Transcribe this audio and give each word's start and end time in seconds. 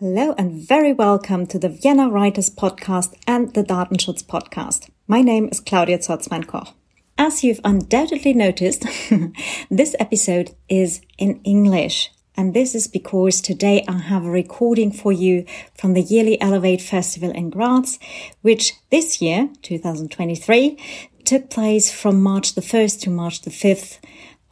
Hello 0.00 0.32
and 0.38 0.52
very 0.52 0.92
welcome 0.92 1.44
to 1.48 1.58
the 1.58 1.68
Vienna 1.68 2.08
Writers 2.08 2.48
Podcast 2.48 3.16
and 3.26 3.52
the 3.54 3.64
Datenschutz 3.64 4.24
Podcast. 4.24 4.88
My 5.08 5.22
name 5.22 5.48
is 5.50 5.58
Claudia 5.58 5.98
Zotzmann-Koch. 5.98 6.72
As 7.18 7.42
you've 7.42 7.60
undoubtedly 7.64 8.32
noticed, 8.32 8.86
this 9.72 9.96
episode 9.98 10.54
is 10.68 11.00
in 11.18 11.40
English. 11.42 12.12
And 12.36 12.54
this 12.54 12.76
is 12.76 12.86
because 12.86 13.40
today 13.40 13.84
I 13.88 13.98
have 13.98 14.24
a 14.24 14.30
recording 14.30 14.92
for 14.92 15.10
you 15.10 15.44
from 15.74 15.94
the 15.94 16.02
yearly 16.02 16.40
Elevate 16.40 16.80
Festival 16.80 17.32
in 17.32 17.50
Graz, 17.50 17.98
which 18.42 18.74
this 18.92 19.20
year, 19.20 19.50
2023, 19.62 20.78
took 21.24 21.50
place 21.50 21.92
from 21.92 22.22
March 22.22 22.54
the 22.54 22.60
1st 22.60 23.00
to 23.00 23.10
March 23.10 23.42
the 23.42 23.50
5th. 23.50 23.98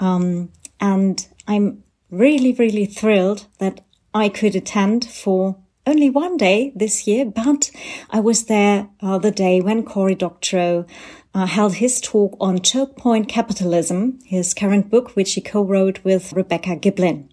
Um, 0.00 0.50
and 0.80 1.24
I'm 1.46 1.84
really, 2.10 2.52
really 2.52 2.86
thrilled 2.86 3.46
that 3.58 3.85
I 4.16 4.30
could 4.30 4.56
attend 4.56 5.04
for 5.04 5.58
only 5.86 6.08
one 6.08 6.38
day 6.38 6.72
this 6.74 7.06
year, 7.06 7.26
but 7.26 7.70
I 8.08 8.18
was 8.20 8.46
there 8.46 8.88
uh, 9.02 9.18
the 9.18 9.30
day 9.30 9.60
when 9.60 9.82
Cory 9.82 10.14
Doctorow 10.14 10.86
uh, 11.34 11.44
held 11.44 11.74
his 11.74 12.00
talk 12.00 12.34
on 12.40 12.62
choke 12.62 12.96
point 12.96 13.28
capitalism, 13.28 14.18
his 14.24 14.54
current 14.54 14.88
book, 14.88 15.14
which 15.16 15.34
he 15.34 15.42
co-wrote 15.42 16.02
with 16.02 16.32
Rebecca 16.32 16.76
Giblin. 16.76 17.28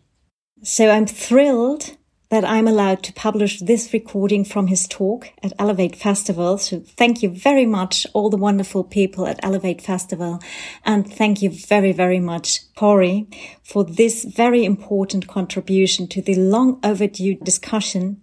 So 0.61 0.89
I'm 0.89 1.05
thrilled 1.05 1.95
that 2.34 2.44
I'm 2.44 2.68
allowed 2.68 3.04
to 3.04 3.14
publish 3.14 3.60
this 3.60 3.94
recording 3.94 4.44
from 4.44 4.66
his 4.66 4.88
talk 4.88 5.30
at 5.44 5.54
Elevate 5.60 5.96
Festival. 5.96 6.58
So 6.58 6.80
thank 6.80 7.22
you 7.22 7.30
very 7.30 7.68
much, 7.68 8.08
all 8.16 8.32
the 8.32 8.38
wonderful 8.38 8.84
people 8.84 9.28
at 9.28 9.40
Elevate 9.44 9.84
Festival. 9.84 10.42
And 10.84 11.08
thank 11.08 11.44
you 11.44 11.52
very, 11.52 11.92
very 11.92 12.20
much, 12.20 12.73
Cory, 12.73 13.28
for 13.62 13.84
this 13.84 14.23
very 14.23 14.66
important 14.66 15.28
contribution 15.28 16.08
to 16.08 16.23
the 16.23 16.34
long 16.34 16.80
overdue 16.84 17.36
discussion, 17.36 18.20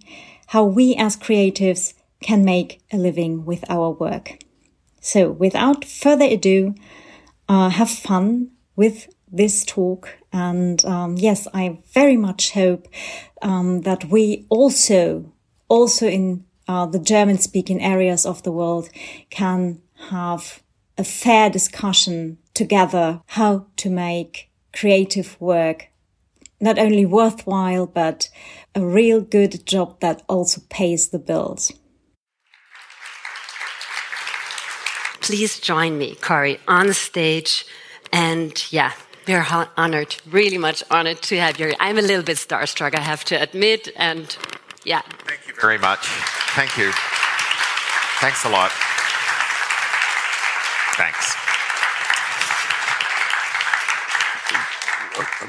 how 0.48 0.64
we 0.64 0.96
as 0.96 1.16
creatives 1.16 1.94
can 2.20 2.44
make 2.44 2.82
a 2.92 2.96
living 2.96 3.44
with 3.44 3.64
our 3.70 3.90
work. 3.92 4.42
So 5.00 5.30
without 5.30 5.84
further 5.84 6.24
ado, 6.24 6.74
uh, 7.48 7.68
have 7.68 7.90
fun 7.90 8.50
with 8.74 9.06
this 9.32 9.64
talk. 9.64 10.16
And 10.32 10.84
um, 10.84 11.16
yes, 11.16 11.46
I 11.54 11.78
very 11.92 12.16
much 12.16 12.52
hope 12.52 12.88
um, 13.42 13.82
that 13.82 14.04
we 14.04 14.46
also, 14.48 15.32
also 15.68 16.06
in 16.06 16.44
uh, 16.68 16.86
the 16.86 16.98
German 16.98 17.38
speaking 17.38 17.82
areas 17.82 18.24
of 18.24 18.42
the 18.42 18.52
world 18.52 18.88
can 19.30 19.82
have 20.10 20.62
a 20.96 21.04
fair 21.04 21.50
discussion 21.50 22.38
together 22.54 23.22
how 23.26 23.66
to 23.76 23.90
make 23.90 24.50
creative 24.72 25.40
work 25.40 25.90
not 26.60 26.78
only 26.78 27.06
worthwhile, 27.06 27.86
but 27.86 28.28
a 28.74 28.84
real 28.84 29.20
good 29.20 29.64
job 29.66 29.98
that 30.00 30.22
also 30.28 30.60
pays 30.68 31.08
the 31.08 31.18
bills. 31.18 31.72
Please 35.20 35.58
join 35.58 35.96
me, 35.96 36.14
Cory, 36.16 36.60
on 36.68 36.88
the 36.88 36.94
stage. 36.94 37.64
And 38.12 38.52
yeah, 38.72 38.92
we're 39.30 39.66
honored, 39.76 40.16
really 40.30 40.58
much 40.58 40.82
honored 40.90 41.22
to 41.22 41.38
have 41.38 41.58
you. 41.58 41.72
I'm 41.78 41.98
a 41.98 42.02
little 42.02 42.22
bit 42.22 42.36
starstruck, 42.36 42.94
I 42.94 43.00
have 43.00 43.24
to 43.26 43.40
admit. 43.40 43.88
And 43.96 44.36
yeah. 44.84 45.02
Thank 45.24 45.46
you 45.46 45.54
very 45.60 45.78
much. 45.78 46.06
Thank 46.56 46.76
you. 46.76 46.90
Thanks 48.20 48.44
a 48.44 48.48
lot. 48.48 48.70
Thanks. 50.96 51.36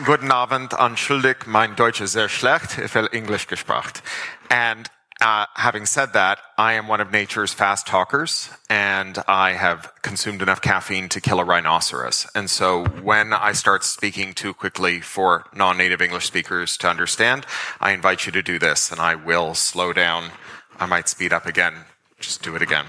Guten 0.05 0.31
Abend, 0.31 0.73
entschuldigt, 0.73 1.47
mein 1.47 1.75
Deutsch 1.75 2.01
ist 2.01 2.13
sehr 2.13 2.29
schlecht, 2.29 2.77
ich 2.77 2.93
will 2.95 3.07
English 3.11 3.47
gesprochen. 3.47 4.01
And 4.49 4.89
uh, 5.21 5.45
having 5.55 5.85
said 5.85 6.13
that, 6.13 6.39
I 6.57 6.73
am 6.73 6.87
one 6.87 6.99
of 6.99 7.11
nature's 7.11 7.53
fast 7.53 7.85
talkers, 7.85 8.49
and 8.69 9.19
I 9.27 9.51
have 9.53 9.93
consumed 10.01 10.41
enough 10.41 10.61
caffeine 10.61 11.09
to 11.09 11.21
kill 11.21 11.39
a 11.39 11.45
rhinoceros. 11.45 12.27
And 12.33 12.49
so 12.49 12.85
when 12.85 13.31
I 13.31 13.51
start 13.51 13.83
speaking 13.83 14.33
too 14.33 14.53
quickly 14.53 14.99
for 14.99 15.45
non-native 15.53 16.01
English 16.01 16.25
speakers 16.25 16.75
to 16.77 16.89
understand, 16.89 17.45
I 17.79 17.91
invite 17.91 18.25
you 18.25 18.31
to 18.31 18.41
do 18.41 18.57
this, 18.57 18.91
and 18.91 18.99
I 18.99 19.13
will 19.13 19.53
slow 19.53 19.93
down. 19.93 20.31
I 20.79 20.87
might 20.87 21.07
speed 21.07 21.31
up 21.31 21.45
again. 21.45 21.75
Just 22.19 22.41
do 22.41 22.55
it 22.55 22.63
again. 22.63 22.85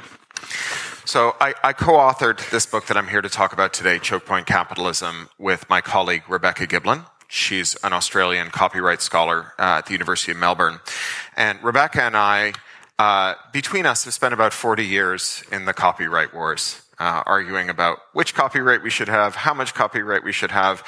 So 1.05 1.37
I, 1.41 1.55
I, 1.63 1.73
co-authored 1.73 2.49
this 2.51 2.65
book 2.65 2.87
that 2.87 2.97
I'm 2.97 3.09
here 3.09 3.21
to 3.21 3.29
talk 3.29 3.53
about 3.53 3.73
today, 3.73 3.99
Choke 3.99 4.25
Point 4.25 4.47
Capitalism, 4.47 5.29
with 5.37 5.69
my 5.69 5.81
colleague 5.81 6.23
Rebecca 6.29 6.67
Giblin. 6.67 7.05
She's 7.35 7.77
an 7.77 7.95
Australian 7.95 8.51
copyright 8.51 9.01
scholar 9.01 9.55
uh, 9.59 9.79
at 9.79 9.87
the 9.87 9.93
University 9.93 10.33
of 10.33 10.39
Melbourne. 10.39 10.81
And 11.35 11.59
Rebecca 11.65 12.03
and 12.03 12.15
I, 12.15 12.53
uh, 12.99 13.37
between 13.55 13.87
us, 13.87 14.05
have 14.05 14.13
spent 14.13 14.35
about 14.35 14.53
40 14.53 14.85
years 14.85 15.43
in 15.51 15.65
the 15.65 15.73
copyright 15.73 16.35
wars, 16.35 16.83
uh, 16.99 17.23
arguing 17.25 17.71
about 17.71 18.01
which 18.13 18.35
copyright 18.35 18.83
we 18.83 18.91
should 18.91 19.09
have, 19.09 19.35
how 19.35 19.55
much 19.55 19.73
copyright 19.73 20.23
we 20.23 20.31
should 20.31 20.51
have. 20.51 20.85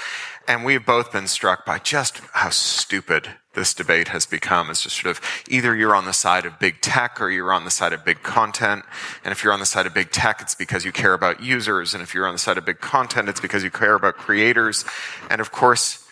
And 0.47 0.67
we've 0.67 0.85
both 0.85 1.11
been 1.11 1.29
struck 1.29 1.65
by 1.65 1.79
just 1.79 2.19
how 2.35 2.51
stupid 2.51 3.31
this 3.55 3.73
debate 3.73 4.09
has 4.09 4.27
become. 4.27 4.69
It's 4.69 4.83
just 4.83 5.01
sort 5.01 5.17
of 5.17 5.25
either 5.49 5.75
you're 5.75 5.97
on 5.97 6.05
the 6.05 6.13
side 6.13 6.45
of 6.45 6.59
big 6.59 6.83
tech 6.83 7.23
or 7.23 7.31
you're 7.31 7.55
on 7.55 7.65
the 7.65 7.71
side 7.71 7.95
of 7.95 8.05
big 8.05 8.23
content. 8.23 8.85
And 9.25 9.33
if 9.33 9.43
you're 9.43 9.55
on 9.55 9.61
the 9.61 9.67
side 9.67 9.87
of 9.87 9.95
big 9.95 10.11
tech, 10.11 10.43
it's 10.43 10.55
because 10.55 10.85
you 10.85 10.93
care 10.93 11.15
about 11.15 11.43
users. 11.43 11.95
And 11.95 12.03
if 12.03 12.13
you're 12.13 12.27
on 12.27 12.35
the 12.35 12.39
side 12.39 12.59
of 12.59 12.67
big 12.67 12.81
content, 12.81 13.31
it's 13.31 13.41
because 13.41 13.65
you 13.65 13.71
care 13.71 13.95
about 13.95 14.19
creators. 14.19 14.85
And 15.31 15.41
of 15.41 15.51
course, 15.51 16.04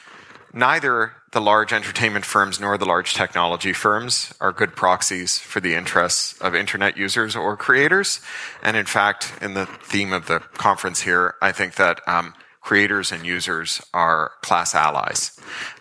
neither 0.52 1.14
the 1.32 1.40
large 1.40 1.72
entertainment 1.72 2.24
firms 2.24 2.60
nor 2.60 2.76
the 2.76 2.84
large 2.84 3.14
technology 3.14 3.72
firms 3.72 4.34
are 4.40 4.52
good 4.52 4.76
proxies 4.76 5.38
for 5.38 5.60
the 5.60 5.74
interests 5.74 6.38
of 6.40 6.54
internet 6.54 6.96
users 6.96 7.34
or 7.34 7.56
creators. 7.56 8.20
And 8.62 8.76
in 8.76 8.86
fact, 8.86 9.32
in 9.40 9.54
the 9.54 9.66
theme 9.66 10.12
of 10.12 10.26
the 10.26 10.40
conference 10.40 11.00
here, 11.00 11.34
I 11.40 11.52
think 11.52 11.76
that 11.76 12.06
um, 12.06 12.34
creators 12.60 13.10
and 13.12 13.26
users 13.26 13.82
are 13.92 14.32
class 14.42 14.74
allies. 14.74 15.38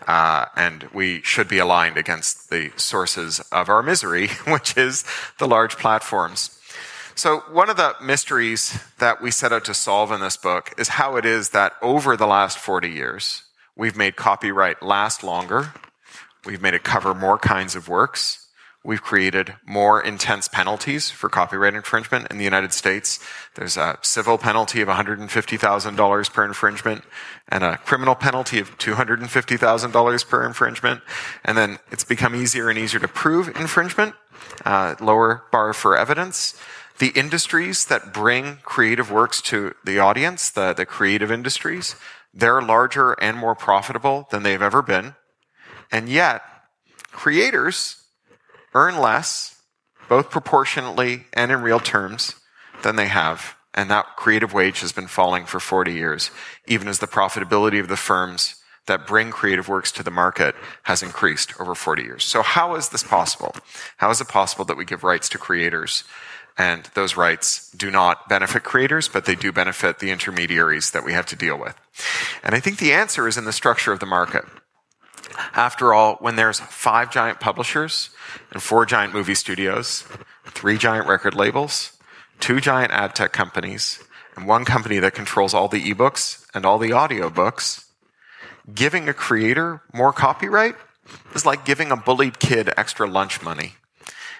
Uh, 0.07 0.45
and 0.55 0.83
we 0.93 1.21
should 1.21 1.47
be 1.47 1.59
aligned 1.59 1.97
against 1.97 2.49
the 2.49 2.71
sources 2.75 3.39
of 3.51 3.69
our 3.69 3.83
misery, 3.83 4.27
which 4.47 4.77
is 4.77 5.03
the 5.37 5.47
large 5.47 5.77
platforms. 5.77 6.57
So, 7.13 7.39
one 7.51 7.69
of 7.69 7.75
the 7.75 7.93
mysteries 8.01 8.79
that 8.99 9.21
we 9.21 9.31
set 9.31 9.51
out 9.51 9.65
to 9.65 9.73
solve 9.73 10.11
in 10.11 10.21
this 10.21 10.37
book 10.37 10.73
is 10.77 10.87
how 10.87 11.17
it 11.17 11.25
is 11.25 11.49
that 11.49 11.73
over 11.81 12.15
the 12.15 12.25
last 12.25 12.57
40 12.57 12.89
years, 12.89 13.43
We've 13.81 13.97
made 13.97 14.15
copyright 14.15 14.83
last 14.83 15.23
longer. 15.23 15.73
We've 16.45 16.61
made 16.61 16.75
it 16.75 16.83
cover 16.83 17.15
more 17.15 17.39
kinds 17.39 17.75
of 17.75 17.89
works. 17.89 18.47
We've 18.83 19.01
created 19.01 19.55
more 19.65 19.99
intense 19.99 20.47
penalties 20.47 21.09
for 21.09 21.29
copyright 21.29 21.73
infringement 21.73 22.27
in 22.29 22.37
the 22.37 22.43
United 22.43 22.73
States. 22.73 23.19
There's 23.55 23.77
a 23.77 23.97
civil 24.03 24.37
penalty 24.37 24.81
of 24.81 24.87
$150,000 24.87 26.31
per 26.31 26.45
infringement 26.45 27.03
and 27.47 27.63
a 27.63 27.77
criminal 27.77 28.13
penalty 28.13 28.59
of 28.59 28.77
$250,000 28.77 30.29
per 30.29 30.45
infringement. 30.45 31.01
And 31.43 31.57
then 31.57 31.79
it's 31.89 32.03
become 32.03 32.35
easier 32.35 32.69
and 32.69 32.77
easier 32.77 32.99
to 32.99 33.07
prove 33.07 33.47
infringement, 33.47 34.13
uh, 34.63 34.93
lower 34.99 35.45
bar 35.51 35.73
for 35.73 35.97
evidence. 35.97 36.53
The 36.99 37.09
industries 37.15 37.85
that 37.85 38.13
bring 38.13 38.57
creative 38.61 39.09
works 39.09 39.41
to 39.43 39.73
the 39.83 39.97
audience, 39.97 40.51
the, 40.51 40.71
the 40.73 40.85
creative 40.85 41.31
industries, 41.31 41.95
they're 42.33 42.61
larger 42.61 43.13
and 43.13 43.37
more 43.37 43.55
profitable 43.55 44.27
than 44.31 44.43
they've 44.43 44.61
ever 44.61 44.81
been. 44.81 45.15
And 45.91 46.07
yet, 46.07 46.41
creators 47.11 48.03
earn 48.73 48.97
less, 48.97 49.61
both 50.07 50.29
proportionately 50.29 51.25
and 51.33 51.51
in 51.51 51.61
real 51.61 51.79
terms, 51.79 52.35
than 52.83 52.95
they 52.95 53.07
have. 53.07 53.55
And 53.73 53.89
that 53.89 54.15
creative 54.15 54.53
wage 54.53 54.81
has 54.81 54.91
been 54.91 55.07
falling 55.07 55.45
for 55.45 55.59
40 55.59 55.93
years, 55.93 56.31
even 56.67 56.87
as 56.87 56.99
the 56.99 57.07
profitability 57.07 57.79
of 57.79 57.87
the 57.87 57.97
firms 57.97 58.60
that 58.91 59.07
bring 59.07 59.31
creative 59.31 59.69
works 59.69 59.89
to 59.93 60.03
the 60.03 60.11
market 60.11 60.53
has 60.83 61.01
increased 61.01 61.53
over 61.61 61.73
40 61.73 62.03
years. 62.03 62.25
So 62.25 62.41
how 62.41 62.75
is 62.75 62.89
this 62.89 63.03
possible? 63.03 63.55
How 63.95 64.09
is 64.09 64.19
it 64.19 64.27
possible 64.27 64.65
that 64.65 64.75
we 64.75 64.83
give 64.83 65.05
rights 65.05 65.29
to 65.29 65.37
creators 65.37 66.03
and 66.57 66.83
those 66.93 67.15
rights 67.15 67.71
do 67.71 67.89
not 67.89 68.27
benefit 68.27 68.63
creators, 68.63 69.07
but 69.07 69.23
they 69.23 69.35
do 69.35 69.53
benefit 69.53 69.99
the 69.99 70.11
intermediaries 70.11 70.91
that 70.91 71.05
we 71.05 71.13
have 71.13 71.25
to 71.27 71.37
deal 71.37 71.57
with. 71.57 71.73
And 72.43 72.53
I 72.53 72.59
think 72.59 72.79
the 72.79 72.91
answer 72.91 73.29
is 73.29 73.37
in 73.37 73.45
the 73.45 73.53
structure 73.53 73.93
of 73.93 74.01
the 74.01 74.05
market. 74.05 74.43
After 75.55 75.93
all, 75.93 76.15
when 76.15 76.35
there's 76.35 76.59
five 76.59 77.09
giant 77.13 77.39
publishers 77.39 78.09
and 78.51 78.61
four 78.61 78.85
giant 78.85 79.13
movie 79.13 79.35
studios, 79.35 80.03
three 80.47 80.77
giant 80.77 81.07
record 81.07 81.33
labels, 81.33 81.97
two 82.41 82.59
giant 82.59 82.91
ad 82.91 83.15
tech 83.15 83.31
companies, 83.31 84.03
and 84.35 84.45
one 84.45 84.65
company 84.65 84.99
that 84.99 85.13
controls 85.13 85.53
all 85.53 85.69
the 85.69 85.93
ebooks 85.93 86.45
and 86.53 86.65
all 86.65 86.77
the 86.77 86.89
audiobooks, 86.89 87.85
giving 88.73 89.09
a 89.09 89.13
creator 89.13 89.81
more 89.93 90.13
copyright 90.13 90.75
is 91.33 91.45
like 91.45 91.65
giving 91.65 91.91
a 91.91 91.97
bullied 91.97 92.39
kid 92.39 92.71
extra 92.77 93.07
lunch 93.07 93.41
money. 93.41 93.73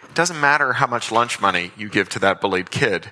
It 0.04 0.16
doesn't 0.16 0.40
matter 0.40 0.74
how 0.74 0.88
much 0.88 1.12
lunch 1.12 1.40
money 1.40 1.72
you 1.78 1.90
give 1.90 2.10
to 2.10 2.20
that 2.20 2.42
bullied 2.42 2.72
kid, 2.72 3.12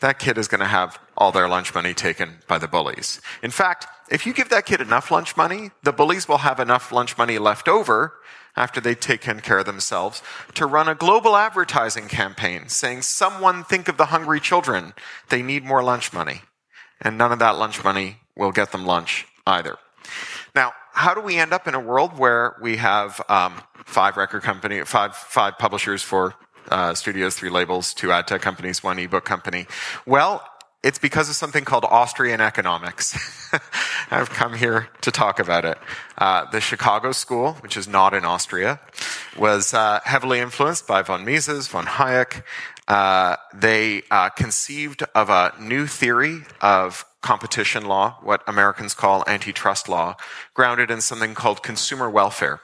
that 0.00 0.18
kid 0.18 0.36
is 0.36 0.48
going 0.48 0.60
to 0.60 0.66
have 0.66 0.98
all 1.16 1.32
their 1.32 1.48
lunch 1.48 1.74
money 1.74 1.94
taken 1.94 2.38
by 2.46 2.58
the 2.58 2.68
bullies. 2.68 3.20
In 3.42 3.50
fact, 3.50 3.86
if 4.10 4.26
you 4.26 4.34
give 4.34 4.50
that 4.50 4.66
kid 4.66 4.80
enough 4.80 5.10
lunch 5.10 5.36
money, 5.36 5.70
the 5.82 5.92
bullies 5.92 6.28
will 6.28 6.38
have 6.38 6.60
enough 6.60 6.92
lunch 6.92 7.16
money 7.16 7.38
left 7.38 7.66
over 7.66 8.14
after 8.56 8.80
they've 8.80 8.98
taken 8.98 9.40
care 9.40 9.58
of 9.58 9.66
themselves 9.66 10.22
to 10.54 10.66
run 10.66 10.88
a 10.88 10.94
global 10.94 11.36
advertising 11.36 12.08
campaign 12.08 12.68
saying, 12.68 13.02
someone 13.02 13.64
think 13.64 13.88
of 13.88 13.96
the 13.96 14.06
hungry 14.06 14.40
children. 14.40 14.94
They 15.28 15.42
need 15.42 15.64
more 15.64 15.82
lunch 15.82 16.12
money. 16.12 16.42
And 17.00 17.18
none 17.18 17.32
of 17.32 17.38
that 17.40 17.58
lunch 17.58 17.82
money 17.84 18.18
will 18.36 18.52
get 18.52 18.72
them 18.72 18.86
lunch 18.86 19.26
either. 19.46 19.76
Now, 20.56 20.72
how 20.92 21.12
do 21.12 21.20
we 21.20 21.36
end 21.36 21.52
up 21.52 21.68
in 21.68 21.74
a 21.74 21.80
world 21.80 22.18
where 22.18 22.56
we 22.62 22.78
have 22.78 23.20
um, 23.28 23.60
five 23.84 24.16
record 24.16 24.42
company, 24.42 24.80
five 24.84 25.14
five 25.14 25.58
publishers, 25.58 26.02
four 26.02 26.34
uh, 26.70 26.94
studios, 26.94 27.34
three 27.36 27.50
labels, 27.50 27.92
two 27.92 28.10
ad 28.10 28.26
tech 28.26 28.40
companies, 28.40 28.82
one 28.82 28.98
ebook 28.98 29.26
company? 29.26 29.66
Well, 30.06 30.42
it's 30.82 30.98
because 30.98 31.28
of 31.28 31.34
something 31.34 31.64
called 31.66 31.84
Austrian 31.84 32.40
economics. 32.40 33.18
I've 34.10 34.30
come 34.30 34.54
here 34.54 34.88
to 35.02 35.10
talk 35.10 35.40
about 35.40 35.66
it. 35.66 35.76
Uh, 36.16 36.48
the 36.50 36.62
Chicago 36.62 37.12
School, 37.12 37.52
which 37.60 37.76
is 37.76 37.86
not 37.86 38.14
in 38.14 38.24
Austria, 38.24 38.80
was 39.36 39.74
uh, 39.74 40.00
heavily 40.04 40.38
influenced 40.40 40.86
by 40.86 41.02
von 41.02 41.22
Mises, 41.26 41.66
von 41.66 41.84
Hayek. 41.84 42.44
Uh, 42.88 43.36
they 43.52 44.02
uh, 44.10 44.28
conceived 44.30 45.02
of 45.14 45.28
a 45.28 45.52
new 45.60 45.86
theory 45.86 46.42
of 46.60 47.04
competition 47.20 47.86
law, 47.86 48.18
what 48.22 48.42
Americans 48.46 48.94
call 48.94 49.24
antitrust 49.26 49.88
law, 49.88 50.14
grounded 50.54 50.90
in 50.90 51.00
something 51.00 51.34
called 51.34 51.62
consumer 51.62 52.08
welfare. 52.08 52.60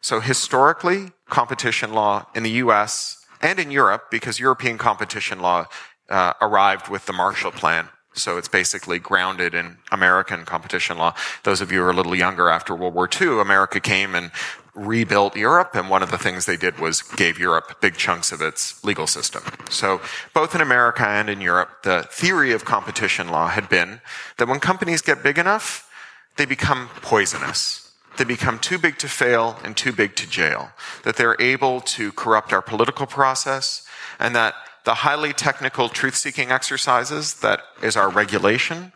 So 0.00 0.20
historically, 0.20 1.12
competition 1.28 1.92
law 1.92 2.26
in 2.34 2.44
the 2.44 2.50
US 2.62 3.24
and 3.40 3.58
in 3.58 3.70
Europe, 3.70 4.04
because 4.10 4.38
European 4.38 4.78
competition 4.78 5.40
law 5.40 5.66
uh, 6.08 6.34
arrived 6.40 6.88
with 6.88 7.06
the 7.06 7.12
Marshall 7.12 7.50
Plan. 7.50 7.88
So 8.18 8.36
it's 8.36 8.48
basically 8.48 8.98
grounded 8.98 9.54
in 9.54 9.78
American 9.90 10.44
competition 10.44 10.98
law. 10.98 11.14
Those 11.44 11.60
of 11.60 11.72
you 11.72 11.78
who 11.78 11.84
are 11.86 11.90
a 11.90 11.94
little 11.94 12.14
younger 12.14 12.48
after 12.48 12.74
World 12.74 12.94
War 12.94 13.08
II, 13.08 13.40
America 13.40 13.80
came 13.80 14.14
and 14.14 14.30
rebuilt 14.74 15.36
Europe, 15.36 15.74
and 15.74 15.90
one 15.90 16.02
of 16.02 16.10
the 16.10 16.18
things 16.18 16.46
they 16.46 16.56
did 16.56 16.78
was 16.78 17.02
gave 17.02 17.38
Europe 17.38 17.80
big 17.80 17.96
chunks 17.96 18.30
of 18.30 18.40
its 18.40 18.82
legal 18.84 19.06
system. 19.06 19.42
So 19.70 20.00
both 20.34 20.54
in 20.54 20.60
America 20.60 21.06
and 21.06 21.28
in 21.28 21.40
Europe, 21.40 21.82
the 21.82 22.06
theory 22.10 22.52
of 22.52 22.64
competition 22.64 23.28
law 23.28 23.48
had 23.48 23.68
been 23.68 24.00
that 24.36 24.46
when 24.48 24.60
companies 24.60 25.02
get 25.02 25.22
big 25.22 25.38
enough, 25.38 25.90
they 26.36 26.44
become 26.44 26.88
poisonous. 27.02 27.92
They 28.16 28.24
become 28.24 28.58
too 28.58 28.78
big 28.78 28.98
to 28.98 29.08
fail 29.08 29.58
and 29.64 29.76
too 29.76 29.92
big 29.92 30.16
to 30.16 30.28
jail. 30.28 30.70
That 31.04 31.16
they're 31.16 31.40
able 31.40 31.80
to 31.82 32.12
corrupt 32.12 32.52
our 32.52 32.62
political 32.62 33.06
process, 33.06 33.86
and 34.18 34.34
that 34.34 34.54
the 34.84 34.94
highly 34.94 35.32
technical 35.32 35.88
truth 35.88 36.16
seeking 36.16 36.50
exercises 36.50 37.34
that 37.34 37.60
is 37.82 37.96
our 37.96 38.08
regulation 38.08 38.92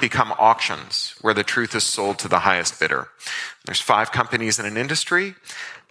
become 0.00 0.32
auctions 0.38 1.14
where 1.20 1.34
the 1.34 1.44
truth 1.44 1.74
is 1.74 1.84
sold 1.84 2.18
to 2.18 2.28
the 2.28 2.40
highest 2.40 2.78
bidder. 2.80 3.08
There's 3.64 3.80
five 3.80 4.12
companies 4.12 4.58
in 4.58 4.66
an 4.66 4.76
industry. 4.76 5.34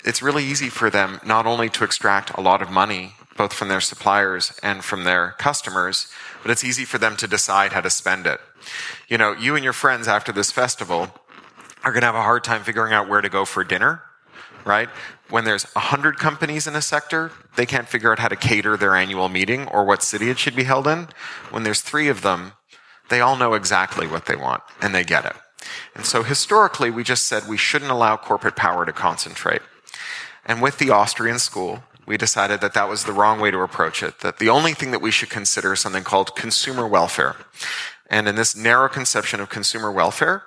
It's 0.04 0.22
really 0.22 0.44
easy 0.44 0.70
for 0.70 0.90
them 0.90 1.20
not 1.26 1.46
only 1.46 1.70
to 1.70 1.84
extract 1.84 2.32
a 2.32 2.42
lot 2.42 2.62
of 2.62 2.70
money, 2.70 3.14
both 3.38 3.54
from 3.54 3.68
their 3.68 3.82
suppliers 3.82 4.58
and 4.64 4.84
from 4.84 5.04
their 5.04 5.36
customers, 5.38 6.12
but 6.42 6.52
it's 6.52 6.64
easy 6.64 6.86
for 6.86 6.98
them 6.98 7.16
to 7.18 7.28
decide 7.28 7.74
how 7.74 7.82
to 7.82 7.90
spend 7.90 8.28
it. 8.28 8.40
You 9.08 9.18
know, 9.18 9.34
you 9.34 9.56
and 9.56 9.64
your 9.64 9.74
friends 9.74 10.08
after 10.08 10.32
this 10.32 10.52
festival 10.52 11.10
are 11.84 11.92
going 11.92 12.02
to 12.02 12.08
have 12.08 12.16
a 12.16 12.22
hard 12.22 12.44
time 12.44 12.64
figuring 12.64 12.94
out 12.94 13.10
where 13.10 13.22
to 13.22 13.30
go 13.30 13.46
for 13.46 13.64
dinner 13.64 14.02
right? 14.66 14.90
When 15.30 15.46
there's 15.46 15.64
100 15.74 16.18
companies 16.18 16.68
in 16.68 16.76
a 16.76 16.82
sector, 16.82 17.32
they 17.56 17.66
can't 17.66 17.88
figure 17.88 18.12
out 18.12 18.20
how 18.20 18.28
to 18.28 18.36
cater 18.36 18.76
their 18.76 18.96
annual 18.96 19.30
meeting 19.30 19.68
or 19.68 19.86
what 19.86 20.04
city 20.04 20.30
it 20.30 20.40
should 20.40 20.56
be 20.56 20.64
held 20.64 20.88
in. 20.88 21.08
When 21.52 21.64
there's 21.64 21.82
three 21.82 22.10
of 22.10 22.22
them, 22.22 22.54
they 23.10 23.22
all 23.22 23.38
know 23.38 23.54
exactly 23.54 24.08
what 24.08 24.26
they 24.26 24.36
want 24.36 24.64
and 24.82 24.94
they 24.94 25.04
get 25.04 25.26
it. 25.26 25.36
And 25.96 26.06
so 26.06 26.24
historically, 26.24 26.90
we 26.90 27.04
just 27.04 27.26
said 27.26 27.48
we 27.48 27.58
shouldn't 27.58 27.92
allow 27.92 28.18
corporate 28.18 28.56
power 28.56 28.86
to 28.86 28.94
concentrate. 28.94 29.62
And 30.46 30.62
with 30.62 30.78
the 30.78 30.92
Austrian 30.92 31.40
school, 31.40 31.84
we 32.06 32.18
decided 32.18 32.62
that 32.62 32.74
that 32.74 32.88
was 32.88 33.06
the 33.06 33.14
wrong 33.14 33.40
way 33.40 33.50
to 33.50 33.60
approach 33.62 34.04
it, 34.04 34.20
that 34.20 34.38
the 34.38 34.50
only 34.50 34.74
thing 34.74 34.92
that 34.92 35.02
we 35.02 35.10
should 35.10 35.30
consider 35.30 35.74
is 35.74 35.80
something 35.80 36.04
called 36.04 36.36
consumer 36.36 36.88
welfare. 36.88 37.36
And 38.10 38.28
in 38.28 38.36
this 38.36 38.56
narrow 38.56 38.88
conception 38.88 39.40
of 39.40 39.50
consumer 39.50 39.92
welfare, 39.92 40.44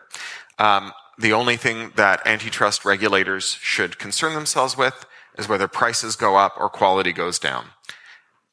um, 0.59 0.93
the 1.19 1.33
only 1.33 1.57
thing 1.57 1.93
that 1.97 2.25
antitrust 2.27 2.85
regulators 2.85 3.59
should 3.61 3.99
concern 3.99 4.35
themselves 4.35 4.77
with 4.77 5.05
is 5.37 5.49
whether 5.49 5.69
prices 5.69 6.17
go 6.17 6.37
up 6.37 6.55
or 6.59 6.69
quality 6.69 7.13
goes 7.13 7.39
down, 7.39 7.67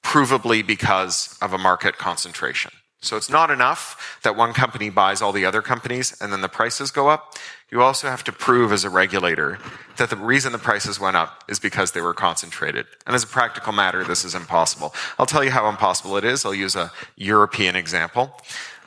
provably 0.04 0.66
because 0.66 1.38
of 1.42 1.54
a 1.54 1.58
market 1.58 1.98
concentration. 1.98 2.72
So 3.02 3.18
it's 3.18 3.30
not 3.30 3.52
enough 3.52 4.20
that 4.24 4.36
one 4.36 4.54
company 4.54 4.90
buys 4.90 5.22
all 5.22 5.32
the 5.32 5.46
other 5.46 5.62
companies 5.62 6.20
and 6.20 6.34
then 6.34 6.42
the 6.42 6.50
prices 6.50 6.90
go 6.90 7.08
up. 7.08 7.36
You 7.72 7.82
also 7.84 8.08
have 8.08 8.24
to 8.24 8.32
prove 8.32 8.72
as 8.72 8.84
a 8.84 8.90
regulator 8.90 9.60
that 9.98 10.10
the 10.10 10.16
reason 10.16 10.52
the 10.52 10.58
prices 10.58 11.00
went 11.00 11.16
up 11.16 11.44
is 11.48 11.60
because 11.60 11.92
they 11.92 12.02
were 12.02 12.16
concentrated. 12.16 12.88
And 13.06 13.16
as 13.16 13.24
a 13.24 13.28
practical 13.28 13.74
matter, 13.74 14.04
this 14.04 14.26
is 14.26 14.34
impossible. 14.34 14.94
I'll 15.20 15.28
tell 15.28 15.44
you 15.44 15.52
how 15.52 15.70
impossible 15.70 16.18
it 16.18 16.24
is. 16.24 16.46
I'll 16.46 16.56
use 16.56 16.76
a 16.76 16.92
European 17.16 17.76
example 17.76 18.36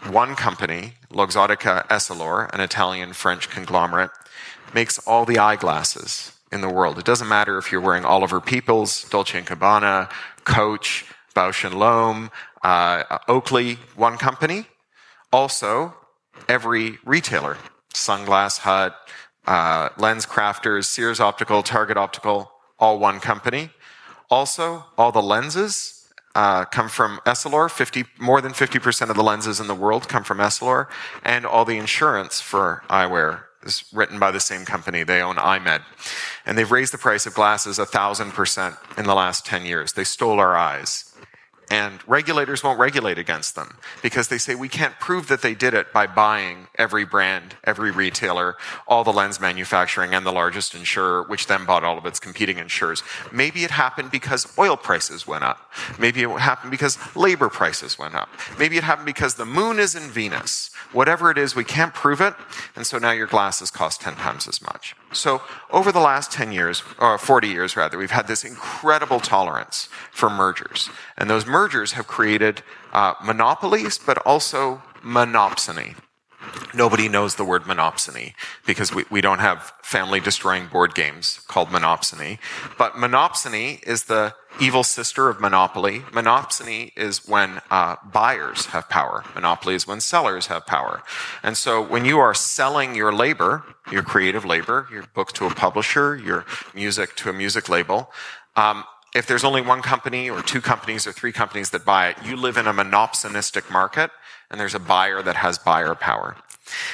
one 0.06 0.37
company, 0.37 0.95
Luxottica 1.12 1.87
Essilor, 1.89 2.53
an 2.53 2.61
Italian 2.61 3.12
French 3.12 3.50
conglomerate, 3.50 4.11
makes 4.75 4.99
all 5.00 5.25
the 5.25 5.39
eyeglasses 5.39 6.33
in 6.53 6.61
the 6.61 6.69
world. 6.69 6.99
It 6.99 7.05
doesn't 7.05 7.29
matter 7.29 7.59
if 7.59 7.73
you're 7.73 7.81
wearing 7.81 8.05
Oliver 8.05 8.41
Peoples, 8.41 9.09
Dolce 9.09 9.41
& 9.43 9.43
Gabbana, 9.43 10.11
Coach, 10.45 11.05
Bausch 11.35 11.71
& 11.73 11.73
Lomb, 11.73 12.31
uh, 12.62 13.19
Oakley, 13.29 13.79
one 13.97 14.17
company. 14.17 14.67
Also, 15.33 15.95
every 16.49 16.99
retailer, 17.05 17.59
Sunglass 17.93 18.59
Hut, 18.61 18.94
uh, 19.47 19.91
LensCrafters, 19.91 20.85
Sears 20.85 21.21
Optical, 21.21 21.62
Target 21.62 21.97
Optical, 21.97 22.51
all 22.79 22.99
one 22.99 23.21
company. 23.21 23.71
Also, 24.31 24.85
all 24.97 25.12
the 25.12 25.23
lenses 25.23 25.98
uh, 26.35 26.65
come 26.65 26.89
from 26.89 27.21
Essilor. 27.27 27.71
50, 27.71 28.05
more 28.19 28.41
than 28.41 28.53
50% 28.53 29.11
of 29.11 29.17
the 29.17 29.23
lenses 29.23 29.61
in 29.61 29.67
the 29.67 29.75
world 29.75 30.09
come 30.09 30.25
from 30.25 30.39
Essilor. 30.39 30.87
And 31.25 31.45
all 31.45 31.65
the 31.65 31.79
insurance 31.79 32.41
for 32.41 32.83
eyewear 32.89 33.43
is 33.63 33.85
written 33.93 34.19
by 34.19 34.31
the 34.31 34.41
same 34.41 34.65
company. 34.65 35.03
They 35.03 35.21
own 35.21 35.37
EyeMed. 35.37 35.83
And 36.47 36.57
they've 36.57 36.71
raised 36.71 36.93
the 36.93 36.99
price 36.99 37.27
of 37.27 37.35
glasses 37.35 37.79
a 37.79 37.87
thousand 37.87 38.33
percent 38.33 38.77
in 38.97 39.05
the 39.05 39.15
last 39.15 39.47
10 39.47 39.67
years. 39.67 39.93
They 39.93 40.05
stole 40.05 40.39
our 40.39 40.57
eyes. 40.57 41.07
And 41.70 42.00
regulators 42.09 42.65
won't 42.65 42.79
regulate 42.79 43.19
against 43.19 43.55
them 43.55 43.76
because 44.03 44.29
they 44.29 44.38
say 44.38 44.55
we 44.55 44.69
can't 44.69 44.99
prove 44.99 45.29
that 45.29 45.43
they 45.43 45.55
did 45.55 45.75
it 45.75 45.93
by 45.93 46.06
buying 46.06 46.69
every 46.76 47.05
brand, 47.05 47.56
every 47.65 47.91
retailer, 47.91 48.56
all 48.87 49.05
the 49.05 49.12
lens 49.12 49.38
manufacturing 49.38 50.15
and 50.15 50.25
the 50.25 50.32
largest 50.32 50.75
insurer, 50.75 51.25
which 51.25 51.47
then 51.47 51.67
bought 51.67 51.85
all 51.85 51.99
of 51.99 52.06
its 52.06 52.19
competing 52.19 52.59
insurers. 52.59 53.03
Maybe 53.31 53.65
it 53.65 53.70
happened 53.70 54.11
because 54.11 54.56
oil 54.59 54.77
prices 54.77 55.27
went 55.27 55.44
up. 55.44 55.70
Maybe 55.98 56.22
it 56.22 56.31
happened 56.31 56.70
because 56.70 56.98
labor 57.15 57.51
prices 57.51 57.98
went 57.98 58.15
up. 58.15 58.31
Maybe 58.58 58.79
it 58.79 58.84
happened 58.84 59.06
because 59.06 59.34
the 59.34 59.46
moon 59.46 59.79
is 59.79 59.94
in 59.94 60.10
Venus. 60.10 60.70
Whatever 60.93 61.31
it 61.31 61.37
is, 61.37 61.55
we 61.55 61.65
can't 61.65 61.93
prove 61.93 62.20
it. 62.22 62.34
And 62.77 62.87
so 62.87 62.98
now 62.98 63.10
your 63.10 63.27
glasses 63.27 63.70
cost 63.70 64.01
10 64.01 64.15
times 64.15 64.48
as 64.48 64.63
much. 64.63 64.96
So 65.12 65.43
over 65.70 65.91
the 65.91 66.00
last 66.00 66.31
10 66.32 66.53
years, 66.53 66.82
or 66.98 67.19
40 67.19 67.48
years 67.48 67.77
rather, 67.77 67.96
we've 67.96 68.10
had 68.10 68.29
this 68.29 68.44
incredible 68.44 69.20
tolerance 69.20 69.88
for 70.10 70.29
mergers. 70.29 70.91
And 71.17 71.31
those 71.31 71.46
mergers 71.46 71.93
have 71.93 72.06
created 72.06 72.62
uh, 72.93 73.15
monopolies, 73.22 73.98
but 73.98 74.19
also 74.27 74.82
monopsony. 75.03 75.94
Nobody 76.74 77.08
knows 77.08 77.36
the 77.36 77.44
word 77.44 77.62
monopsony 77.62 78.34
because 78.67 78.94
we, 78.94 79.05
we 79.10 79.20
don't 79.20 79.38
have 79.38 79.72
family 79.82 80.20
destroying 80.20 80.67
board 80.67 80.94
games 80.94 81.41
called 81.48 81.69
monopsony. 81.69 82.38
But 82.77 82.94
monopsony 82.94 83.82
is 83.84 84.05
the 84.05 84.34
evil 84.60 84.84
sister 84.84 85.29
of 85.29 85.41
monopoly. 85.41 86.00
Monopsony 86.10 86.93
is 86.96 87.27
when 87.27 87.60
uh, 87.70 87.96
buyers 88.12 88.67
have 88.67 88.88
power. 88.88 89.24
Monopoly 89.34 89.74
is 89.74 89.86
when 89.86 90.00
sellers 90.00 90.46
have 90.48 90.67
power. 90.67 91.03
And 91.43 91.56
so 91.56 91.82
when 91.82 92.05
you 92.05 92.19
are 92.19 92.34
selling 92.34 92.94
your 92.94 93.12
labor, 93.12 93.65
your 93.91 94.03
creative 94.03 94.44
labor, 94.44 94.88
your 94.91 95.05
book 95.15 95.32
to 95.34 95.46
a 95.46 95.50
publisher, 95.50 96.17
your 96.17 96.44
music 96.74 97.17
to 97.17 97.31
a 97.31 97.32
music 97.32 97.69
label, 97.69 98.10
um, 98.56 98.84
if 99.15 99.27
there's 99.27 99.44
only 99.44 99.62
one 99.62 99.81
company 99.81 100.29
or 100.29 100.43
two 100.43 100.60
companies 100.60 101.06
or 101.06 101.12
three 101.12 101.32
companies 101.32 101.70
that 101.70 101.84
buy 101.84 102.08
it, 102.08 102.17
you 102.24 102.36
live 102.36 102.56
in 102.56 102.67
a 102.67 102.74
monopsonistic 102.74 103.70
market 103.70 104.10
and 104.50 104.60
there's 104.60 104.74
a 104.74 104.81
buyer 104.81 105.22
that 105.22 105.36
has 105.36 105.58
buyer 105.58 105.94
power. 105.94 106.36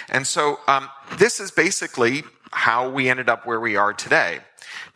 And 0.08 0.26
so 0.26 0.60
um, 0.66 0.88
this 1.18 1.40
is 1.40 1.50
basically 1.50 2.22
how 2.52 2.88
we 2.88 3.08
ended 3.08 3.28
up 3.28 3.46
where 3.46 3.60
we 3.60 3.76
are 3.76 3.92
today. 3.92 4.40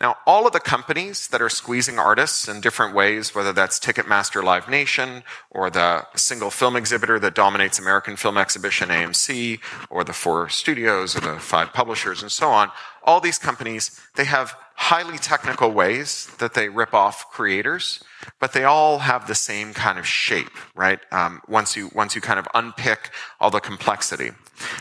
Now, 0.01 0.17
all 0.27 0.47
of 0.47 0.53
the 0.53 0.61
companies 0.61 1.29
that 1.29 1.43
are 1.43 1.49
squeezing 1.49 1.99
artists 1.99 2.49
in 2.49 2.61
different 2.61 2.95
ways, 2.95 3.35
whether 3.35 3.53
that's 3.53 3.81
Ticketmaster 3.81 4.43
Live 4.43 4.69
Nation 4.69 5.25
or 5.51 5.71
the 5.71 6.07
single 6.15 6.51
film 6.51 6.77
exhibitor 6.77 7.19
that 7.19 7.35
dominates 7.35 7.79
American 7.79 8.17
Film 8.17 8.39
Exhibition, 8.39 8.91
AMC, 8.91 9.61
or 9.91 10.05
the 10.05 10.13
four 10.13 10.49
studios 10.49 11.17
or 11.17 11.21
the 11.21 11.39
five 11.41 11.73
publishers 11.73 12.23
and 12.23 12.31
so 12.31 12.49
on, 12.49 12.71
all 13.03 13.21
these 13.21 13.39
companies, 13.39 14.01
they 14.17 14.25
have 14.25 14.57
highly 14.75 15.19
technical 15.19 15.73
ways 15.73 16.31
that 16.39 16.55
they 16.55 16.69
rip 16.69 16.95
off 16.95 17.31
creators, 17.31 18.05
but 18.39 18.53
they 18.53 18.65
all 18.65 19.01
have 19.01 19.27
the 19.27 19.35
same 19.35 19.73
kind 19.75 19.99
of 19.99 20.07
shape, 20.07 20.51
right? 20.77 21.01
Um, 21.11 21.41
once 21.49 21.77
you 21.77 21.91
once 21.95 22.15
you 22.15 22.21
kind 22.21 22.39
of 22.39 22.47
unpick 22.55 23.11
all 23.41 23.51
the 23.51 23.61
complexity. 23.61 24.31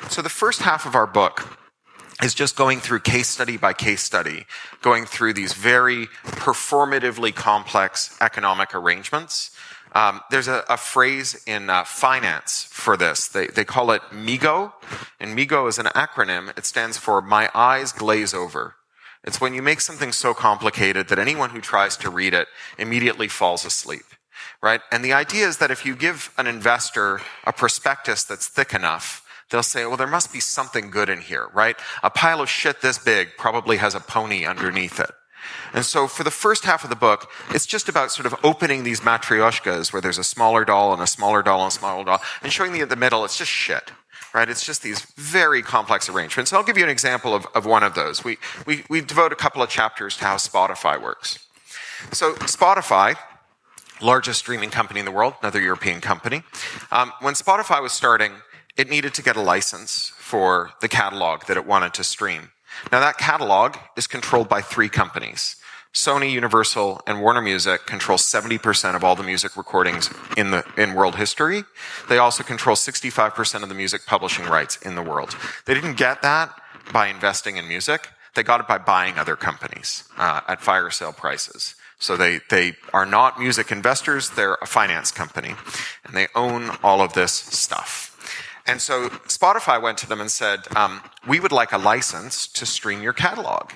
So 0.09 0.21
the 0.21 0.29
first 0.29 0.61
half 0.61 0.85
of 0.85 0.95
our 0.95 1.07
book 1.07 1.57
is 2.23 2.33
just 2.33 2.55
going 2.55 2.79
through 2.79 2.99
case 3.01 3.27
study 3.27 3.57
by 3.57 3.73
case 3.73 4.01
study, 4.01 4.45
going 4.81 5.05
through 5.05 5.33
these 5.33 5.53
very 5.53 6.07
performatively 6.25 7.33
complex 7.33 8.17
economic 8.21 8.73
arrangements. 8.73 9.51
Um, 9.93 10.21
there's 10.31 10.47
a, 10.47 10.63
a, 10.67 10.77
phrase 10.77 11.41
in 11.47 11.69
uh, 11.69 11.83
finance 11.83 12.67
for 12.69 12.97
this. 12.97 13.27
They, 13.27 13.47
they 13.47 13.63
call 13.63 13.91
it 13.91 14.01
MEGO, 14.11 14.73
and 15.19 15.33
MEGO 15.35 15.67
is 15.67 15.79
an 15.79 15.85
acronym. 15.87 16.55
It 16.57 16.65
stands 16.65 16.97
for 16.97 17.21
My 17.21 17.49
Eyes 17.55 17.91
Glaze 17.93 18.33
Over. 18.33 18.75
It's 19.23 19.41
when 19.41 19.53
you 19.53 19.61
make 19.61 19.81
something 19.81 20.11
so 20.11 20.33
complicated 20.33 21.07
that 21.07 21.19
anyone 21.19 21.51
who 21.51 21.61
tries 21.61 21.97
to 21.97 22.09
read 22.09 22.33
it 22.33 22.47
immediately 22.77 23.27
falls 23.27 23.65
asleep, 23.65 24.05
right? 24.61 24.81
And 24.91 25.03
the 25.03 25.13
idea 25.13 25.47
is 25.47 25.57
that 25.57 25.71
if 25.71 25.85
you 25.85 25.95
give 25.95 26.31
an 26.37 26.47
investor 26.47 27.21
a 27.43 27.53
prospectus 27.53 28.23
that's 28.23 28.47
thick 28.47 28.73
enough, 28.73 29.26
they'll 29.49 29.63
say, 29.63 29.85
well, 29.85 29.97
there 29.97 30.07
must 30.07 30.33
be 30.33 30.39
something 30.39 30.89
good 30.89 31.09
in 31.09 31.21
here, 31.21 31.49
right? 31.53 31.75
A 32.03 32.09
pile 32.09 32.41
of 32.41 32.49
shit 32.49 32.81
this 32.81 32.97
big 32.97 33.29
probably 33.37 33.77
has 33.77 33.95
a 33.95 33.99
pony 33.99 34.45
underneath 34.45 34.99
it. 34.99 35.11
And 35.73 35.85
so 35.85 36.07
for 36.07 36.23
the 36.23 36.31
first 36.31 36.65
half 36.65 36.83
of 36.83 36.89
the 36.89 36.95
book, 36.95 37.29
it's 37.51 37.65
just 37.65 37.87
about 37.87 38.11
sort 38.11 38.25
of 38.25 38.35
opening 38.43 38.83
these 38.83 39.01
matryoshkas 39.01 39.93
where 39.93 40.01
there's 40.01 40.17
a 40.17 40.23
smaller 40.23 40.65
doll 40.65 40.93
and 40.93 41.01
a 41.01 41.07
smaller 41.07 41.41
doll 41.41 41.61
and 41.61 41.71
a 41.71 41.75
smaller 41.75 42.03
doll 42.03 42.21
and 42.41 42.51
showing 42.51 42.73
the, 42.73 42.83
the 42.85 42.95
middle, 42.95 43.23
it's 43.23 43.37
just 43.37 43.51
shit. 43.51 43.91
Right? 44.33 44.49
It's 44.49 44.65
just 44.65 44.83
these 44.83 45.01
very 45.15 45.61
complex 45.61 46.09
arrangements. 46.09 46.51
I'll 46.51 46.63
give 46.63 46.77
you 46.77 46.83
an 46.83 46.89
example 46.89 47.33
of, 47.33 47.47
of 47.55 47.65
one 47.65 47.81
of 47.83 47.95
those. 47.95 48.23
We, 48.23 48.37
we, 48.65 48.83
we 48.89 49.01
devote 49.01 49.31
a 49.31 49.35
couple 49.35 49.63
of 49.63 49.69
chapters 49.69 50.17
to 50.17 50.25
how 50.25 50.35
Spotify 50.35 51.01
works. 51.01 51.39
So 52.11 52.33
Spotify, 52.33 53.15
largest 54.01 54.39
streaming 54.39 54.69
company 54.69 54.99
in 54.99 55.05
the 55.05 55.11
world, 55.11 55.35
another 55.41 55.61
European 55.61 56.01
company. 56.01 56.43
Um, 56.91 57.13
when 57.21 57.33
Spotify 57.33 57.81
was 57.81 57.93
starting, 57.93 58.33
it 58.77 58.89
needed 58.89 59.13
to 59.15 59.23
get 59.23 59.35
a 59.35 59.41
license 59.41 60.11
for 60.17 60.71
the 60.81 60.87
catalog 60.87 61.45
that 61.45 61.57
it 61.57 61.65
wanted 61.65 61.93
to 61.95 62.03
stream. 62.03 62.51
Now, 62.91 62.99
that 62.99 63.17
catalog 63.17 63.75
is 63.95 64.07
controlled 64.07 64.49
by 64.49 64.61
three 64.61 64.89
companies. 64.89 65.55
Sony, 65.93 66.31
Universal, 66.31 67.01
and 67.07 67.21
Warner 67.21 67.41
Music 67.41 67.85
control 67.87 68.19
70% 68.19 68.95
of 68.95 69.03
all 69.03 69.15
the 69.15 69.23
music 69.23 69.57
recordings 69.57 70.11
in, 70.35 70.51
the, 70.51 70.63
in 70.77 70.93
world 70.93 71.15
history. 71.15 71.63
They 72.07 72.19
also 72.19 72.43
control 72.43 72.75
65% 72.75 73.63
of 73.63 73.69
the 73.69 73.75
music 73.75 74.05
publishing 74.05 74.45
rights 74.45 74.77
in 74.77 74.95
the 74.95 75.01
world. 75.01 75.35
They 75.65 75.73
didn't 75.73 75.95
get 75.95 76.21
that 76.21 76.53
by 76.93 77.07
investing 77.07 77.57
in 77.57 77.67
music. 77.67 78.09
They 78.35 78.43
got 78.43 78.59
it 78.59 78.67
by 78.67 78.77
buying 78.77 79.17
other 79.17 79.35
companies 79.35 80.03
uh, 80.17 80.41
at 80.47 80.61
fire 80.61 80.91
sale 80.91 81.13
prices. 81.13 81.73
So 81.99 82.15
they, 82.15 82.41
they 82.51 82.75
are 82.93 83.07
not 83.07 83.39
music 83.39 83.71
investors, 83.71 84.29
they're 84.29 84.57
a 84.61 84.67
finance 84.67 85.11
company. 85.11 85.55
And 86.05 86.15
they 86.15 86.27
own 86.35 86.69
all 86.83 87.01
of 87.01 87.13
this 87.13 87.31
stuff. 87.31 88.13
And 88.67 88.81
so 88.81 89.09
Spotify 89.27 89.81
went 89.81 89.97
to 89.99 90.07
them 90.07 90.19
and 90.19 90.29
said, 90.29 90.67
um, 90.75 91.01
We 91.25 91.39
would 91.39 91.53
like 91.53 91.71
a 91.71 91.77
license 91.77 92.47
to 92.47 92.65
stream 92.65 93.01
your 93.01 93.13
catalog. 93.13 93.71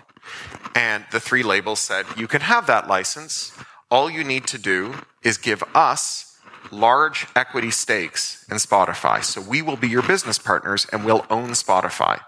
And 0.75 1.05
the 1.11 1.19
three 1.19 1.43
labels 1.43 1.79
said, 1.79 2.05
You 2.17 2.27
can 2.27 2.41
have 2.41 2.67
that 2.67 2.87
license. 2.87 3.53
All 3.89 4.09
you 4.09 4.23
need 4.23 4.47
to 4.47 4.57
do 4.57 4.95
is 5.23 5.37
give 5.37 5.63
us 5.73 6.37
large 6.71 7.27
equity 7.35 7.71
stakes 7.71 8.45
in 8.49 8.57
Spotify. 8.57 9.23
So 9.23 9.41
we 9.41 9.61
will 9.61 9.75
be 9.75 9.89
your 9.89 10.03
business 10.03 10.37
partners 10.37 10.85
and 10.91 11.03
we'll 11.03 11.25
own 11.29 11.49
Spotify. 11.51 12.21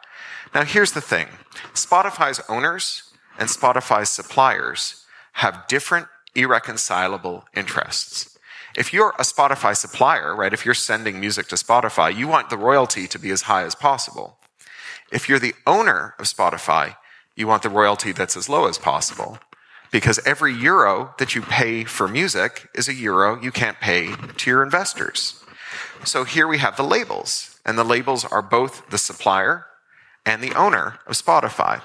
Now, 0.53 0.63
here's 0.63 0.91
the 0.91 1.01
thing 1.01 1.27
Spotify's 1.73 2.41
owners 2.49 3.03
and 3.37 3.49
Spotify's 3.49 4.09
suppliers 4.09 5.05
have 5.33 5.67
different 5.67 6.07
irreconcilable 6.35 7.45
interests. 7.55 8.32
If 8.75 8.91
you're 8.91 9.13
a 9.19 9.23
Spotify 9.23 9.75
supplier, 9.75 10.35
right, 10.35 10.53
if 10.53 10.65
you're 10.65 10.73
sending 10.73 11.19
music 11.19 11.47
to 11.47 11.55
Spotify, 11.55 12.15
you 12.15 12.27
want 12.27 12.49
the 12.49 12.57
royalty 12.57 13.07
to 13.07 13.19
be 13.19 13.29
as 13.29 13.43
high 13.43 13.63
as 13.63 13.75
possible. 13.75 14.37
If 15.11 15.29
you're 15.29 15.39
the 15.39 15.53
owner 15.67 16.15
of 16.17 16.25
Spotify, 16.25 16.95
you 17.35 17.45
want 17.45 17.61
the 17.61 17.69
royalty 17.69 18.11
that's 18.11 18.35
as 18.35 18.49
low 18.49 18.67
as 18.67 18.79
possible. 18.79 19.37
Because 19.91 20.19
every 20.25 20.53
euro 20.53 21.13
that 21.19 21.35
you 21.35 21.43
pay 21.43 21.83
for 21.83 22.07
music 22.07 22.67
is 22.73 22.89
a 22.89 22.95
euro 22.95 23.39
you 23.39 23.51
can't 23.51 23.79
pay 23.79 24.15
to 24.37 24.49
your 24.49 24.63
investors. 24.63 25.43
So 26.03 26.23
here 26.23 26.47
we 26.47 26.57
have 26.57 26.75
the 26.75 26.83
labels, 26.83 27.59
and 27.63 27.77
the 27.77 27.83
labels 27.83 28.25
are 28.25 28.41
both 28.41 28.89
the 28.89 28.97
supplier 28.97 29.67
and 30.25 30.41
the 30.41 30.55
owner 30.55 30.97
of 31.05 31.13
Spotify. 31.13 31.83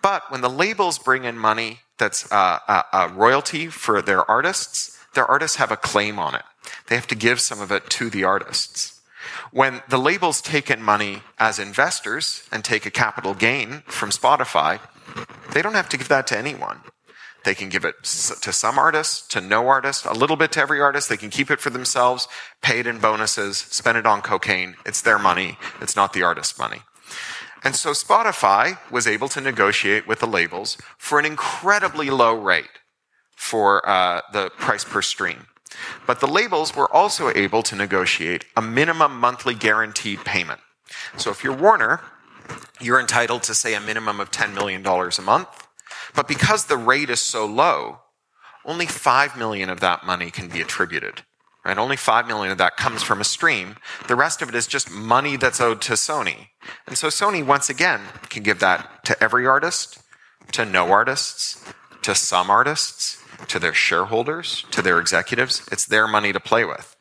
But 0.00 0.30
when 0.30 0.42
the 0.42 0.48
labels 0.48 0.98
bring 0.98 1.24
in 1.24 1.36
money 1.36 1.80
that's 1.98 2.30
uh, 2.30 2.58
a, 2.68 2.84
a 2.92 3.08
royalty 3.08 3.66
for 3.66 4.00
their 4.00 4.28
artists, 4.30 4.99
their 5.14 5.26
artists 5.26 5.56
have 5.56 5.70
a 5.70 5.76
claim 5.76 6.18
on 6.18 6.34
it. 6.34 6.42
They 6.86 6.94
have 6.94 7.06
to 7.08 7.14
give 7.14 7.40
some 7.40 7.60
of 7.60 7.72
it 7.72 7.88
to 7.90 8.10
the 8.10 8.24
artists. 8.24 9.00
When 9.52 9.82
the 9.88 9.98
labels 9.98 10.40
take 10.40 10.70
in 10.70 10.82
money 10.82 11.22
as 11.38 11.58
investors 11.58 12.48
and 12.52 12.64
take 12.64 12.86
a 12.86 12.90
capital 12.90 13.34
gain 13.34 13.82
from 13.86 14.10
Spotify, 14.10 14.80
they 15.52 15.62
don't 15.62 15.74
have 15.74 15.88
to 15.90 15.96
give 15.96 16.08
that 16.08 16.26
to 16.28 16.38
anyone. 16.38 16.80
They 17.44 17.54
can 17.54 17.70
give 17.70 17.84
it 17.84 17.96
to 18.02 18.52
some 18.52 18.78
artists, 18.78 19.26
to 19.28 19.40
no 19.40 19.66
artist, 19.68 20.04
a 20.04 20.12
little 20.12 20.36
bit 20.36 20.52
to 20.52 20.60
every 20.60 20.80
artist. 20.80 21.08
They 21.08 21.16
can 21.16 21.30
keep 21.30 21.50
it 21.50 21.60
for 21.60 21.70
themselves, 21.70 22.28
pay 22.60 22.80
it 22.80 22.86
in 22.86 22.98
bonuses, 22.98 23.56
spend 23.56 23.96
it 23.96 24.06
on 24.06 24.20
cocaine. 24.20 24.76
It's 24.84 25.00
their 25.00 25.18
money. 25.18 25.58
It's 25.80 25.96
not 25.96 26.12
the 26.12 26.22
artist's 26.22 26.58
money. 26.58 26.82
And 27.64 27.74
so 27.74 27.90
Spotify 27.90 28.78
was 28.90 29.06
able 29.06 29.28
to 29.30 29.40
negotiate 29.40 30.06
with 30.06 30.20
the 30.20 30.26
labels 30.26 30.76
for 30.98 31.18
an 31.18 31.24
incredibly 31.24 32.10
low 32.10 32.34
rate 32.34 32.79
for 33.40 33.88
uh, 33.88 34.20
the 34.34 34.50
price 34.58 34.84
per 34.84 35.00
stream. 35.00 35.46
But 36.06 36.20
the 36.20 36.26
labels 36.26 36.76
were 36.76 36.92
also 36.92 37.30
able 37.30 37.62
to 37.64 37.74
negotiate 37.74 38.44
a 38.54 38.60
minimum 38.60 39.18
monthly 39.18 39.54
guaranteed 39.54 40.26
payment. 40.26 40.60
So 41.16 41.30
if 41.30 41.42
you're 41.42 41.56
Warner, 41.56 42.02
you're 42.82 43.00
entitled 43.00 43.42
to 43.44 43.54
say 43.54 43.72
a 43.72 43.80
minimum 43.80 44.20
of 44.20 44.30
$10 44.30 44.54
million 44.54 44.86
a 44.86 45.22
month. 45.22 45.68
But 46.14 46.28
because 46.28 46.66
the 46.66 46.76
rate 46.76 47.08
is 47.08 47.20
so 47.20 47.46
low, 47.46 48.00
only 48.66 48.84
5 48.84 49.38
million 49.38 49.70
of 49.70 49.80
that 49.80 50.04
money 50.04 50.30
can 50.30 50.48
be 50.48 50.60
attributed. 50.60 51.22
Right? 51.64 51.78
Only 51.78 51.96
5 51.96 52.26
million 52.26 52.52
of 52.52 52.58
that 52.58 52.76
comes 52.76 53.02
from 53.02 53.22
a 53.22 53.24
stream. 53.24 53.76
The 54.06 54.16
rest 54.16 54.42
of 54.42 54.50
it 54.50 54.54
is 54.54 54.66
just 54.66 54.90
money 54.90 55.36
that's 55.36 55.62
owed 55.62 55.80
to 55.82 55.94
Sony. 55.94 56.48
And 56.86 56.98
so 56.98 57.08
Sony, 57.08 57.44
once 57.44 57.70
again, 57.70 58.02
can 58.28 58.42
give 58.42 58.60
that 58.60 59.02
to 59.06 59.22
every 59.24 59.46
artist, 59.46 59.98
to 60.52 60.66
no 60.66 60.90
artists, 60.90 61.64
to 62.02 62.14
some 62.14 62.50
artists, 62.50 63.19
to 63.48 63.58
their 63.58 63.74
shareholders, 63.74 64.64
to 64.70 64.82
their 64.82 65.00
executives. 65.00 65.66
It's 65.72 65.86
their 65.86 66.06
money 66.06 66.32
to 66.32 66.40
play 66.40 66.64
with. 66.64 66.96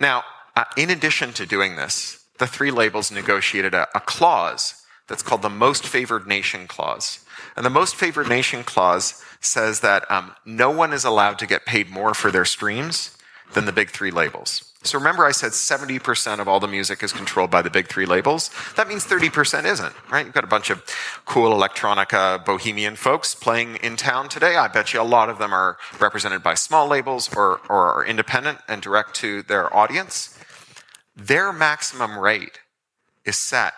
Now, 0.00 0.24
uh, 0.56 0.64
in 0.76 0.90
addition 0.90 1.32
to 1.34 1.46
doing 1.46 1.76
this, 1.76 2.24
the 2.38 2.46
three 2.46 2.70
labels 2.70 3.10
negotiated 3.10 3.74
a, 3.74 3.88
a 3.94 4.00
clause 4.00 4.82
that's 5.08 5.22
called 5.22 5.42
the 5.42 5.50
Most 5.50 5.86
Favored 5.86 6.26
Nation 6.26 6.66
Clause. 6.66 7.24
And 7.56 7.64
the 7.64 7.70
Most 7.70 7.94
Favored 7.94 8.28
Nation 8.28 8.64
Clause 8.64 9.22
says 9.40 9.80
that 9.80 10.10
um, 10.10 10.34
no 10.44 10.70
one 10.70 10.92
is 10.92 11.04
allowed 11.04 11.38
to 11.38 11.46
get 11.46 11.66
paid 11.66 11.90
more 11.90 12.14
for 12.14 12.30
their 12.30 12.44
streams 12.44 13.16
than 13.52 13.66
the 13.66 13.72
big 13.72 13.90
three 13.90 14.10
labels. 14.10 14.72
So 14.84 14.98
remember 14.98 15.24
I 15.24 15.32
said 15.32 15.52
70% 15.52 16.40
of 16.40 16.46
all 16.46 16.60
the 16.60 16.68
music 16.68 17.02
is 17.02 17.10
controlled 17.10 17.50
by 17.50 17.62
the 17.62 17.70
big 17.70 17.88
three 17.88 18.04
labels? 18.04 18.50
That 18.76 18.86
means 18.86 19.06
30% 19.06 19.64
isn't, 19.64 19.94
right? 20.10 20.26
You've 20.26 20.34
got 20.34 20.44
a 20.44 20.46
bunch 20.46 20.68
of 20.68 20.84
cool 21.24 21.50
electronica 21.58 22.44
bohemian 22.44 22.94
folks 22.94 23.34
playing 23.34 23.76
in 23.76 23.96
town 23.96 24.28
today. 24.28 24.56
I 24.56 24.68
bet 24.68 24.92
you 24.92 25.00
a 25.00 25.02
lot 25.02 25.30
of 25.30 25.38
them 25.38 25.54
are 25.54 25.78
represented 25.98 26.42
by 26.42 26.52
small 26.52 26.86
labels 26.86 27.34
or, 27.34 27.60
or 27.70 27.94
are 27.94 28.04
independent 28.04 28.58
and 28.68 28.82
direct 28.82 29.14
to 29.16 29.42
their 29.42 29.74
audience. 29.74 30.38
Their 31.16 31.50
maximum 31.50 32.18
rate 32.18 32.60
is 33.24 33.38
set 33.38 33.72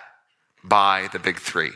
by 0.69 1.09
the 1.13 1.19
big 1.19 1.39
three. 1.39 1.73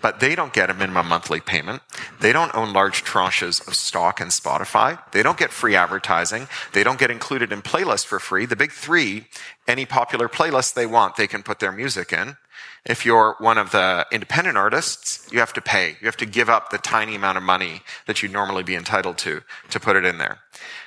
But 0.00 0.20
they 0.20 0.34
don't 0.34 0.52
get 0.52 0.70
a 0.70 0.74
minimum 0.74 1.08
monthly 1.08 1.40
payment. 1.40 1.82
They 2.20 2.32
don't 2.32 2.54
own 2.54 2.72
large 2.72 3.04
tranches 3.04 3.66
of 3.66 3.74
stock 3.74 4.20
in 4.20 4.28
Spotify. 4.28 5.00
They 5.12 5.22
don't 5.22 5.38
get 5.38 5.50
free 5.50 5.74
advertising. 5.74 6.46
They 6.72 6.84
don't 6.84 6.98
get 6.98 7.10
included 7.10 7.52
in 7.52 7.62
playlists 7.62 8.06
for 8.06 8.20
free. 8.20 8.46
The 8.46 8.56
big 8.56 8.70
three, 8.70 9.26
any 9.66 9.86
popular 9.86 10.28
playlist 10.28 10.74
they 10.74 10.86
want, 10.86 11.16
they 11.16 11.26
can 11.26 11.42
put 11.42 11.58
their 11.58 11.72
music 11.72 12.12
in. 12.12 12.36
If 12.84 13.04
you're 13.04 13.34
one 13.38 13.58
of 13.58 13.72
the 13.72 14.06
independent 14.12 14.56
artists, 14.56 15.30
you 15.32 15.40
have 15.40 15.52
to 15.54 15.60
pay. 15.60 15.96
You 16.00 16.06
have 16.06 16.16
to 16.18 16.26
give 16.26 16.48
up 16.48 16.70
the 16.70 16.78
tiny 16.78 17.16
amount 17.16 17.38
of 17.38 17.44
money 17.44 17.82
that 18.06 18.22
you'd 18.22 18.32
normally 18.32 18.62
be 18.62 18.76
entitled 18.76 19.18
to 19.18 19.42
to 19.70 19.80
put 19.80 19.96
it 19.96 20.04
in 20.04 20.18
there. 20.18 20.38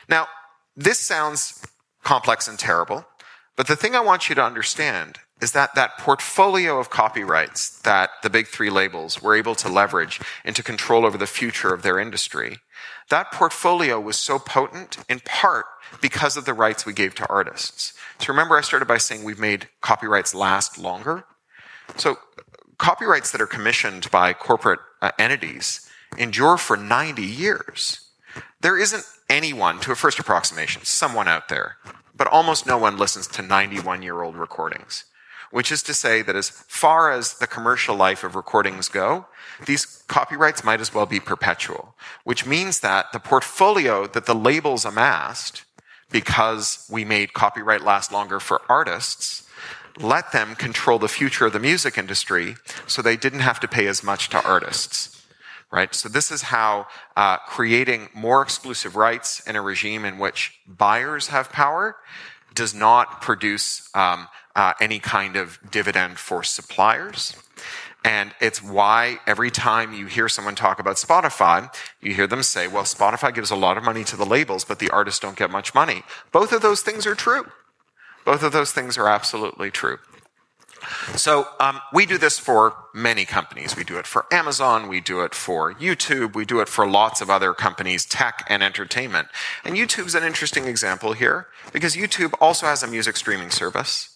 Now, 0.08 0.27
this 0.75 1.00
sounds 1.00 1.65
complex 2.03 2.48
and 2.48 2.58
terrible, 2.58 3.05
but 3.55 3.67
the 3.67 3.75
thing 3.75 3.96
I 3.96 4.00
want 4.00 4.29
you 4.29 4.36
to 4.36 4.43
understand 4.43 5.20
is 5.41 5.53
that 5.53 5.74
that 5.74 5.98
portfolio 5.98 6.79
of 6.79 6.91
copyrights 6.91 7.79
that 7.79 8.12
the 8.21 8.29
big 8.29 8.48
three 8.48 8.69
labels 8.69 9.21
were 9.21 9.36
able 9.36 9.55
to 9.55 9.67
leverage 9.67 10.21
into 10.45 10.62
control 10.62 11.05
over 11.05 11.17
the 11.17 11.25
future 11.25 11.74
of 11.74 11.81
their 11.81 12.00
industry, 12.00 12.60
that 13.10 13.31
portfolio 13.31 14.00
was 14.00 14.17
so 14.17 14.38
potent 14.38 14.98
in 15.10 15.19
part 15.19 15.65
because 16.00 16.38
of 16.38 16.45
the 16.45 16.53
rights 16.53 16.86
we 16.86 16.93
gave 16.93 17.15
to 17.15 17.27
artists. 17.27 17.93
So 18.19 18.27
remember 18.27 18.55
I 18.55 18.62
started 18.62 18.88
by 18.88 19.00
saying 19.00 19.24
we've 19.24 19.39
made 19.39 19.67
copyrights 19.81 20.36
last 20.36 20.77
longer? 20.77 21.25
So 21.98 22.19
copyrights 22.77 23.31
that 23.31 23.41
are 23.41 23.48
commissioned 23.48 24.10
by 24.12 24.33
corporate 24.33 24.79
uh, 25.01 25.12
entities 25.17 25.89
endure 26.17 26.57
for 26.57 26.77
90 26.77 27.24
years. 27.24 28.10
There 28.62 28.77
isn't 28.77 29.03
anyone, 29.29 29.79
to 29.79 29.91
a 29.91 29.95
first 29.95 30.19
approximation, 30.19 30.83
someone 30.83 31.27
out 31.27 31.50
there, 31.50 31.77
but 32.15 32.27
almost 32.27 32.67
no 32.67 32.77
one 32.77 32.98
listens 32.98 33.27
to 33.27 33.41
91 33.41 34.03
year 34.03 34.21
old 34.21 34.36
recordings. 34.36 35.05
Which 35.51 35.72
is 35.72 35.84
to 35.84 35.93
say 35.93 36.22
that 36.22 36.36
as 36.36 36.50
far 36.50 37.12
as 37.12 37.36
the 37.36 37.48
commercial 37.48 37.96
life 37.96 38.24
of 38.24 38.36
recordings 38.36 38.89
go, 38.89 39.25
these 39.65 39.86
copyrights 40.08 40.63
might 40.63 40.81
as 40.81 40.93
well 40.93 41.05
be 41.05 41.20
perpetual. 41.20 41.96
Which 42.24 42.46
means 42.46 42.79
that 42.79 43.12
the 43.12 43.20
portfolio 43.20 44.08
that 44.08 44.25
the 44.25 44.36
labels 44.36 44.86
amassed, 44.86 45.63
because 46.10 46.88
we 46.91 47.05
made 47.05 47.34
copyright 47.34 47.84
last 47.84 48.12
longer 48.12 48.39
for 48.39 48.62
artists, 48.70 49.48
let 49.98 50.31
them 50.31 50.55
control 50.55 51.00
the 51.00 51.08
future 51.08 51.46
of 51.46 51.53
the 51.53 51.60
music 51.60 51.98
industry 51.98 52.55
so 52.88 53.01
they 53.01 53.17
didn't 53.17 53.41
have 53.41 53.60
to 53.60 53.67
pay 53.67 53.88
as 53.88 54.03
much 54.03 54.29
to 54.29 54.43
artists 54.43 55.22
right? 55.72 55.96
So 55.96 56.10
this 56.10 56.31
is 56.31 56.43
how 56.43 56.88
uh, 57.15 57.38
creating 57.38 58.10
more 58.13 58.41
exclusive 58.41 58.96
rights 58.96 59.39
in 59.48 59.55
a 59.55 59.62
regime 59.62 60.05
in 60.05 60.17
which 60.20 60.60
buyers 60.67 61.27
have 61.27 61.51
power 61.51 61.96
does 62.53 62.75
not 62.75 63.22
produce 63.22 63.89
um, 63.96 64.27
uh, 64.55 64.74
any 64.79 65.00
kind 65.00 65.36
of 65.36 65.60
dividend 65.70 66.17
for 66.17 66.43
suppliers. 66.43 67.36
And 68.03 68.31
it's 68.41 68.63
why 68.63 69.20
every 69.27 69.51
time 69.51 69.93
you 69.93 70.08
hear 70.08 70.27
someone 70.27 70.55
talk 70.55 70.79
about 70.79 70.96
Spotify, 70.96 71.74
you 72.01 72.15
hear 72.15 72.25
them 72.25 72.41
say, 72.41 72.67
well, 72.67 72.84
Spotify 72.84 73.34
gives 73.34 73.51
a 73.51 73.55
lot 73.55 73.77
of 73.77 73.84
money 73.84 74.03
to 74.05 74.17
the 74.17 74.25
labels, 74.25 74.65
but 74.65 74.79
the 74.79 74.89
artists 74.89 75.20
don't 75.20 75.38
get 75.38 75.51
much 75.51 75.75
money. 75.75 76.03
Both 76.31 76.51
of 76.51 76.62
those 76.62 76.81
things 76.81 77.05
are 77.05 77.13
true. 77.13 77.46
Both 78.25 78.41
of 78.43 78.51
those 78.51 78.72
things 78.72 78.98
are 78.98 79.08
absolutely 79.08 79.70
true. 79.70 80.00
So 81.15 81.48
um, 81.60 81.79
we 81.93 82.05
do 82.05 82.17
this 82.17 82.39
for 82.39 82.75
many 82.93 83.25
companies. 83.25 83.75
We 83.75 83.84
do 83.84 83.98
it 83.98 84.08
for 84.08 84.25
Amazon, 84.31 84.88
we 84.88 85.00
do 85.00 85.22
it 85.22 85.36
for 85.36 85.74
YouTube, 85.75 86.36
we 86.36 86.46
do 86.46 86.60
it 86.60 86.67
for 86.67 86.88
lots 86.88 87.22
of 87.22 87.29
other 87.29 87.53
companies, 87.53 88.05
tech 88.05 88.46
and 88.50 88.63
entertainment. 88.63 89.27
And 89.63 89.75
YouTube's 89.75 90.15
an 90.15 90.24
interesting 90.24 90.65
example 90.65 91.13
here 91.13 91.48
because 91.72 91.96
YouTube 91.96 92.34
also 92.41 92.65
has 92.65 92.81
a 92.81 92.88
music 92.88 93.15
streaming 93.15 93.51
service, 93.51 94.11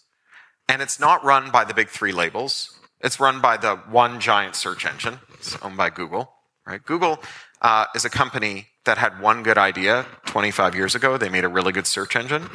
and 0.68 0.82
it's 0.82 1.00
not 1.00 1.24
run 1.24 1.52
by 1.52 1.64
the 1.64 1.74
big 1.74 1.90
three 1.90 2.12
labels. 2.12 2.78
It's 3.02 3.20
run 3.20 3.42
by 3.42 3.58
the 3.58 3.76
one 3.76 4.20
giant 4.20 4.56
search 4.56 4.86
engine. 4.86 5.20
It's 5.36 5.56
owned 5.62 5.78
by 5.78 5.90
Google, 5.90 6.32
right? 6.66 6.84
Google 6.84 7.20
uh, 7.62 7.86
is 7.96 8.06
a 8.06 8.10
company 8.10 8.68
that 8.86 8.98
had 8.98 9.20
one 9.20 9.44
good 9.44 9.58
idea 9.58 10.06
25 10.26 10.76
years 10.76 10.96
ago. 10.96 11.18
They 11.18 11.30
made 11.30 11.44
a 11.44 11.50
really 11.50 11.72
good 11.72 11.88
search 11.88 12.16
engine. 12.16 12.50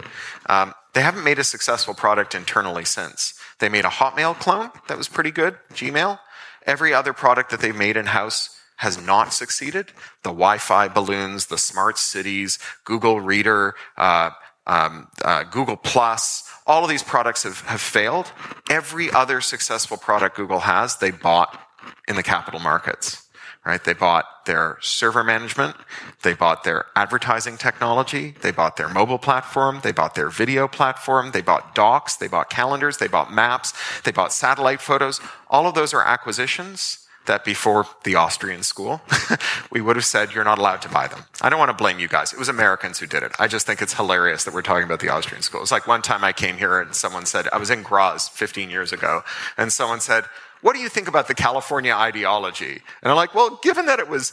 Um, 0.47 0.75
they 0.95 1.03
haven't 1.03 1.25
made 1.25 1.39
a 1.39 1.45
successful 1.45 1.95
product 1.95 2.35
internally 2.35 2.85
since. 2.85 3.35
They 3.59 3.69
made 3.69 3.85
a 3.85 3.89
Hotmail 3.89 4.39
clone 4.39 4.71
that 4.89 4.97
was 4.99 5.09
pretty 5.09 5.31
good, 5.31 5.57
Gmail. 5.73 6.19
Every 6.67 6.93
other 6.93 7.13
product 7.13 7.51
that 7.51 7.61
they've 7.61 7.77
made 7.77 7.97
in 7.97 8.07
house 8.07 8.57
has 8.77 9.01
not 9.01 9.33
succeeded. 9.33 9.89
The 10.23 10.31
Wi 10.31 10.59
Fi 10.59 10.89
balloons, 10.89 11.47
the 11.47 11.59
smart 11.59 11.99
cities, 11.99 12.59
Google 12.85 13.21
Reader, 13.21 13.75
uh, 13.97 14.31
um, 14.71 15.09
uh, 15.25 15.43
Google 15.45 15.77
Plus, 15.77 16.49
all 16.67 16.85
of 16.85 16.91
these 16.91 17.03
products 17.03 17.43
have, 17.43 17.61
have 17.63 17.81
failed. 17.81 18.31
Every 18.71 19.11
other 19.11 19.41
successful 19.41 19.97
product 19.97 20.37
Google 20.37 20.61
has, 20.61 20.97
they 20.99 21.11
bought 21.11 21.61
in 22.07 22.17
the 22.17 22.23
capital 22.23 22.61
markets 22.61 23.27
right? 23.65 23.85
They 23.85 23.93
bought 23.93 24.47
their 24.47 24.79
server 24.81 25.23
management, 25.23 25.77
they 26.23 26.33
bought 26.33 26.65
their 26.65 26.87
advertising 26.97 27.59
technology, 27.59 28.35
they 28.41 28.51
bought 28.53 28.79
their 28.79 28.89
mobile 28.89 29.19
platform, 29.19 29.81
they 29.83 29.93
bought 29.93 30.15
their 30.15 30.31
video 30.31 30.67
platform, 30.67 31.33
they 31.33 31.43
bought 31.43 31.75
docs, 31.75 32.17
they 32.17 32.27
bought 32.27 32.49
calendars, 32.49 32.97
they 32.97 33.07
bought 33.07 33.31
maps, 33.31 33.75
they 34.01 34.13
bought 34.13 34.33
satellite 34.33 34.81
photos. 34.81 35.21
All 35.49 35.67
of 35.67 35.75
those 35.75 35.93
are 35.93 36.03
acquisitions 36.03 37.07
that 37.31 37.45
before 37.45 37.87
the 38.03 38.17
Austrian 38.17 38.65
school, 38.65 39.01
we 39.71 39.81
would 39.81 39.95
have 39.95 40.05
said 40.05 40.33
you're 40.35 40.43
not 40.43 40.59
allowed 40.59 40.83
to 40.83 40.89
buy 40.89 41.07
them. 41.07 41.21
I 41.41 41.49
don't 41.49 41.61
want 41.61 41.71
to 41.71 41.81
blame 41.81 42.01
you 42.01 42.09
guys. 42.09 42.33
It 42.33 42.41
was 42.41 42.49
Americans 42.49 42.99
who 42.99 43.07
did 43.07 43.23
it. 43.23 43.31
I 43.39 43.47
just 43.47 43.69
think 43.69 43.81
it's 43.81 43.95
hilarious 43.95 44.43
that 44.45 44.53
we're 44.53 44.63
talking 44.63 44.83
about 44.83 44.99
the 44.99 45.11
Austrian 45.11 45.43
school. 45.43 45.63
It's 45.63 45.71
like 45.71 45.87
one 45.87 46.03
time 46.03 46.25
I 46.25 46.33
came 46.33 46.57
here 46.59 46.81
and 46.81 46.93
someone 46.93 47.27
said, 47.27 47.47
I 47.53 47.59
was 47.59 47.71
in 47.71 47.85
Graz 47.85 48.29
15 48.29 48.69
years 48.69 48.93
ago, 48.93 49.23
and 49.57 49.73
someone 49.73 50.01
said, 50.01 50.25
what 50.61 50.75
do 50.75 50.83
you 50.83 50.89
think 50.89 51.07
about 51.07 51.29
the 51.29 51.35
California 51.35 51.95
ideology? 51.95 52.83
And 53.03 53.11
I'm 53.11 53.17
like, 53.17 53.33
well, 53.33 53.61
given 53.63 53.87
that 53.87 54.01
it 54.01 54.09
was 54.09 54.33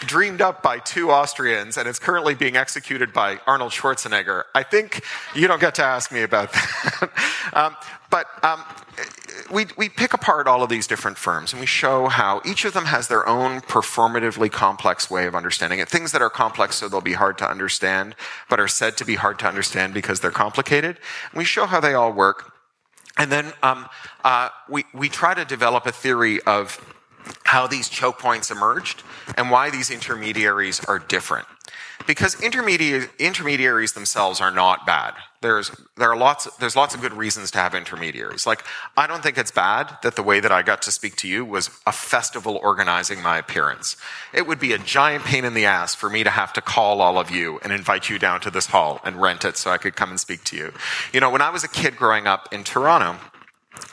dreamed 0.00 0.40
up 0.40 0.62
by 0.62 0.78
two 0.78 1.10
Austrians 1.10 1.76
and 1.76 1.88
it's 1.88 1.98
currently 1.98 2.34
being 2.34 2.56
executed 2.56 3.12
by 3.12 3.38
Arnold 3.46 3.72
Schwarzenegger, 3.72 4.44
I 4.54 4.62
think 4.62 5.02
you 5.34 5.48
don't 5.48 5.60
get 5.60 5.74
to 5.76 5.84
ask 5.84 6.12
me 6.12 6.22
about 6.22 6.52
that. 6.52 7.10
um, 7.52 7.76
but 8.10 8.26
um, 8.42 8.62
we, 9.52 9.66
we 9.76 9.88
pick 9.88 10.14
apart 10.14 10.46
all 10.46 10.62
of 10.62 10.68
these 10.68 10.86
different 10.86 11.18
firms 11.18 11.52
and 11.52 11.60
we 11.60 11.66
show 11.66 12.08
how 12.08 12.40
each 12.44 12.64
of 12.64 12.72
them 12.72 12.86
has 12.86 13.08
their 13.08 13.28
own 13.28 13.60
performatively 13.60 14.50
complex 14.50 15.10
way 15.10 15.26
of 15.26 15.34
understanding 15.34 15.78
it. 15.78 15.88
Things 15.88 16.12
that 16.12 16.22
are 16.22 16.30
complex 16.30 16.76
so 16.76 16.88
they'll 16.88 17.00
be 17.00 17.14
hard 17.14 17.38
to 17.38 17.48
understand, 17.48 18.14
but 18.48 18.60
are 18.60 18.68
said 18.68 18.96
to 18.98 19.04
be 19.04 19.16
hard 19.16 19.38
to 19.40 19.46
understand 19.46 19.94
because 19.94 20.20
they're 20.20 20.30
complicated. 20.30 20.98
And 21.30 21.38
we 21.38 21.44
show 21.44 21.66
how 21.66 21.80
they 21.80 21.94
all 21.94 22.12
work. 22.12 22.52
And 23.16 23.32
then 23.32 23.52
um, 23.62 23.88
uh, 24.24 24.50
we, 24.68 24.84
we 24.94 25.08
try 25.08 25.34
to 25.34 25.44
develop 25.44 25.86
a 25.86 25.92
theory 25.92 26.40
of 26.42 26.80
how 27.44 27.66
these 27.66 27.88
choke 27.88 28.18
points 28.18 28.50
emerged 28.50 29.02
and 29.36 29.50
why 29.50 29.70
these 29.70 29.90
intermediaries 29.90 30.84
are 30.84 30.98
different. 30.98 31.46
Because 32.06 32.36
intermedi- 32.36 33.08
intermediaries 33.18 33.92
themselves 33.92 34.40
are 34.40 34.50
not 34.50 34.86
bad. 34.86 35.14
There's, 35.40 35.70
there 35.96 36.10
are 36.10 36.16
lots, 36.16 36.48
there's 36.56 36.74
lots 36.74 36.94
of 36.94 37.00
good 37.00 37.12
reasons 37.12 37.50
to 37.50 37.58
have 37.58 37.74
intermediaries. 37.74 38.46
Like, 38.46 38.64
I 38.96 39.06
don't 39.06 39.22
think 39.22 39.36
it's 39.36 39.50
bad 39.50 39.98
that 40.02 40.16
the 40.16 40.22
way 40.22 40.40
that 40.40 40.50
I 40.50 40.62
got 40.62 40.82
to 40.82 40.92
speak 40.92 41.16
to 41.16 41.28
you 41.28 41.44
was 41.44 41.70
a 41.86 41.92
festival 41.92 42.58
organizing 42.62 43.22
my 43.22 43.38
appearance. 43.38 43.96
It 44.32 44.46
would 44.46 44.58
be 44.58 44.72
a 44.72 44.78
giant 44.78 45.24
pain 45.24 45.44
in 45.44 45.54
the 45.54 45.66
ass 45.66 45.94
for 45.94 46.08
me 46.08 46.24
to 46.24 46.30
have 46.30 46.52
to 46.54 46.60
call 46.60 47.00
all 47.00 47.18
of 47.18 47.30
you 47.30 47.60
and 47.62 47.72
invite 47.72 48.08
you 48.08 48.18
down 48.18 48.40
to 48.40 48.50
this 48.50 48.66
hall 48.66 49.00
and 49.04 49.20
rent 49.20 49.44
it 49.44 49.56
so 49.56 49.70
I 49.70 49.78
could 49.78 49.94
come 49.94 50.10
and 50.10 50.18
speak 50.18 50.44
to 50.44 50.56
you. 50.56 50.72
You 51.12 51.20
know, 51.20 51.30
when 51.30 51.42
I 51.42 51.50
was 51.50 51.62
a 51.62 51.68
kid 51.68 51.96
growing 51.96 52.26
up 52.26 52.48
in 52.52 52.64
Toronto, 52.64 53.18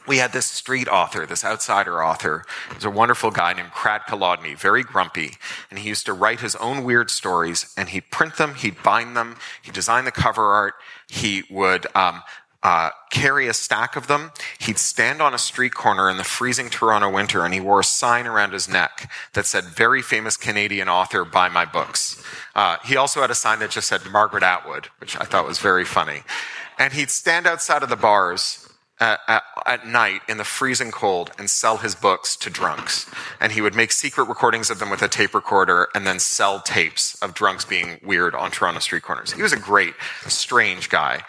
we 0.07 0.17
had 0.17 0.33
this 0.33 0.45
street 0.45 0.87
author, 0.87 1.25
this 1.25 1.43
outsider 1.43 2.03
author. 2.03 2.45
He 2.69 2.75
was 2.75 2.85
a 2.85 2.89
wonderful 2.89 3.31
guy 3.31 3.53
named 3.53 3.71
Crad 3.71 4.01
Kilodney, 4.01 4.57
very 4.57 4.83
grumpy. 4.83 5.37
And 5.69 5.79
he 5.79 5.89
used 5.89 6.05
to 6.05 6.13
write 6.13 6.41
his 6.41 6.55
own 6.57 6.83
weird 6.83 7.09
stories 7.09 7.73
and 7.77 7.89
he'd 7.89 8.11
print 8.11 8.37
them, 8.37 8.55
he'd 8.55 8.81
bind 8.83 9.15
them, 9.15 9.37
he'd 9.61 9.73
design 9.73 10.05
the 10.05 10.11
cover 10.11 10.43
art, 10.53 10.75
he 11.07 11.43
would 11.49 11.87
um, 11.95 12.21
uh, 12.63 12.89
carry 13.11 13.47
a 13.47 13.53
stack 13.53 13.95
of 13.95 14.07
them. 14.07 14.31
He'd 14.59 14.77
stand 14.79 15.21
on 15.21 15.33
a 15.33 15.37
street 15.37 15.73
corner 15.73 16.09
in 16.09 16.17
the 16.17 16.23
freezing 16.23 16.69
Toronto 16.69 17.09
winter 17.09 17.45
and 17.45 17.53
he 17.53 17.59
wore 17.59 17.81
a 17.81 17.83
sign 17.83 18.27
around 18.27 18.53
his 18.53 18.67
neck 18.67 19.11
that 19.33 19.45
said, 19.45 19.65
Very 19.65 20.01
famous 20.01 20.37
Canadian 20.37 20.89
author, 20.89 21.23
buy 21.23 21.49
my 21.49 21.65
books. 21.65 22.23
Uh, 22.55 22.77
he 22.83 22.95
also 22.95 23.21
had 23.21 23.31
a 23.31 23.35
sign 23.35 23.59
that 23.59 23.71
just 23.71 23.87
said 23.87 24.01
Margaret 24.11 24.43
Atwood, 24.43 24.87
which 24.99 25.19
I 25.19 25.25
thought 25.25 25.47
was 25.47 25.59
very 25.59 25.85
funny. 25.85 26.23
And 26.77 26.93
he'd 26.93 27.09
stand 27.09 27.47
outside 27.47 27.83
of 27.83 27.89
the 27.89 27.95
bars 27.95 28.64
at, 28.99 29.19
at, 29.27 29.43
at, 29.65 29.88
night 29.88 30.21
in 30.29 30.38
the 30.38 30.43
freezing 30.43 30.91
cold 30.91 31.31
and 31.38 31.49
sell 31.49 31.77
his 31.77 31.95
books 31.95 32.36
to 32.38 32.49
drunks. 32.49 33.10
And 33.41 33.51
he 33.51 33.62
would 33.62 33.75
make 33.75 33.91
secret 33.91 34.29
recordings 34.29 34.69
of 34.69 34.79
them 34.79 34.89
with 34.89 35.01
a 35.01 35.08
tape 35.08 35.34
recorder 35.34 35.89
and 35.93 36.08
then 36.08 36.19
sell 36.19 36.62
tapes 36.62 37.15
of 37.21 37.34
drunks 37.34 37.65
being 37.65 37.99
weird 38.03 38.34
on 38.36 38.51
Toronto 38.51 38.79
street 38.79 39.03
corners. 39.03 39.34
He 39.34 39.41
was 39.41 39.53
a 39.53 39.60
great, 39.60 39.95
strange 40.27 40.89
guy. 40.89 41.23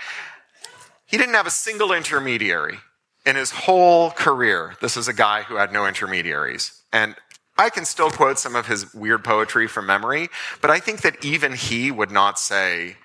He 1.06 1.16
didn't 1.16 1.34
have 1.34 1.46
a 1.46 1.50
single 1.50 1.92
intermediary 1.92 2.78
in 3.24 3.36
his 3.36 3.50
whole 3.50 4.10
career. 4.10 4.76
This 4.80 4.96
is 4.96 5.08
a 5.08 5.12
guy 5.12 5.42
who 5.42 5.56
had 5.56 5.72
no 5.72 5.86
intermediaries. 5.86 6.82
And 6.92 7.16
I 7.58 7.70
can 7.70 7.84
still 7.84 8.10
quote 8.10 8.38
some 8.38 8.54
of 8.54 8.66
his 8.66 8.94
weird 8.94 9.24
poetry 9.24 9.66
from 9.66 9.86
memory, 9.86 10.28
but 10.60 10.70
I 10.70 10.78
think 10.78 11.00
that 11.00 11.24
even 11.24 11.54
he 11.54 11.90
would 11.90 12.10
not 12.10 12.38
say 12.38 12.96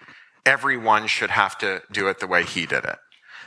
everyone 0.45 1.07
should 1.07 1.29
have 1.29 1.57
to 1.59 1.81
do 1.91 2.07
it 2.07 2.19
the 2.19 2.27
way 2.27 2.43
he 2.43 2.65
did 2.65 2.83
it. 2.83 2.99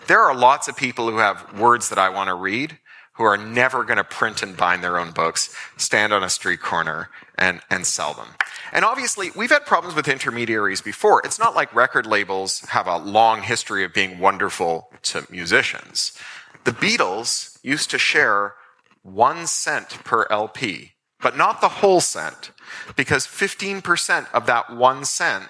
There 0.06 0.20
are 0.20 0.34
lots 0.34 0.68
of 0.68 0.76
people 0.76 1.10
who 1.10 1.18
have 1.18 1.58
words 1.58 1.88
that 1.88 1.98
I 1.98 2.10
want 2.10 2.28
to 2.28 2.34
read 2.34 2.78
who 3.14 3.24
are 3.24 3.36
never 3.36 3.84
going 3.84 3.96
to 3.96 4.04
print 4.04 4.42
and 4.42 4.56
bind 4.56 4.82
their 4.82 4.98
own 4.98 5.12
books, 5.12 5.54
stand 5.76 6.12
on 6.12 6.24
a 6.24 6.28
street 6.28 6.60
corner 6.60 7.10
and, 7.38 7.60
and 7.70 7.86
sell 7.86 8.12
them. 8.12 8.28
And 8.72 8.84
obviously, 8.84 9.30
we've 9.36 9.50
had 9.50 9.64
problems 9.64 9.94
with 9.94 10.08
intermediaries 10.08 10.80
before. 10.80 11.22
It's 11.24 11.38
not 11.38 11.54
like 11.54 11.74
record 11.74 12.06
labels 12.06 12.60
have 12.70 12.88
a 12.88 12.98
long 12.98 13.42
history 13.42 13.84
of 13.84 13.94
being 13.94 14.18
wonderful 14.18 14.88
to 15.04 15.26
musicians. 15.30 16.18
The 16.64 16.72
Beatles 16.72 17.58
used 17.62 17.90
to 17.90 17.98
share 17.98 18.54
one 19.02 19.46
cent 19.46 19.90
per 20.04 20.26
LP, 20.28 20.92
but 21.20 21.36
not 21.36 21.60
the 21.60 21.68
whole 21.68 22.00
cent, 22.00 22.50
because 22.96 23.26
15% 23.26 24.26
of 24.32 24.46
that 24.46 24.74
one 24.74 25.04
cent 25.04 25.44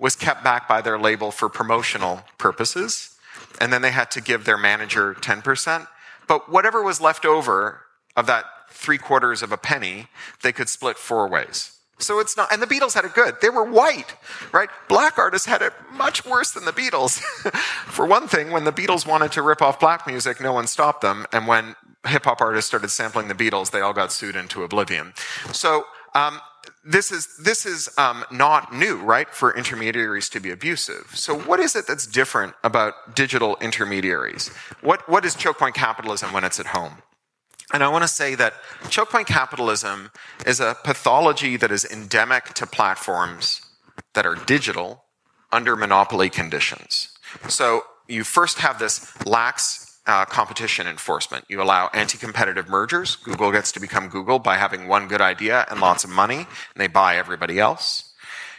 was 0.00 0.16
kept 0.16 0.42
back 0.42 0.66
by 0.66 0.80
their 0.80 0.98
label 0.98 1.30
for 1.30 1.48
promotional 1.48 2.24
purposes 2.38 3.11
and 3.60 3.72
then 3.72 3.82
they 3.82 3.90
had 3.90 4.10
to 4.12 4.20
give 4.20 4.44
their 4.44 4.58
manager 4.58 5.14
10%. 5.14 5.86
But 6.26 6.50
whatever 6.50 6.82
was 6.82 7.00
left 7.00 7.24
over 7.24 7.82
of 8.16 8.26
that 8.26 8.44
three 8.70 8.98
quarters 8.98 9.42
of 9.42 9.52
a 9.52 9.56
penny, 9.56 10.08
they 10.42 10.52
could 10.52 10.68
split 10.68 10.98
four 10.98 11.28
ways. 11.28 11.78
So 11.98 12.18
it's 12.18 12.36
not, 12.36 12.52
and 12.52 12.60
the 12.60 12.66
Beatles 12.66 12.94
had 12.94 13.04
it 13.04 13.14
good. 13.14 13.36
They 13.40 13.48
were 13.48 13.64
white, 13.64 14.16
right? 14.50 14.68
Black 14.88 15.18
artists 15.18 15.46
had 15.46 15.62
it 15.62 15.72
much 15.92 16.26
worse 16.26 16.50
than 16.50 16.64
the 16.64 16.72
Beatles. 16.72 17.20
For 17.86 18.06
one 18.06 18.26
thing, 18.26 18.50
when 18.50 18.64
the 18.64 18.72
Beatles 18.72 19.06
wanted 19.06 19.30
to 19.32 19.42
rip 19.42 19.62
off 19.62 19.78
black 19.78 20.06
music, 20.06 20.40
no 20.40 20.52
one 20.52 20.66
stopped 20.66 21.02
them. 21.02 21.26
And 21.32 21.46
when 21.46 21.76
hip 22.06 22.24
hop 22.24 22.40
artists 22.40 22.66
started 22.68 22.88
sampling 22.88 23.28
the 23.28 23.34
Beatles, 23.34 23.70
they 23.70 23.80
all 23.80 23.92
got 23.92 24.10
sued 24.10 24.34
into 24.34 24.64
oblivion. 24.64 25.12
So, 25.52 25.84
um, 26.14 26.40
this 26.84 27.12
is 27.12 27.36
this 27.36 27.64
is 27.64 27.88
um, 27.96 28.24
not 28.30 28.74
new, 28.74 28.96
right? 28.96 29.28
For 29.32 29.56
intermediaries 29.56 30.28
to 30.30 30.40
be 30.40 30.50
abusive. 30.50 31.12
So, 31.14 31.38
what 31.38 31.60
is 31.60 31.76
it 31.76 31.86
that's 31.86 32.06
different 32.06 32.54
about 32.64 33.14
digital 33.14 33.56
intermediaries? 33.60 34.48
What 34.80 35.08
what 35.08 35.24
is 35.24 35.34
choke 35.34 35.58
point 35.58 35.74
capitalism 35.74 36.32
when 36.32 36.44
it's 36.44 36.58
at 36.58 36.66
home? 36.66 37.02
And 37.72 37.82
I 37.82 37.88
want 37.88 38.02
to 38.02 38.08
say 38.08 38.34
that 38.34 38.54
choke 38.90 39.10
point 39.10 39.28
capitalism 39.28 40.10
is 40.44 40.60
a 40.60 40.76
pathology 40.82 41.56
that 41.56 41.70
is 41.70 41.84
endemic 41.84 42.46
to 42.54 42.66
platforms 42.66 43.62
that 44.14 44.26
are 44.26 44.34
digital 44.34 45.04
under 45.52 45.76
monopoly 45.76 46.30
conditions. 46.30 47.16
So 47.48 47.82
you 48.08 48.24
first 48.24 48.58
have 48.58 48.78
this 48.78 49.24
lax 49.24 49.91
Uh, 50.04 50.24
competition 50.24 50.88
enforcement. 50.88 51.44
You 51.48 51.62
allow 51.62 51.88
anti 51.94 52.18
competitive 52.18 52.68
mergers. 52.68 53.14
Google 53.14 53.52
gets 53.52 53.70
to 53.70 53.78
become 53.78 54.08
Google 54.08 54.40
by 54.40 54.56
having 54.56 54.88
one 54.88 55.06
good 55.06 55.20
idea 55.20 55.64
and 55.70 55.80
lots 55.80 56.02
of 56.02 56.10
money, 56.10 56.38
and 56.38 56.46
they 56.76 56.88
buy 56.88 57.16
everybody 57.16 57.60
else. 57.60 58.12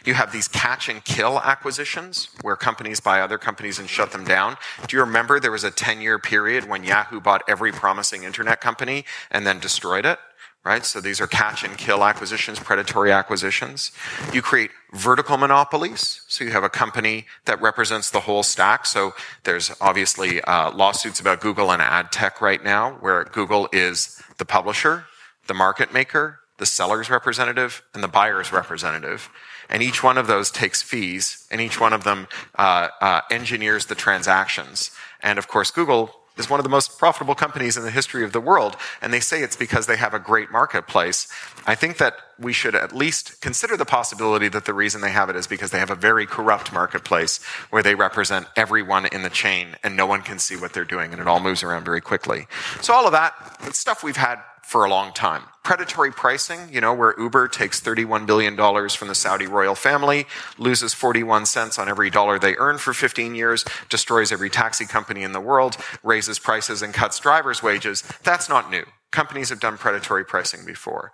You 0.04 0.14
have 0.14 0.32
these 0.32 0.48
catch 0.48 0.88
and 0.88 1.02
kill 1.02 1.40
acquisitions 1.40 2.28
where 2.42 2.56
companies 2.56 3.00
buy 3.00 3.20
other 3.20 3.38
companies 3.38 3.78
and 3.78 3.88
shut 3.88 4.12
them 4.12 4.24
down. 4.24 4.56
Do 4.86 4.96
you 4.96 5.02
remember 5.02 5.40
there 5.40 5.50
was 5.50 5.64
a 5.64 5.70
10 5.70 6.00
year 6.00 6.18
period 6.18 6.68
when 6.68 6.84
Yahoo 6.84 7.20
bought 7.20 7.42
every 7.48 7.72
promising 7.72 8.24
internet 8.24 8.60
company 8.60 9.04
and 9.30 9.46
then 9.46 9.58
destroyed 9.58 10.04
it? 10.04 10.18
Right? 10.64 10.84
So 10.84 10.98
these 11.00 11.20
are 11.20 11.26
catch 11.26 11.62
and 11.62 11.76
kill 11.76 12.02
acquisitions, 12.02 12.58
predatory 12.58 13.12
acquisitions. 13.12 13.92
You 14.32 14.40
create 14.40 14.70
vertical 14.94 15.36
monopolies. 15.36 16.22
So 16.26 16.42
you 16.42 16.52
have 16.52 16.64
a 16.64 16.70
company 16.70 17.26
that 17.44 17.60
represents 17.60 18.10
the 18.10 18.20
whole 18.20 18.42
stack. 18.42 18.86
So 18.86 19.12
there's 19.42 19.70
obviously 19.78 20.40
uh, 20.40 20.70
lawsuits 20.70 21.20
about 21.20 21.42
Google 21.42 21.70
and 21.70 21.82
ad 21.82 22.10
tech 22.12 22.40
right 22.40 22.64
now 22.64 22.92
where 23.00 23.24
Google 23.24 23.68
is 23.72 24.22
the 24.38 24.46
publisher, 24.46 25.04
the 25.48 25.54
market 25.54 25.92
maker, 25.92 26.40
the 26.56 26.66
seller's 26.66 27.10
representative, 27.10 27.82
and 27.92 28.02
the 28.02 28.08
buyer's 28.08 28.50
representative 28.50 29.28
and 29.68 29.82
each 29.82 30.02
one 30.02 30.18
of 30.18 30.26
those 30.26 30.50
takes 30.50 30.82
fees, 30.82 31.46
and 31.50 31.60
each 31.60 31.80
one 31.80 31.92
of 31.92 32.04
them 32.04 32.28
uh, 32.56 32.88
uh, 33.00 33.20
engineers 33.30 33.86
the 33.86 33.94
transactions. 33.94 34.90
And 35.22 35.38
of 35.38 35.48
course, 35.48 35.70
Google 35.70 36.14
is 36.36 36.50
one 36.50 36.58
of 36.58 36.64
the 36.64 36.70
most 36.70 36.98
profitable 36.98 37.34
companies 37.34 37.76
in 37.76 37.84
the 37.84 37.90
history 37.90 38.24
of 38.24 38.32
the 38.32 38.40
world, 38.40 38.76
and 39.00 39.12
they 39.12 39.20
say 39.20 39.42
it's 39.42 39.56
because 39.56 39.86
they 39.86 39.96
have 39.96 40.14
a 40.14 40.18
great 40.18 40.50
marketplace. 40.50 41.28
I 41.66 41.74
think 41.74 41.98
that 41.98 42.16
we 42.38 42.52
should 42.52 42.74
at 42.74 42.94
least 42.94 43.40
consider 43.40 43.76
the 43.76 43.84
possibility 43.84 44.48
that 44.48 44.64
the 44.64 44.74
reason 44.74 45.00
they 45.00 45.12
have 45.12 45.30
it 45.30 45.36
is 45.36 45.46
because 45.46 45.70
they 45.70 45.78
have 45.78 45.90
a 45.90 45.94
very 45.94 46.26
corrupt 46.26 46.72
marketplace 46.72 47.42
where 47.70 47.82
they 47.82 47.94
represent 47.94 48.46
everyone 48.56 49.06
in 49.06 49.22
the 49.22 49.30
chain 49.30 49.76
and 49.84 49.96
no 49.96 50.06
one 50.06 50.22
can 50.22 50.38
see 50.38 50.56
what 50.56 50.72
they're 50.72 50.84
doing 50.84 51.12
and 51.12 51.20
it 51.20 51.28
all 51.28 51.40
moves 51.40 51.62
around 51.62 51.84
very 51.84 52.00
quickly. 52.00 52.48
So 52.80 52.92
all 52.92 53.06
of 53.06 53.12
that, 53.12 53.34
it's 53.62 53.78
stuff 53.78 54.02
we've 54.02 54.16
had 54.16 54.40
for 54.64 54.84
a 54.84 54.90
long 54.90 55.12
time. 55.12 55.42
Predatory 55.62 56.10
pricing, 56.10 56.68
you 56.72 56.80
know, 56.80 56.92
where 56.92 57.14
Uber 57.18 57.48
takes 57.48 57.80
$31 57.80 58.26
billion 58.26 58.56
from 58.90 59.08
the 59.08 59.14
Saudi 59.14 59.46
royal 59.46 59.74
family, 59.74 60.26
loses 60.58 60.94
41 60.94 61.46
cents 61.46 61.78
on 61.78 61.88
every 61.88 62.10
dollar 62.10 62.38
they 62.38 62.56
earn 62.56 62.78
for 62.78 62.92
15 62.92 63.34
years, 63.34 63.64
destroys 63.88 64.32
every 64.32 64.50
taxi 64.50 64.84
company 64.86 65.22
in 65.22 65.32
the 65.32 65.40
world, 65.40 65.76
raises 66.02 66.38
prices 66.38 66.82
and 66.82 66.92
cuts 66.92 67.18
drivers' 67.18 67.62
wages. 67.62 68.02
That's 68.22 68.48
not 68.48 68.70
new. 68.70 68.84
Companies 69.10 69.50
have 69.50 69.60
done 69.60 69.78
predatory 69.78 70.24
pricing 70.24 70.64
before. 70.64 71.12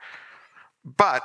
But 0.84 1.22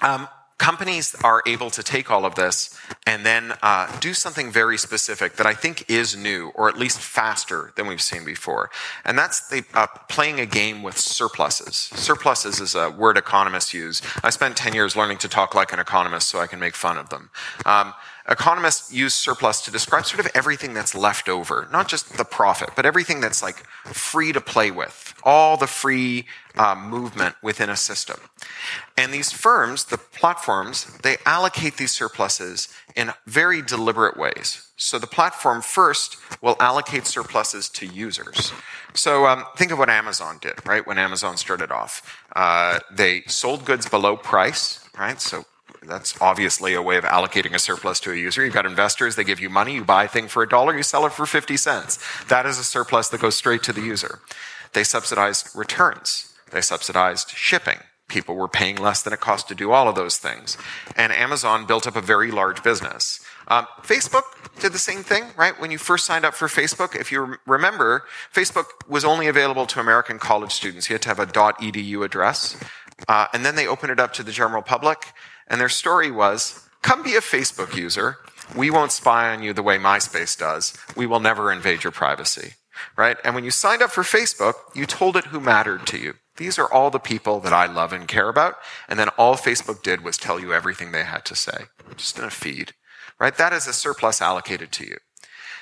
um, 0.00 0.28
companies 0.62 1.16
are 1.24 1.42
able 1.44 1.70
to 1.70 1.82
take 1.82 2.08
all 2.08 2.24
of 2.24 2.36
this 2.36 2.78
and 3.04 3.26
then 3.26 3.52
uh, 3.62 3.84
do 3.98 4.14
something 4.14 4.52
very 4.52 4.78
specific 4.78 5.34
that 5.34 5.44
I 5.44 5.54
think 5.54 5.90
is 5.90 6.16
new, 6.16 6.52
or 6.54 6.68
at 6.68 6.78
least 6.78 7.00
faster 7.00 7.72
than 7.74 7.88
we've 7.88 8.00
seen 8.00 8.24
before. 8.24 8.70
And 9.04 9.18
that's 9.18 9.48
they, 9.48 9.62
uh, 9.74 9.88
playing 10.08 10.38
a 10.38 10.46
game 10.46 10.84
with 10.84 10.96
surpluses. 10.96 11.74
Surpluses 11.74 12.60
is 12.60 12.76
a 12.76 12.90
word 12.90 13.16
economists 13.16 13.74
use. 13.74 14.02
I 14.22 14.30
spent 14.30 14.56
10 14.56 14.72
years 14.72 14.94
learning 14.94 15.18
to 15.18 15.28
talk 15.28 15.56
like 15.56 15.72
an 15.72 15.80
economist 15.80 16.28
so 16.28 16.38
I 16.38 16.46
can 16.46 16.60
make 16.60 16.76
fun 16.76 16.96
of 16.96 17.08
them. 17.08 17.30
Um, 17.66 17.92
economists 18.28 18.92
use 18.92 19.14
surplus 19.14 19.60
to 19.62 19.70
describe 19.70 20.06
sort 20.06 20.20
of 20.20 20.30
everything 20.34 20.74
that's 20.74 20.94
left 20.94 21.28
over, 21.28 21.68
not 21.72 21.88
just 21.88 22.16
the 22.16 22.24
profit, 22.24 22.70
but 22.76 22.86
everything 22.86 23.20
that's 23.20 23.42
like 23.42 23.66
free 23.84 24.32
to 24.32 24.40
play 24.40 24.70
with, 24.70 25.14
all 25.24 25.56
the 25.56 25.66
free 25.66 26.26
uh, 26.56 26.74
movement 26.74 27.34
within 27.42 27.70
a 27.70 27.76
system. 27.76 28.20
And 28.96 29.12
these 29.12 29.32
firms, 29.32 29.84
the 29.84 29.98
platforms, 29.98 30.98
they 31.02 31.16
allocate 31.24 31.76
these 31.76 31.92
surpluses 31.92 32.68
in 32.94 33.12
very 33.26 33.62
deliberate 33.62 34.16
ways. 34.16 34.68
So 34.76 34.98
the 34.98 35.06
platform 35.06 35.62
first 35.62 36.16
will 36.40 36.56
allocate 36.60 37.06
surpluses 37.06 37.68
to 37.70 37.86
users. 37.86 38.52
So 38.94 39.26
um, 39.26 39.44
think 39.56 39.72
of 39.72 39.78
what 39.78 39.88
Amazon 39.88 40.38
did, 40.40 40.64
right? 40.66 40.86
When 40.86 40.98
Amazon 40.98 41.36
started 41.36 41.70
off, 41.70 42.24
uh, 42.36 42.80
they 42.90 43.22
sold 43.26 43.64
goods 43.64 43.88
below 43.88 44.16
price, 44.16 44.86
right? 44.98 45.20
So 45.20 45.46
that's 45.84 46.20
obviously 46.20 46.74
a 46.74 46.82
way 46.82 46.96
of 46.96 47.04
allocating 47.04 47.54
a 47.54 47.58
surplus 47.58 48.00
to 48.00 48.12
a 48.12 48.16
user. 48.16 48.44
You've 48.44 48.54
got 48.54 48.66
investors, 48.66 49.16
they 49.16 49.24
give 49.24 49.40
you 49.40 49.50
money, 49.50 49.74
you 49.74 49.84
buy 49.84 50.04
a 50.04 50.08
thing 50.08 50.28
for 50.28 50.42
a 50.42 50.48
dollar, 50.48 50.76
you 50.76 50.82
sell 50.82 51.06
it 51.06 51.12
for 51.12 51.26
50 51.26 51.56
cents. 51.56 51.98
That 52.28 52.46
is 52.46 52.58
a 52.58 52.64
surplus 52.64 53.08
that 53.08 53.20
goes 53.20 53.34
straight 53.34 53.62
to 53.64 53.72
the 53.72 53.80
user. 53.80 54.20
They 54.72 54.84
subsidized 54.84 55.48
returns. 55.54 56.34
They 56.50 56.60
subsidized 56.60 57.30
shipping. 57.30 57.78
People 58.08 58.34
were 58.34 58.48
paying 58.48 58.76
less 58.76 59.02
than 59.02 59.12
it 59.12 59.20
cost 59.20 59.48
to 59.48 59.54
do 59.54 59.72
all 59.72 59.88
of 59.88 59.94
those 59.94 60.18
things. 60.18 60.58
And 60.96 61.12
Amazon 61.12 61.66
built 61.66 61.86
up 61.86 61.96
a 61.96 62.00
very 62.00 62.30
large 62.30 62.62
business. 62.62 63.20
Um, 63.48 63.66
Facebook 63.82 64.24
did 64.60 64.72
the 64.72 64.78
same 64.78 65.02
thing, 65.02 65.24
right? 65.36 65.58
When 65.58 65.70
you 65.70 65.78
first 65.78 66.04
signed 66.04 66.24
up 66.24 66.34
for 66.34 66.46
Facebook, 66.46 66.94
if 66.94 67.10
you 67.10 67.36
remember, 67.46 68.04
Facebook 68.32 68.66
was 68.88 69.04
only 69.04 69.28
available 69.28 69.66
to 69.66 69.80
American 69.80 70.18
college 70.18 70.52
students. 70.52 70.88
You 70.88 70.94
had 70.94 71.02
to 71.02 71.08
have 71.08 71.18
a 71.18 71.26
.edu 71.26 72.04
address. 72.04 72.56
Uh, 73.08 73.26
and 73.32 73.44
then 73.44 73.56
they 73.56 73.66
opened 73.66 73.92
it 73.92 73.98
up 73.98 74.12
to 74.14 74.22
the 74.22 74.30
general 74.30 74.62
public. 74.62 75.06
And 75.52 75.60
their 75.60 75.68
story 75.68 76.10
was 76.10 76.66
come 76.80 77.02
be 77.04 77.14
a 77.14 77.20
Facebook 77.20 77.76
user. 77.76 78.16
We 78.56 78.70
won't 78.70 78.90
spy 78.90 79.30
on 79.32 79.42
you 79.42 79.52
the 79.52 79.62
way 79.62 79.78
MySpace 79.78 80.36
does. 80.36 80.76
We 80.96 81.06
will 81.06 81.20
never 81.20 81.52
invade 81.52 81.84
your 81.84 81.92
privacy. 81.92 82.54
Right? 82.96 83.18
And 83.22 83.34
when 83.34 83.44
you 83.44 83.50
signed 83.50 83.82
up 83.82 83.90
for 83.90 84.02
Facebook, 84.02 84.54
you 84.74 84.86
told 84.86 85.16
it 85.16 85.26
who 85.26 85.38
mattered 85.38 85.86
to 85.88 85.98
you. 85.98 86.14
These 86.38 86.58
are 86.58 86.72
all 86.72 86.90
the 86.90 86.98
people 86.98 87.38
that 87.40 87.52
I 87.52 87.66
love 87.66 87.92
and 87.92 88.08
care 88.08 88.30
about. 88.30 88.56
And 88.88 88.98
then 88.98 89.10
all 89.10 89.36
Facebook 89.36 89.82
did 89.82 90.02
was 90.02 90.16
tell 90.16 90.40
you 90.40 90.52
everything 90.52 90.90
they 90.90 91.04
had 91.04 91.24
to 91.26 91.36
say, 91.36 91.66
just 91.96 92.18
in 92.18 92.24
a 92.24 92.30
feed. 92.30 92.72
Right? 93.20 93.36
That 93.36 93.52
is 93.52 93.68
a 93.68 93.74
surplus 93.74 94.22
allocated 94.22 94.72
to 94.72 94.86
you. 94.86 94.96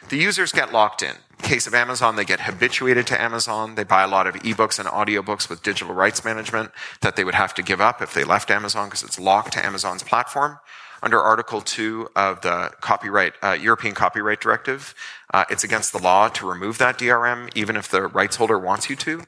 The 0.09 0.17
users 0.17 0.53
get 0.53 0.73
locked 0.73 1.03
in. 1.03 1.11
in 1.11 1.49
case 1.49 1.67
of 1.67 1.75
Amazon, 1.75 2.17
they 2.17 2.25
get 2.25 2.41
habituated 2.41 3.07
to 3.09 3.21
Amazon. 3.21 3.75
They 3.75 3.85
buy 3.85 4.03
a 4.03 4.09
lot 4.09 4.27
of 4.27 4.35
ebooks 4.37 4.79
and 4.79 4.89
audiobooks 4.89 5.49
with 5.49 5.63
digital 5.63 5.95
rights 5.95 6.25
management 6.25 6.73
that 7.01 7.17
they 7.17 7.25
would 7.25 7.35
have 7.35 7.55
to 7.55 7.63
give 7.63 7.81
up 7.81 8.01
if 8.01 8.15
they 8.15 8.25
left 8.25 8.51
Amazon 8.51 8.89
because 8.89 9.03
it's 9.03 9.19
locked 9.19 9.53
to 9.53 9.65
Amazon's 9.65 10.03
platform. 10.03 10.59
Under 11.03 11.21
Article 11.21 11.63
2 11.63 12.11
of 12.15 12.43
the 12.43 12.73
copyright, 12.81 13.33
uh, 13.43 13.53
European 13.53 13.95
Copyright 13.95 14.41
Directive, 14.41 14.95
uh, 15.33 15.45
it's 15.49 15.65
against 15.65 15.93
the 15.93 15.99
law 15.99 16.29
to 16.29 16.47
remove 16.47 16.77
that 16.79 16.99
DRM 16.99 17.49
even 17.55 17.77
if 17.77 17.89
the 17.89 18.03
rights 18.03 18.37
holder 18.37 18.59
wants 18.59 18.91
you 18.91 18.97
to 18.97 19.23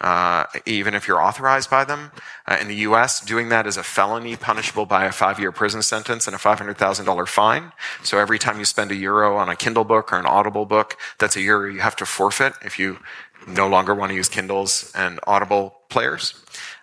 uh, 0.00 0.44
even 0.66 0.94
if 0.94 1.08
you're 1.08 1.20
authorized 1.20 1.70
by 1.70 1.84
them. 1.84 2.12
Uh, 2.46 2.56
in 2.60 2.68
the 2.68 2.76
U.S., 2.76 3.20
doing 3.20 3.48
that 3.48 3.66
is 3.66 3.76
a 3.76 3.82
felony 3.82 4.36
punishable 4.36 4.86
by 4.86 5.04
a 5.04 5.12
five-year 5.12 5.52
prison 5.52 5.82
sentence 5.82 6.26
and 6.26 6.34
a 6.34 6.38
$500,000 6.38 7.28
fine. 7.28 7.72
So 8.02 8.18
every 8.18 8.38
time 8.38 8.58
you 8.58 8.64
spend 8.64 8.90
a 8.90 8.96
euro 8.96 9.36
on 9.36 9.48
a 9.48 9.56
Kindle 9.56 9.84
book 9.84 10.12
or 10.12 10.18
an 10.18 10.26
Audible 10.26 10.66
book, 10.66 10.96
that's 11.18 11.36
a 11.36 11.40
euro 11.40 11.70
you 11.70 11.80
have 11.80 11.96
to 11.96 12.06
forfeit 12.06 12.54
if 12.62 12.78
you 12.78 12.98
no 13.46 13.68
longer 13.68 13.94
want 13.94 14.10
to 14.10 14.16
use 14.16 14.28
Kindles 14.28 14.92
and 14.94 15.20
Audible 15.26 15.74
players. 15.88 16.34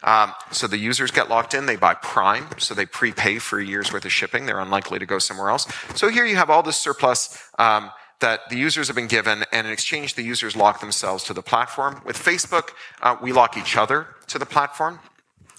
Um, 0.04 0.34
so 0.51 0.67
the 0.67 0.78
users 0.78 1.12
get 1.12 1.30
locked 1.30 1.54
in. 1.54 1.65
They 1.65 1.75
buy 1.75 1.93
Prime, 1.95 2.47
so 2.58 2.73
they 2.73 2.86
prepay 2.86 3.39
for 3.39 3.60
a 3.60 3.65
year's 3.65 3.91
worth 3.91 4.06
of 4.06 4.12
shipping. 4.12 4.45
They're 4.45 4.60
unlikely 4.60 4.99
to 4.99 5.06
go 5.06 5.19
somewhere 5.19 5.49
else. 5.49 5.67
So 5.95 6.10
here 6.10 6.25
you 6.25 6.36
have 6.36 6.49
all 6.49 6.63
this 6.63 6.78
surplus. 6.78 7.38
Um, 7.60 7.91
that 8.19 8.49
the 8.49 8.58
users 8.58 8.88
have 8.88 8.95
been 8.95 9.08
given, 9.08 9.43
and 9.51 9.67
in 9.67 9.73
exchange, 9.73 10.15
the 10.15 10.23
users 10.23 10.56
lock 10.56 10.80
themselves 10.80 11.23
to 11.25 11.34
the 11.34 11.41
platform. 11.41 12.01
With 12.06 12.17
Facebook, 12.17 12.69
uh, 13.01 13.15
we 13.21 13.32
lock 13.32 13.58
each 13.58 13.78
other 13.78 14.08
to 14.28 14.39
the 14.39 14.45
platform. 14.45 14.99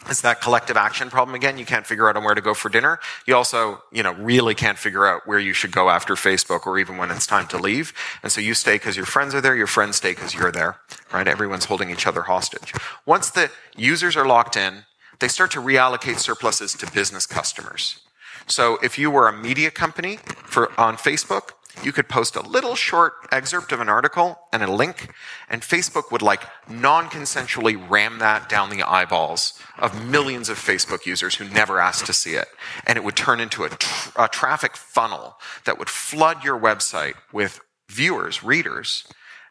It's 0.09 0.21
that 0.21 0.40
collective 0.40 0.77
action 0.77 1.11
problem 1.11 1.35
again. 1.35 1.59
You 1.59 1.64
can't 1.64 1.87
figure 1.87 2.09
out 2.09 2.16
on 2.16 2.23
where 2.23 2.35
to 2.35 2.40
go 2.40 2.55
for 2.55 2.69
dinner. 2.69 3.01
You 3.27 3.35
also, 3.35 3.83
you 3.90 4.03
know, 4.03 4.12
really 4.12 4.55
can't 4.55 4.79
figure 4.79 5.05
out 5.05 5.27
where 5.27 5.38
you 5.38 5.53
should 5.53 5.73
go 5.73 5.90
after 5.90 6.14
Facebook 6.14 6.66
or 6.66 6.79
even 6.79 6.97
when 6.97 7.11
it's 7.11 7.27
time 7.27 7.49
to 7.49 7.59
leave. 7.59 7.92
And 8.23 8.31
so 8.31 8.40
you 8.40 8.55
stay 8.55 8.77
because 8.77 8.97
your 8.97 9.07
friends 9.07 9.35
are 9.35 9.40
there, 9.40 9.57
your 9.57 9.66
friends 9.66 9.97
stay 9.97 10.12
because 10.12 10.33
you're 10.33 10.53
there, 10.53 10.77
right? 11.12 11.27
Everyone's 11.27 11.64
holding 11.64 11.90
each 11.90 12.07
other 12.07 12.23
hostage. 12.23 12.73
Once 13.05 13.31
the 13.31 13.51
users 13.77 14.16
are 14.16 14.27
locked 14.27 14.57
in, 14.57 14.85
they 15.19 15.29
start 15.29 15.51
to 15.53 15.61
reallocate 15.61 16.19
surpluses 16.19 16.75
to 16.75 16.90
business 16.92 17.27
customers. 17.27 18.01
So 18.47 18.79
if 18.83 18.99
you 18.99 19.11
were 19.11 19.27
a 19.27 19.33
media 19.33 19.73
company 19.73 20.19
for, 20.45 20.71
on 20.79 20.97
Facebook, 20.97 21.51
you 21.83 21.93
could 21.93 22.09
post 22.09 22.37
a 22.37 22.41
little 22.41 22.75
short 22.75 23.15
excerpt 23.31 23.73
of 23.73 23.81
an 23.81 23.89
article 23.89 24.39
and 24.53 24.62
a 24.62 24.71
link, 24.71 25.11
and 25.49 25.62
Facebook 25.62 26.11
would 26.11 26.23
like 26.23 26.43
non 26.69 27.07
consensually 27.07 27.77
ram 27.89 28.19
that 28.19 28.49
down 28.49 28.71
the 28.71 28.83
eyeballs 28.83 29.61
of 29.79 30.05
millions 30.07 30.49
of 30.49 30.59
Facebook 30.59 31.07
users 31.07 31.37
who 31.37 31.49
never 31.49 31.81
asked 31.81 32.07
to 32.07 32.12
see 32.12 32.35
it. 32.35 32.49
And 32.87 32.97
it 32.97 33.05
would 33.05 33.17
turn 33.17 33.41
into 33.41 33.65
a, 33.65 33.69
tr- 33.69 34.11
a 34.17 34.29
traffic 34.29 34.77
funnel 34.77 35.37
that 35.65 35.79
would 35.79 35.91
flood 35.91 36.45
your 36.45 36.59
website 36.59 37.15
with 37.33 37.61
viewers, 37.89 38.43
readers, 38.43 39.07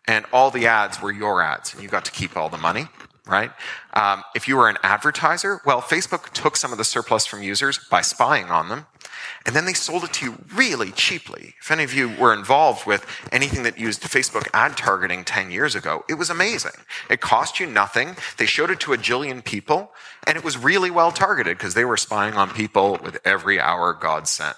and 0.08 0.26
all 0.34 0.52
the 0.52 0.68
ads 0.68 1.02
were 1.02 1.12
your 1.12 1.42
ads, 1.42 1.74
and 1.74 1.82
you 1.82 1.90
got 1.90 2.06
to 2.06 2.12
keep 2.12 2.36
all 2.36 2.50
the 2.50 2.58
money 2.58 2.88
right? 3.28 3.52
Um, 3.96 4.24
if 4.36 4.48
you 4.48 4.58
were 4.58 4.68
an 4.68 4.78
advertiser, 4.84 5.62
well, 5.66 5.82
Facebook 5.82 6.30
took 6.34 6.58
some 6.58 6.74
of 6.74 6.78
the 6.78 6.84
surplus 6.84 7.26
from 7.26 7.42
users 7.42 7.80
by 7.90 8.02
spying 8.02 8.48
on 8.48 8.68
them, 8.68 8.88
and 9.46 9.56
then 9.56 9.64
they 9.64 9.74
sold 9.74 10.04
it 10.04 10.12
to 10.14 10.26
you 10.26 10.38
really 10.54 10.92
cheaply. 10.92 11.54
If 11.62 11.72
any 11.72 11.86
of 11.86 11.94
you 11.94 12.10
were 12.10 12.34
involved 12.34 12.86
with 12.86 13.06
anything 13.32 13.64
that 13.64 13.80
used 13.80 14.02
Facebook 14.02 14.48
ad 14.54 14.76
targeting 14.76 15.24
10 15.24 15.50
years 15.50 15.76
ago, 15.76 16.04
it 16.10 16.16
was 16.16 16.30
amazing. 16.30 16.74
It 17.10 17.22
cost 17.22 17.58
you 17.60 17.68
nothing. 17.68 18.18
They 18.38 18.46
showed 18.46 18.70
it 18.70 18.82
to 18.82 18.92
a 18.92 18.98
jillion 18.98 19.44
people, 19.44 19.94
and 20.28 20.38
it 20.38 20.44
was 20.44 20.58
really 20.58 20.92
well 20.92 21.12
targeted 21.12 21.58
because 21.58 21.74
they 21.74 21.86
were 21.86 21.98
spying 21.98 22.34
on 22.34 22.50
people 22.50 23.00
with 23.02 23.20
every 23.24 23.62
hour 23.62 23.94
God 23.94 24.28
sent. 24.28 24.58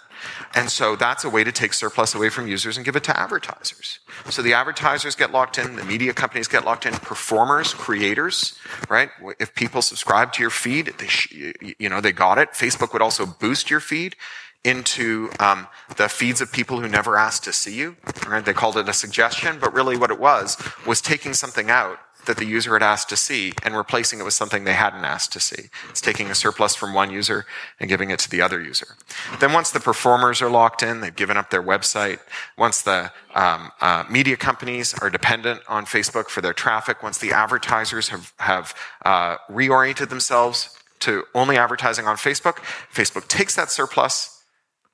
And 0.55 0.69
so 0.69 0.95
that's 0.95 1.23
a 1.23 1.29
way 1.29 1.43
to 1.43 1.51
take 1.51 1.73
surplus 1.73 2.15
away 2.15 2.29
from 2.29 2.47
users 2.47 2.77
and 2.77 2.85
give 2.85 2.95
it 2.95 3.03
to 3.05 3.19
advertisers. 3.19 3.99
So 4.29 4.41
the 4.41 4.53
advertisers 4.53 5.15
get 5.15 5.31
locked 5.31 5.57
in, 5.57 5.75
the 5.75 5.83
media 5.83 6.13
companies 6.13 6.47
get 6.47 6.65
locked 6.65 6.85
in, 6.85 6.93
performers, 6.93 7.73
creators, 7.73 8.57
right? 8.89 9.09
If 9.39 9.55
people 9.55 9.81
subscribe 9.81 10.33
to 10.33 10.41
your 10.41 10.49
feed, 10.49 10.93
they 10.97 11.07
sh- 11.07 11.53
you 11.79 11.89
know, 11.89 12.01
they 12.01 12.11
got 12.11 12.37
it. 12.37 12.51
Facebook 12.51 12.93
would 12.93 13.01
also 13.01 13.25
boost 13.25 13.69
your 13.69 13.79
feed 13.79 14.15
into 14.63 15.29
um, 15.39 15.67
the 15.95 16.09
feeds 16.09 16.41
of 16.41 16.51
people 16.51 16.79
who 16.81 16.89
never 16.89 17.17
asked 17.17 17.43
to 17.45 17.53
see 17.53 17.75
you. 17.75 17.95
Right? 18.27 18.43
They 18.43 18.53
called 18.53 18.77
it 18.77 18.89
a 18.89 18.93
suggestion, 18.93 19.59
but 19.59 19.73
really 19.73 19.95
what 19.95 20.11
it 20.11 20.19
was 20.19 20.57
was 20.85 21.01
taking 21.01 21.33
something 21.33 21.69
out 21.69 21.99
that 22.27 22.37
the 22.37 22.45
user 22.45 22.73
had 22.73 22.83
asked 22.83 23.09
to 23.09 23.17
see 23.17 23.53
and 23.63 23.75
replacing 23.75 24.19
it 24.19 24.23
with 24.23 24.33
something 24.33 24.63
they 24.63 24.73
hadn't 24.73 25.03
asked 25.03 25.33
to 25.33 25.39
see. 25.39 25.69
It's 25.89 26.01
taking 26.01 26.29
a 26.29 26.35
surplus 26.35 26.75
from 26.75 26.93
one 26.93 27.09
user 27.09 27.45
and 27.79 27.89
giving 27.89 28.11
it 28.11 28.19
to 28.19 28.29
the 28.29 28.41
other 28.41 28.61
user. 28.61 28.95
Then 29.39 29.53
once 29.53 29.71
the 29.71 29.79
performers 29.79 30.41
are 30.41 30.49
locked 30.49 30.83
in, 30.83 31.01
they've 31.01 31.15
given 31.15 31.37
up 31.37 31.49
their 31.49 31.63
website. 31.63 32.19
Once 32.57 32.81
the 32.81 33.11
um, 33.33 33.71
uh, 33.81 34.03
media 34.09 34.37
companies 34.37 34.93
are 34.99 35.09
dependent 35.09 35.61
on 35.67 35.85
Facebook 35.85 36.29
for 36.29 36.41
their 36.41 36.53
traffic, 36.53 37.01
once 37.01 37.17
the 37.17 37.31
advertisers 37.31 38.09
have, 38.09 38.33
have 38.37 38.75
uh, 39.03 39.37
reoriented 39.49 40.09
themselves 40.09 40.77
to 40.99 41.23
only 41.33 41.57
advertising 41.57 42.05
on 42.05 42.15
Facebook, 42.15 42.57
Facebook 42.93 43.27
takes 43.27 43.55
that 43.55 43.71
surplus 43.71 44.43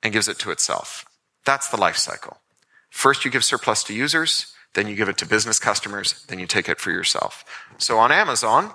and 0.02 0.14
gives 0.14 0.28
it 0.28 0.40
to 0.40 0.52
itself. 0.52 1.06
That's 1.46 1.70
the 1.70 1.78
life 1.78 1.98
cycle. 1.98 2.38
First, 2.90 3.26
you 3.26 3.32
give 3.32 3.44
surplus 3.44 3.84
to 3.86 3.94
users 3.94 4.53
then 4.74 4.88
you 4.88 4.96
give 4.96 5.10
it 5.10 5.18
to 5.18 5.26
business 5.26 5.60
customers, 5.60 6.26
then 6.28 6.40
you 6.40 6.48
take 6.48 6.68
it 6.68 6.80
for 6.80 6.92
yourself. 6.92 7.44
So 7.78 7.98
on 8.00 8.12
Amazon, 8.12 8.74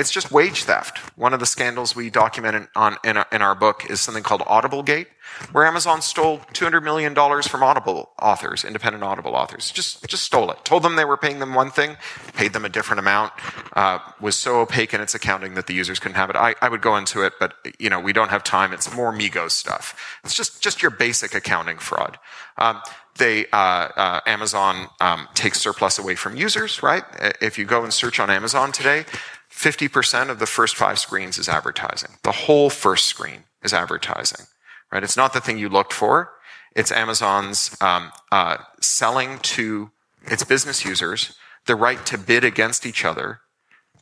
it's 0.00 0.10
just 0.10 0.32
wage 0.32 0.64
theft. 0.64 0.96
One 1.18 1.34
of 1.34 1.40
the 1.40 1.46
scandals 1.46 1.94
we 1.94 2.08
documented 2.08 2.68
on, 2.74 2.96
in, 3.04 3.18
our, 3.18 3.26
in 3.30 3.42
our 3.42 3.54
book 3.54 3.88
is 3.90 4.00
something 4.00 4.22
called 4.22 4.42
Audible 4.46 4.82
Gate, 4.82 5.08
where 5.52 5.66
Amazon 5.66 6.00
stole 6.00 6.38
$200 6.54 6.82
million 6.82 7.14
from 7.42 7.62
Audible 7.62 8.10
authors, 8.20 8.64
independent 8.64 9.04
Audible 9.04 9.36
authors. 9.36 9.70
Just, 9.70 10.08
just 10.08 10.24
stole 10.24 10.50
it. 10.50 10.64
Told 10.64 10.84
them 10.84 10.96
they 10.96 11.04
were 11.04 11.18
paying 11.18 11.38
them 11.38 11.52
one 11.52 11.70
thing, 11.70 11.98
paid 12.34 12.54
them 12.54 12.64
a 12.64 12.70
different 12.70 12.98
amount, 12.98 13.32
uh, 13.74 13.98
was 14.20 14.36
so 14.36 14.60
opaque 14.60 14.94
in 14.94 15.02
its 15.02 15.14
accounting 15.14 15.54
that 15.54 15.66
the 15.66 15.74
users 15.74 15.98
couldn't 15.98 16.16
have 16.16 16.30
it. 16.30 16.36
I, 16.36 16.54
I 16.62 16.70
would 16.70 16.80
go 16.80 16.96
into 16.96 17.22
it, 17.22 17.34
but, 17.38 17.54
you 17.78 17.90
know, 17.90 18.00
we 18.00 18.14
don't 18.14 18.30
have 18.30 18.42
time. 18.42 18.72
It's 18.72 18.92
more 18.94 19.12
Migos 19.12 19.50
stuff. 19.50 20.18
It's 20.24 20.34
just, 20.34 20.62
just 20.62 20.80
your 20.80 20.90
basic 20.90 21.34
accounting 21.34 21.76
fraud. 21.76 22.18
Um, 22.56 22.80
they 23.18 23.44
uh, 23.52 23.56
uh, 23.56 24.20
Amazon 24.24 24.88
um, 25.00 25.28
takes 25.34 25.60
surplus 25.60 25.98
away 25.98 26.14
from 26.14 26.36
users, 26.36 26.82
right? 26.82 27.02
If 27.42 27.58
you 27.58 27.66
go 27.66 27.84
and 27.84 27.92
search 27.92 28.18
on 28.18 28.30
Amazon 28.30 28.72
today, 28.72 29.04
50% 29.52 30.30
of 30.30 30.38
the 30.38 30.46
first 30.46 30.76
five 30.76 30.98
screens 30.98 31.38
is 31.38 31.48
advertising. 31.48 32.12
The 32.22 32.32
whole 32.32 32.70
first 32.70 33.06
screen 33.06 33.44
is 33.62 33.72
advertising, 33.72 34.46
right? 34.92 35.02
It's 35.02 35.16
not 35.16 35.32
the 35.32 35.40
thing 35.40 35.58
you 35.58 35.68
looked 35.68 35.92
for. 35.92 36.32
It's 36.74 36.92
Amazon's 36.92 37.76
um, 37.80 38.12
uh, 38.30 38.58
selling 38.80 39.38
to 39.40 39.90
its 40.26 40.44
business 40.44 40.84
users 40.84 41.36
the 41.66 41.74
right 41.74 42.04
to 42.06 42.16
bid 42.16 42.44
against 42.44 42.86
each 42.86 43.04
other 43.04 43.40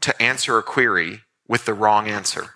to 0.01 0.23
answer 0.23 0.59
a 0.59 0.63
query 0.63 1.23
with 1.49 1.65
the 1.65 1.75
wrong 1.75 2.09
answer, 2.09 2.51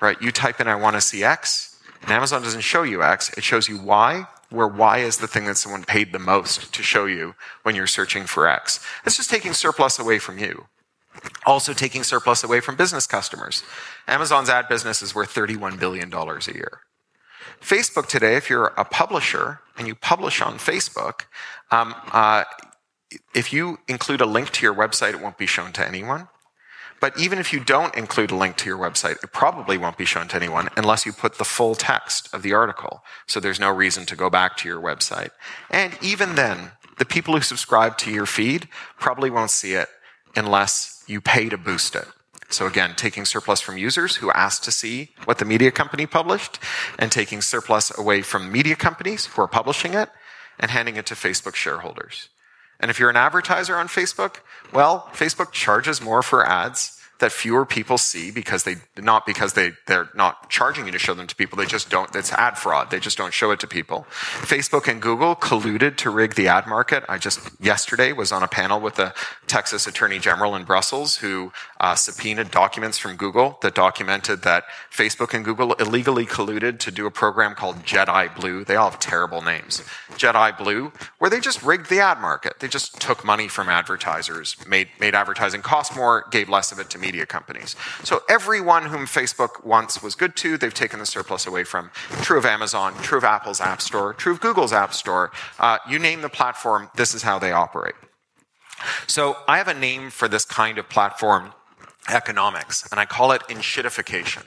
right? 0.00 0.20
You 0.22 0.30
type 0.30 0.60
in, 0.60 0.68
I 0.68 0.76
want 0.76 0.94
to 0.94 1.00
see 1.00 1.24
X, 1.24 1.80
and 2.02 2.10
Amazon 2.10 2.42
doesn't 2.42 2.62
show 2.62 2.82
you 2.82 3.02
X. 3.02 3.32
It 3.36 3.44
shows 3.44 3.68
you 3.68 3.78
Y 3.78 4.26
where 4.50 4.68
Y 4.68 4.98
is 4.98 5.16
the 5.16 5.26
thing 5.26 5.46
that 5.46 5.56
someone 5.56 5.84
paid 5.84 6.12
the 6.12 6.18
most 6.18 6.72
to 6.74 6.82
show 6.82 7.06
you 7.06 7.34
when 7.62 7.74
you're 7.74 7.86
searching 7.86 8.24
for 8.24 8.46
X. 8.46 8.84
It's 9.04 9.16
just 9.16 9.30
taking 9.30 9.54
surplus 9.54 9.98
away 9.98 10.18
from 10.18 10.38
you. 10.38 10.66
Also 11.46 11.72
taking 11.72 12.02
surplus 12.02 12.44
away 12.44 12.60
from 12.60 12.76
business 12.76 13.06
customers. 13.06 13.62
Amazon's 14.06 14.48
ad 14.48 14.68
business 14.68 15.02
is 15.02 15.14
worth 15.14 15.34
$31 15.34 15.78
billion 15.78 16.12
a 16.12 16.52
year. 16.52 16.80
Facebook 17.60 18.06
today, 18.06 18.36
if 18.36 18.50
you're 18.50 18.72
a 18.76 18.84
publisher 18.84 19.60
and 19.78 19.86
you 19.86 19.94
publish 19.94 20.40
on 20.40 20.54
Facebook, 20.54 21.22
um, 21.70 21.94
uh, 22.12 22.44
if 23.34 23.52
you 23.52 23.78
include 23.88 24.20
a 24.20 24.26
link 24.26 24.50
to 24.50 24.64
your 24.64 24.74
website, 24.74 25.14
it 25.14 25.20
won't 25.20 25.38
be 25.38 25.46
shown 25.46 25.72
to 25.72 25.86
anyone. 25.86 26.28
But 27.00 27.18
even 27.18 27.40
if 27.40 27.52
you 27.52 27.58
don't 27.58 27.94
include 27.96 28.30
a 28.30 28.36
link 28.36 28.56
to 28.58 28.68
your 28.68 28.78
website, 28.78 29.22
it 29.24 29.32
probably 29.32 29.76
won't 29.76 29.98
be 29.98 30.04
shown 30.04 30.28
to 30.28 30.36
anyone 30.36 30.68
unless 30.76 31.04
you 31.04 31.12
put 31.12 31.36
the 31.36 31.44
full 31.44 31.74
text 31.74 32.32
of 32.32 32.42
the 32.42 32.52
article. 32.52 33.02
So 33.26 33.40
there's 33.40 33.58
no 33.58 33.70
reason 33.70 34.06
to 34.06 34.14
go 34.14 34.30
back 34.30 34.56
to 34.58 34.68
your 34.68 34.80
website. 34.80 35.30
And 35.68 35.98
even 36.00 36.36
then, 36.36 36.70
the 36.98 37.04
people 37.04 37.34
who 37.34 37.40
subscribe 37.40 37.98
to 37.98 38.12
your 38.12 38.26
feed 38.26 38.68
probably 39.00 39.30
won't 39.30 39.50
see 39.50 39.72
it 39.72 39.88
unless 40.36 41.01
you 41.12 41.20
pay 41.20 41.48
to 41.48 41.58
boost 41.58 41.94
it. 41.94 42.08
So 42.48 42.66
again, 42.66 42.94
taking 42.96 43.24
surplus 43.24 43.60
from 43.60 43.78
users 43.78 44.16
who 44.16 44.30
asked 44.32 44.64
to 44.64 44.72
see 44.72 45.10
what 45.24 45.38
the 45.38 45.44
media 45.44 45.70
company 45.70 46.06
published 46.06 46.58
and 46.98 47.10
taking 47.10 47.40
surplus 47.40 47.96
away 47.96 48.22
from 48.22 48.52
media 48.52 48.76
companies 48.76 49.26
who 49.26 49.42
are 49.42 49.48
publishing 49.48 49.94
it 49.94 50.10
and 50.58 50.70
handing 50.70 50.96
it 50.96 51.06
to 51.06 51.14
Facebook 51.14 51.54
shareholders. 51.54 52.28
And 52.78 52.90
if 52.90 52.98
you're 52.98 53.10
an 53.10 53.16
advertiser 53.16 53.76
on 53.76 53.88
Facebook, 53.88 54.36
well, 54.72 55.08
Facebook 55.12 55.52
charges 55.52 56.02
more 56.02 56.22
for 56.22 56.46
ads 56.46 56.98
that 57.22 57.30
fewer 57.30 57.64
people 57.64 57.98
see 57.98 58.32
because 58.32 58.64
they 58.64 58.74
not 58.98 59.24
because 59.24 59.52
they 59.52 59.70
they're 59.86 60.08
not 60.12 60.50
charging 60.50 60.86
you 60.86 60.92
to 60.92 60.98
show 60.98 61.14
them 61.14 61.28
to 61.28 61.36
people 61.36 61.56
they 61.56 61.64
just 61.64 61.88
don't 61.88 62.14
it's 62.16 62.32
ad 62.32 62.58
fraud 62.58 62.90
they 62.90 62.98
just 62.98 63.16
don't 63.16 63.32
show 63.32 63.52
it 63.52 63.60
to 63.60 63.66
people 63.68 64.04
facebook 64.40 64.88
and 64.88 65.00
google 65.00 65.36
colluded 65.36 65.96
to 65.96 66.10
rig 66.10 66.34
the 66.34 66.48
ad 66.48 66.66
market 66.66 67.04
i 67.08 67.16
just 67.16 67.38
yesterday 67.60 68.12
was 68.12 68.32
on 68.32 68.42
a 68.42 68.48
panel 68.48 68.80
with 68.80 68.96
the 68.96 69.14
texas 69.56 69.86
attorney 69.86 70.18
general 70.18 70.54
in 70.56 70.64
brussels 70.64 71.16
who 71.16 71.52
uh, 71.80 71.94
subpoenaed 71.94 72.50
documents 72.50 72.98
from 72.98 73.16
google 73.16 73.58
that 73.62 73.74
documented 73.74 74.42
that 74.42 74.64
facebook 74.90 75.34
and 75.34 75.44
google 75.44 75.72
illegally 75.74 76.26
colluded 76.26 76.78
to 76.78 76.90
do 76.90 77.06
a 77.06 77.10
program 77.10 77.54
called 77.54 77.76
jedi 77.84 78.24
blue 78.38 78.64
they 78.64 78.76
all 78.76 78.90
have 78.90 79.00
terrible 79.00 79.42
names 79.42 79.82
jedi 80.12 80.56
blue 80.56 80.92
where 81.18 81.30
they 81.30 81.40
just 81.40 81.62
rigged 81.62 81.88
the 81.88 82.00
ad 82.00 82.20
market 82.20 82.54
they 82.60 82.68
just 82.68 83.00
took 83.00 83.24
money 83.24 83.48
from 83.48 83.68
advertisers 83.68 84.56
made 84.66 84.88
made 84.98 85.14
advertising 85.14 85.62
cost 85.62 85.94
more 85.96 86.24
gave 86.30 86.48
less 86.48 86.72
of 86.72 86.78
it 86.78 86.90
to 86.90 86.98
media 86.98 87.26
companies. 87.26 87.76
So 88.04 88.22
everyone 88.28 88.86
whom 88.86 89.06
Facebook 89.06 89.64
once 89.64 90.02
was 90.02 90.14
good 90.14 90.36
to, 90.36 90.58
they've 90.58 90.72
taken 90.72 90.98
the 90.98 91.06
surplus 91.06 91.46
away 91.46 91.64
from. 91.64 91.90
True 92.22 92.38
of 92.38 92.46
Amazon, 92.46 92.94
true 93.02 93.18
of 93.18 93.24
Apple's 93.24 93.60
App 93.60 93.80
Store, 93.80 94.14
true 94.14 94.32
of 94.32 94.40
Google's 94.40 94.72
App 94.72 94.94
Store. 94.94 95.30
Uh, 95.58 95.78
you 95.88 95.98
name 95.98 96.20
the 96.22 96.28
platform, 96.28 96.90
this 96.96 97.14
is 97.14 97.22
how 97.22 97.38
they 97.38 97.52
operate. 97.52 97.94
So 99.06 99.36
I 99.48 99.58
have 99.58 99.68
a 99.68 99.74
name 99.74 100.10
for 100.10 100.28
this 100.28 100.44
kind 100.44 100.78
of 100.78 100.88
platform 100.88 101.52
economics, 102.08 102.88
and 102.90 102.98
I 102.98 103.04
call 103.04 103.32
it 103.32 103.42
enshittification 103.42 104.44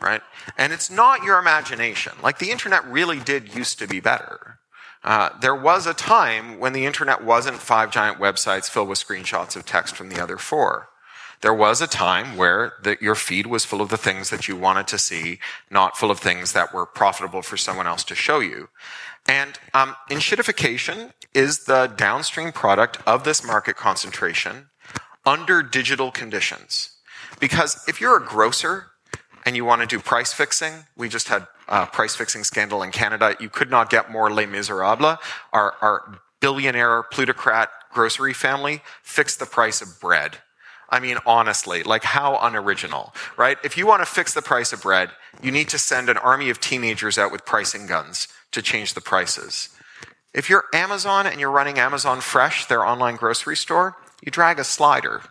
right? 0.00 0.22
And 0.56 0.72
it's 0.72 0.90
not 0.90 1.22
your 1.22 1.38
imagination. 1.38 2.12
Like 2.22 2.38
the 2.38 2.50
internet 2.50 2.86
really 2.86 3.18
did 3.18 3.54
used 3.54 3.78
to 3.78 3.86
be 3.86 4.00
better. 4.00 4.58
Uh, 5.04 5.30
there 5.40 5.54
was 5.54 5.86
a 5.86 5.94
time 5.94 6.58
when 6.58 6.72
the 6.72 6.84
internet 6.84 7.24
wasn't 7.24 7.56
five 7.56 7.90
giant 7.90 8.18
websites 8.18 8.68
filled 8.68 8.88
with 8.88 8.98
screenshots 8.98 9.56
of 9.56 9.64
text 9.64 9.96
from 9.96 10.08
the 10.08 10.20
other 10.20 10.36
four. 10.36 10.88
There 11.40 11.54
was 11.54 11.80
a 11.80 11.86
time 11.86 12.36
where 12.36 12.72
the, 12.82 12.96
your 13.00 13.14
feed 13.14 13.46
was 13.46 13.64
full 13.64 13.80
of 13.80 13.90
the 13.90 13.96
things 13.96 14.30
that 14.30 14.48
you 14.48 14.56
wanted 14.56 14.88
to 14.88 14.98
see, 14.98 15.38
not 15.70 15.96
full 15.96 16.10
of 16.10 16.18
things 16.18 16.52
that 16.52 16.74
were 16.74 16.84
profitable 16.84 17.42
for 17.42 17.56
someone 17.56 17.86
else 17.86 18.02
to 18.04 18.16
show 18.16 18.40
you. 18.40 18.70
And 19.26 19.58
um, 19.72 19.94
is 21.34 21.64
the 21.64 21.86
downstream 21.96 22.52
product 22.52 22.98
of 23.06 23.24
this 23.24 23.44
market 23.44 23.76
concentration 23.76 24.68
under 25.26 25.62
digital 25.62 26.10
conditions. 26.10 26.90
Because 27.40 27.84
if 27.86 28.00
you're 28.00 28.16
a 28.16 28.24
grocer 28.24 28.86
and 29.44 29.54
you 29.54 29.64
want 29.64 29.80
to 29.82 29.86
do 29.86 30.00
price 30.00 30.32
fixing, 30.32 30.86
we 30.96 31.08
just 31.08 31.28
had 31.28 31.46
a 31.68 31.86
price 31.86 32.16
fixing 32.16 32.44
scandal 32.44 32.82
in 32.82 32.90
Canada. 32.90 33.36
You 33.38 33.48
could 33.48 33.70
not 33.70 33.90
get 33.90 34.10
more 34.10 34.30
Les 34.30 34.46
Miserables. 34.46 35.18
Our, 35.52 35.74
our 35.80 36.20
billionaire 36.40 37.02
plutocrat 37.04 37.70
grocery 37.92 38.32
family 38.32 38.82
fixed 39.02 39.38
the 39.38 39.46
price 39.46 39.82
of 39.82 40.00
bread 40.00 40.38
I 40.90 41.00
mean, 41.00 41.18
honestly, 41.26 41.82
like 41.82 42.02
how 42.02 42.38
unoriginal, 42.40 43.14
right? 43.36 43.58
If 43.62 43.76
you 43.76 43.86
want 43.86 44.00
to 44.00 44.06
fix 44.06 44.32
the 44.32 44.42
price 44.42 44.72
of 44.72 44.82
bread, 44.82 45.10
you 45.42 45.50
need 45.50 45.68
to 45.68 45.78
send 45.78 46.08
an 46.08 46.16
army 46.16 46.48
of 46.48 46.60
teenagers 46.60 47.18
out 47.18 47.30
with 47.30 47.44
pricing 47.44 47.86
guns 47.86 48.28
to 48.52 48.62
change 48.62 48.94
the 48.94 49.02
prices. 49.02 49.68
If 50.38 50.48
you're 50.48 50.66
Amazon 50.72 51.26
and 51.26 51.40
you're 51.40 51.50
running 51.50 51.80
Amazon 51.80 52.20
Fresh, 52.20 52.66
their 52.66 52.86
online 52.86 53.16
grocery 53.16 53.56
store, 53.56 53.96
you 54.22 54.30
drag 54.30 54.60
a 54.60 54.64
slider, 54.64 55.22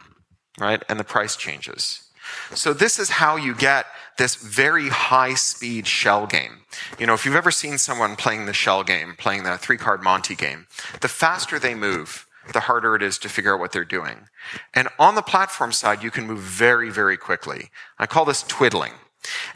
right? 0.60 0.84
And 0.89 1.00
the 1.00 1.06
price 1.06 1.38
changes. 1.38 2.10
So 2.54 2.74
this 2.74 3.00
is 3.00 3.12
how 3.12 3.38
you 3.38 3.56
get 3.56 3.86
this 4.17 4.36
very 4.36 4.89
high 4.89 5.36
speed 5.36 5.88
shell 5.88 6.28
game. 6.28 6.63
You 7.00 7.08
know, 7.08 7.13
if 7.13 7.26
you've 7.26 7.38
ever 7.38 7.52
seen 7.52 7.78
someone 7.78 8.17
playing 8.17 8.48
the 8.48 8.54
shell 8.54 8.84
game, 8.84 9.15
playing 9.17 9.43
the 9.43 9.58
three 9.58 9.78
card 9.78 10.04
Monty 10.04 10.36
game, 10.36 10.67
the 11.00 11.08
faster 11.08 11.58
they 11.58 11.74
move, 11.74 12.26
the 12.52 12.60
harder 12.60 12.93
it 12.93 13.02
is 13.02 13.17
to 13.20 13.30
figure 13.30 13.54
out 13.54 13.62
what 13.62 13.72
they're 13.72 13.86
doing. 13.86 14.28
And 14.74 14.89
on 15.00 15.15
the 15.15 15.22
platform 15.22 15.72
side, 15.72 16.04
you 16.04 16.12
can 16.12 16.28
move 16.28 16.39
very, 16.39 16.89
very 16.89 17.15
quickly. 17.15 17.70
I 17.98 18.08
call 18.08 18.26
this 18.26 18.43
twiddling. 18.43 18.91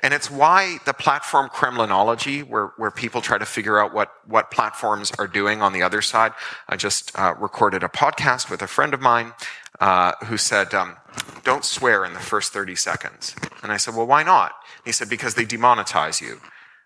And 0.04 0.14
it's 0.14 0.30
why 0.30 0.80
the 0.86 0.94
platform 0.94 1.50
Kremlinology, 1.50 2.48
where, 2.48 2.74
where 2.78 2.92
people 2.92 3.22
try 3.22 3.38
to 3.38 3.46
figure 3.46 3.80
out 3.80 3.94
what, 3.94 4.12
what 4.28 4.52
platforms 4.52 5.12
are 5.20 5.28
doing 5.28 5.62
on 5.62 5.74
the 5.74 5.84
other 5.84 6.02
side. 6.02 6.34
I 6.68 6.76
just 6.76 7.18
uh, 7.18 7.36
recorded 7.40 7.84
a 7.84 7.88
podcast 7.88 8.50
with 8.50 8.62
a 8.62 8.68
friend 8.68 8.94
of 8.94 9.02
mine 9.02 9.34
uh, 9.80 10.14
who 10.26 10.38
said, 10.38 10.74
um, 10.74 10.98
don't 11.44 11.66
swear 11.66 12.06
in 12.06 12.14
the 12.14 12.20
first 12.20 12.54
30 12.54 12.76
seconds. 12.76 13.36
And 13.64 13.72
I 13.72 13.78
said, 13.78 13.96
well, 13.96 14.08
why 14.08 14.24
not? 14.24 14.52
And 14.78 14.86
he 14.86 14.92
said, 14.92 15.10
because 15.10 15.36
they 15.36 15.46
demonetize 15.46 16.22
you. 16.22 16.40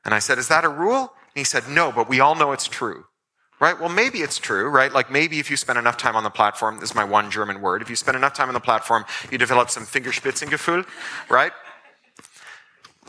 And 0.03 0.13
I 0.13 0.19
said, 0.19 0.37
is 0.37 0.47
that 0.49 0.63
a 0.63 0.69
rule? 0.69 1.01
And 1.01 1.35
he 1.35 1.43
said, 1.43 1.67
no, 1.67 1.91
but 1.91 2.07
we 2.07 2.19
all 2.19 2.35
know 2.35 2.51
it's 2.51 2.67
true. 2.67 3.05
Right? 3.59 3.79
Well, 3.79 3.89
maybe 3.89 4.19
it's 4.19 4.37
true, 4.37 4.67
right? 4.67 4.91
Like 4.91 5.09
maybe 5.09 5.39
if 5.39 5.49
you 5.49 5.55
spend 5.55 5.79
enough 5.79 5.95
time 5.95 6.17
on 6.17 6.23
the 6.23 6.29
platform, 6.29 6.79
this 6.79 6.89
is 6.89 6.95
my 6.95 7.05
one 7.05 7.31
German 7.31 7.61
word, 7.61 7.81
if 7.81 7.89
you 7.89 7.95
spend 7.95 8.17
enough 8.17 8.33
time 8.33 8.49
on 8.49 8.53
the 8.53 8.59
platform, 8.59 9.05
you 9.31 9.37
develop 9.37 9.69
some 9.69 9.85
Fingerspitzengefühl, 9.85 10.85
right? 11.29 11.53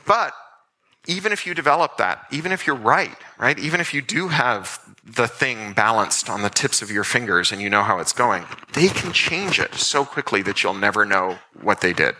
But 0.06 0.32
even 1.06 1.32
if 1.32 1.46
you 1.46 1.54
develop 1.54 1.98
that, 1.98 2.26
even 2.30 2.52
if 2.52 2.66
you're 2.66 2.76
right, 2.76 3.16
right? 3.38 3.58
Even 3.58 3.80
if 3.80 3.94
you 3.94 4.02
do 4.02 4.28
have 4.28 4.80
the 5.04 5.28
thing 5.28 5.72
balanced 5.72 6.28
on 6.28 6.42
the 6.42 6.50
tips 6.50 6.82
of 6.82 6.90
your 6.90 7.04
fingers 7.04 7.52
and 7.52 7.62
you 7.62 7.70
know 7.70 7.82
how 7.82 7.98
it's 7.98 8.12
going, 8.12 8.44
they 8.72 8.88
can 8.88 9.12
change 9.12 9.60
it 9.60 9.74
so 9.74 10.04
quickly 10.04 10.42
that 10.42 10.62
you'll 10.62 10.74
never 10.74 11.04
know 11.04 11.38
what 11.60 11.80
they 11.80 11.92
did. 11.92 12.16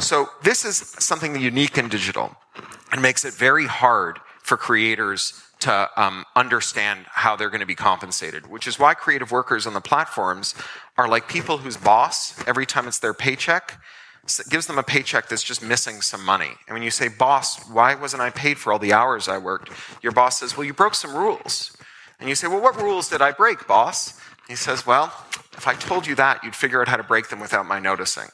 So 0.00 0.28
this 0.42 0.64
is 0.64 0.76
something 0.76 1.40
unique 1.40 1.78
in 1.78 1.88
digital 1.88 2.36
and 2.92 3.02
makes 3.02 3.24
it 3.24 3.34
very 3.34 3.66
hard 3.66 4.18
for 4.42 4.56
creators 4.56 5.42
to 5.58 5.90
um, 5.96 6.24
understand 6.36 7.06
how 7.08 7.34
they're 7.34 7.50
going 7.50 7.60
to 7.60 7.66
be 7.66 7.74
compensated, 7.74 8.46
which 8.48 8.66
is 8.66 8.78
why 8.78 8.94
creative 8.94 9.32
workers 9.32 9.66
on 9.66 9.74
the 9.74 9.80
platforms 9.80 10.54
are 10.96 11.08
like 11.08 11.28
people 11.28 11.58
whose 11.58 11.76
boss, 11.76 12.46
every 12.46 12.66
time 12.66 12.86
it's 12.86 12.98
their 12.98 13.14
paycheck, 13.14 13.80
gives 14.48 14.66
them 14.66 14.78
a 14.78 14.82
paycheck 14.82 15.28
that's 15.28 15.42
just 15.42 15.62
missing 15.62 16.00
some 16.02 16.24
money. 16.24 16.50
And 16.66 16.74
when 16.74 16.82
you 16.82 16.90
say, 16.90 17.08
boss, 17.08 17.68
why 17.68 17.94
wasn't 17.94 18.22
I 18.22 18.30
paid 18.30 18.58
for 18.58 18.72
all 18.72 18.78
the 18.78 18.92
hours 18.92 19.28
I 19.28 19.38
worked? 19.38 19.70
Your 20.02 20.12
boss 20.12 20.40
says, 20.40 20.56
well, 20.56 20.64
you 20.64 20.72
broke 20.72 20.94
some 20.94 21.14
rules. 21.14 21.76
And 22.18 22.28
you 22.28 22.34
say, 22.34 22.48
well, 22.48 22.60
what 22.60 22.76
rules 22.80 23.08
did 23.08 23.22
I 23.22 23.32
break, 23.32 23.66
boss? 23.66 24.18
He 24.48 24.56
says, 24.56 24.86
well, 24.86 25.12
if 25.56 25.66
I 25.66 25.74
told 25.74 26.06
you 26.06 26.14
that, 26.16 26.44
you'd 26.44 26.54
figure 26.54 26.80
out 26.80 26.88
how 26.88 26.96
to 26.96 27.02
break 27.02 27.28
them 27.28 27.40
without 27.40 27.66
my 27.66 27.78
noticing. 27.78 28.28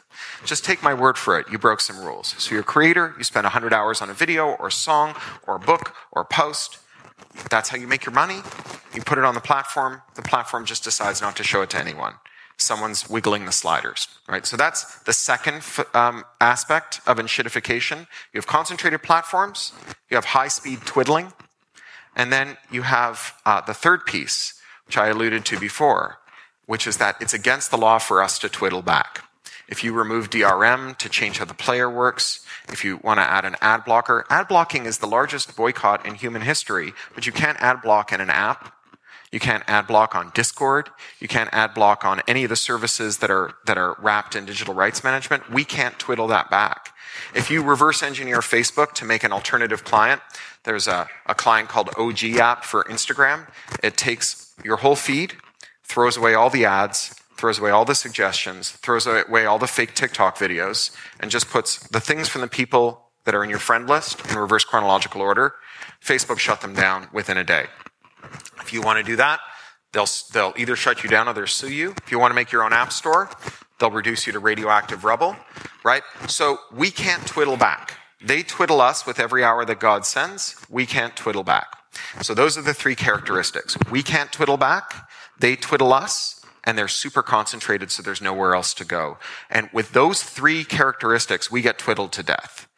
Just 0.44 0.64
take 0.64 0.82
my 0.82 0.94
word 0.94 1.16
for 1.16 1.38
it. 1.38 1.46
You 1.50 1.58
broke 1.58 1.80
some 1.80 1.98
rules. 1.98 2.34
So 2.38 2.52
you're 2.52 2.60
a 2.60 2.64
creator. 2.64 3.14
You 3.16 3.24
spend 3.24 3.44
100 3.44 3.72
hours 3.72 4.02
on 4.02 4.10
a 4.10 4.14
video 4.14 4.48
or 4.48 4.68
a 4.68 4.72
song 4.72 5.14
or 5.46 5.56
a 5.56 5.60
book 5.60 5.94
or 6.12 6.22
a 6.22 6.26
post. 6.26 6.78
That's 7.50 7.70
how 7.70 7.76
you 7.78 7.86
make 7.86 8.04
your 8.04 8.14
money. 8.14 8.40
You 8.94 9.02
put 9.02 9.18
it 9.18 9.24
on 9.24 9.34
the 9.34 9.40
platform. 9.40 10.02
The 10.14 10.22
platform 10.22 10.66
just 10.66 10.84
decides 10.84 11.22
not 11.22 11.36
to 11.36 11.44
show 11.44 11.62
it 11.62 11.70
to 11.70 11.78
anyone 11.78 12.14
someone's 12.56 13.08
wiggling 13.08 13.44
the 13.44 13.52
sliders, 13.52 14.08
right? 14.28 14.46
So 14.46 14.56
that's 14.56 14.98
the 15.00 15.12
second 15.12 15.62
um, 15.94 16.24
aspect 16.40 17.00
of 17.06 17.18
enshittification. 17.18 18.06
You 18.32 18.38
have 18.38 18.46
concentrated 18.46 19.02
platforms, 19.02 19.72
you 20.10 20.16
have 20.16 20.26
high 20.26 20.48
speed 20.48 20.80
twiddling, 20.84 21.32
and 22.14 22.32
then 22.32 22.56
you 22.70 22.82
have 22.82 23.34
uh, 23.44 23.60
the 23.60 23.74
third 23.74 24.06
piece, 24.06 24.60
which 24.86 24.98
I 24.98 25.08
alluded 25.08 25.44
to 25.46 25.58
before, 25.58 26.18
which 26.66 26.86
is 26.86 26.98
that 26.98 27.16
it's 27.20 27.34
against 27.34 27.70
the 27.70 27.78
law 27.78 27.98
for 27.98 28.22
us 28.22 28.38
to 28.40 28.48
twiddle 28.48 28.82
back. 28.82 29.24
If 29.68 29.82
you 29.82 29.92
remove 29.92 30.28
DRM 30.28 30.98
to 30.98 31.08
change 31.08 31.38
how 31.38 31.46
the 31.46 31.54
player 31.54 31.88
works, 31.88 32.44
if 32.68 32.84
you 32.84 32.98
want 33.02 33.18
to 33.18 33.24
add 33.24 33.44
an 33.44 33.56
ad 33.60 33.84
blocker, 33.84 34.26
ad 34.28 34.48
blocking 34.48 34.84
is 34.84 34.98
the 34.98 35.06
largest 35.06 35.56
boycott 35.56 36.04
in 36.04 36.14
human 36.14 36.42
history, 36.42 36.92
but 37.14 37.26
you 37.26 37.32
can't 37.32 37.60
ad 37.60 37.80
block 37.80 38.12
in 38.12 38.20
an 38.20 38.28
app 38.28 38.74
you 39.32 39.40
can't 39.40 39.64
ad 39.66 39.86
block 39.86 40.14
on 40.14 40.30
Discord. 40.34 40.90
You 41.18 41.26
can't 41.26 41.48
ad 41.52 41.72
block 41.72 42.04
on 42.04 42.20
any 42.28 42.44
of 42.44 42.50
the 42.50 42.56
services 42.56 43.18
that 43.18 43.30
are, 43.30 43.54
that 43.66 43.78
are 43.78 43.96
wrapped 43.98 44.36
in 44.36 44.44
digital 44.44 44.74
rights 44.74 45.02
management. 45.02 45.50
We 45.50 45.64
can't 45.64 45.98
twiddle 45.98 46.28
that 46.28 46.50
back. 46.50 46.94
If 47.34 47.50
you 47.50 47.62
reverse 47.62 48.02
engineer 48.02 48.38
Facebook 48.38 48.92
to 48.92 49.06
make 49.06 49.24
an 49.24 49.32
alternative 49.32 49.84
client, 49.84 50.20
there's 50.64 50.86
a, 50.86 51.08
a 51.26 51.34
client 51.34 51.70
called 51.70 51.90
OG 51.96 52.36
app 52.36 52.64
for 52.64 52.84
Instagram. 52.84 53.48
It 53.82 53.96
takes 53.96 54.54
your 54.62 54.76
whole 54.76 54.96
feed, 54.96 55.34
throws 55.82 56.16
away 56.16 56.34
all 56.34 56.50
the 56.50 56.66
ads, 56.66 57.14
throws 57.36 57.58
away 57.58 57.70
all 57.70 57.84
the 57.84 57.94
suggestions, 57.94 58.70
throws 58.70 59.06
away 59.06 59.46
all 59.46 59.58
the 59.58 59.66
fake 59.66 59.94
TikTok 59.94 60.36
videos, 60.36 60.94
and 61.20 61.30
just 61.30 61.50
puts 61.50 61.78
the 61.88 62.00
things 62.00 62.28
from 62.28 62.42
the 62.42 62.48
people 62.48 63.08
that 63.24 63.34
are 63.34 63.42
in 63.42 63.50
your 63.50 63.58
friend 63.58 63.88
list 63.88 64.30
in 64.30 64.36
reverse 64.36 64.64
chronological 64.64 65.20
order. 65.20 65.54
Facebook 66.04 66.38
shut 66.38 66.60
them 66.60 66.74
down 66.74 67.08
within 67.12 67.36
a 67.36 67.44
day. 67.44 67.66
If 68.60 68.72
you 68.72 68.82
want 68.82 68.98
to 68.98 69.04
do 69.04 69.16
that, 69.16 69.40
they'll, 69.92 70.08
they'll 70.32 70.54
either 70.56 70.76
shut 70.76 71.02
you 71.02 71.10
down 71.10 71.28
or 71.28 71.34
they'll 71.34 71.46
sue 71.46 71.72
you. 71.72 71.94
If 72.04 72.10
you 72.10 72.18
want 72.18 72.30
to 72.30 72.34
make 72.34 72.52
your 72.52 72.64
own 72.64 72.72
app 72.72 72.92
store, 72.92 73.30
they'll 73.78 73.90
reduce 73.90 74.26
you 74.26 74.32
to 74.32 74.38
radioactive 74.38 75.04
rubble, 75.04 75.36
right? 75.84 76.02
So 76.28 76.58
we 76.72 76.90
can't 76.90 77.26
twiddle 77.26 77.56
back. 77.56 77.98
They 78.24 78.42
twiddle 78.42 78.80
us 78.80 79.04
with 79.04 79.18
every 79.18 79.42
hour 79.42 79.64
that 79.64 79.80
God 79.80 80.06
sends. 80.06 80.56
We 80.70 80.86
can't 80.86 81.16
twiddle 81.16 81.42
back. 81.42 81.66
So 82.22 82.34
those 82.34 82.56
are 82.56 82.62
the 82.62 82.74
three 82.74 82.94
characteristics. 82.94 83.76
We 83.90 84.02
can't 84.02 84.32
twiddle 84.32 84.56
back. 84.56 85.10
They 85.38 85.56
twiddle 85.56 85.92
us 85.92 86.44
and 86.64 86.78
they're 86.78 86.88
super 86.88 87.22
concentrated 87.22 87.90
so 87.90 88.02
there's 88.02 88.22
nowhere 88.22 88.54
else 88.54 88.72
to 88.74 88.84
go. 88.84 89.18
And 89.50 89.68
with 89.72 89.92
those 89.92 90.22
three 90.22 90.64
characteristics, 90.64 91.50
we 91.50 91.60
get 91.62 91.78
twiddled 91.78 92.12
to 92.12 92.22
death. 92.22 92.68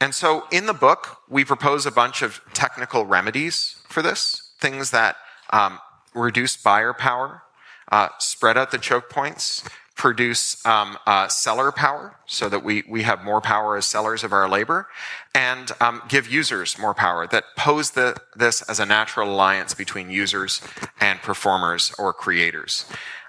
And 0.00 0.14
so 0.14 0.44
in 0.50 0.64
the 0.64 0.72
book, 0.72 1.18
we 1.28 1.44
propose 1.44 1.84
a 1.84 1.90
bunch 1.90 2.22
of 2.22 2.40
technical 2.54 3.04
remedies 3.04 3.76
for 3.88 4.00
this 4.00 4.39
things 4.60 4.90
that 4.90 5.16
um, 5.52 5.78
reduce 6.14 6.56
buyer 6.56 6.92
power, 6.92 7.42
uh, 7.90 8.08
spread 8.18 8.56
out 8.56 8.70
the 8.70 8.78
choke 8.78 9.10
points, 9.10 9.64
produce 10.00 10.64
um, 10.64 10.96
uh, 11.06 11.28
seller 11.28 11.70
power 11.70 12.16
so 12.24 12.48
that 12.48 12.64
we, 12.64 12.82
we 12.88 13.02
have 13.02 13.22
more 13.22 13.40
power 13.40 13.76
as 13.76 13.84
sellers 13.84 14.24
of 14.24 14.32
our 14.32 14.48
labor, 14.48 14.88
and 15.34 15.72
um, 15.80 16.00
give 16.08 16.26
users 16.26 16.78
more 16.78 16.94
power 16.94 17.26
that 17.26 17.44
pose 17.54 17.90
the, 17.90 18.16
this 18.34 18.62
as 18.62 18.80
a 18.80 18.86
natural 18.86 19.30
alliance 19.30 19.74
between 19.74 20.08
users 20.08 20.62
and 21.00 21.20
performers 21.20 21.92
or 21.98 22.14
creators. 22.14 22.86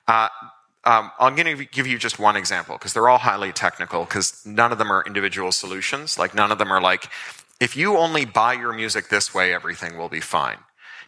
Uh, 0.08 0.30
um, 0.86 1.12
I'm 1.20 1.36
going 1.36 1.58
to 1.58 1.66
give 1.66 1.86
you 1.88 1.98
just 1.98 2.20
one 2.20 2.38
example 2.38 2.78
because 2.78 2.94
they're 2.94 3.10
all 3.10 3.18
highly 3.18 3.52
technical 3.52 4.06
because 4.06 4.44
none 4.46 4.72
of 4.72 4.78
them 4.78 4.92
are 4.92 5.04
individual 5.06 5.52
solutions. 5.52 6.18
Like 6.18 6.34
none 6.34 6.52
of 6.52 6.58
them 6.58 6.72
are 6.72 6.82
like, 6.82 7.10
if 7.60 7.76
you 7.76 7.98
only 7.98 8.24
buy 8.26 8.54
your 8.54 8.74
music 8.74 9.10
this 9.10 9.34
way, 9.34 9.54
everything 9.54 9.98
will 9.98 10.10
be 10.10 10.22
fine. 10.22 10.58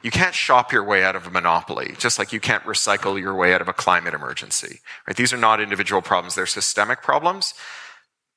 You 0.03 0.11
can't 0.11 0.35
shop 0.35 0.71
your 0.71 0.83
way 0.83 1.03
out 1.03 1.15
of 1.15 1.25
a 1.25 1.31
monopoly, 1.31 1.95
just 1.97 2.19
like 2.19 2.33
you 2.33 2.39
can't 2.39 2.63
recycle 2.65 3.19
your 3.19 3.33
way 3.33 3.53
out 3.53 3.61
of 3.61 3.69
a 3.69 3.73
climate 3.73 4.13
emergency. 4.13 4.81
Right? 5.07 5.15
These 5.15 5.33
are 5.33 5.37
not 5.37 5.61
individual 5.61 6.01
problems, 6.01 6.35
they're 6.35 6.45
systemic 6.45 7.01
problems. 7.01 7.53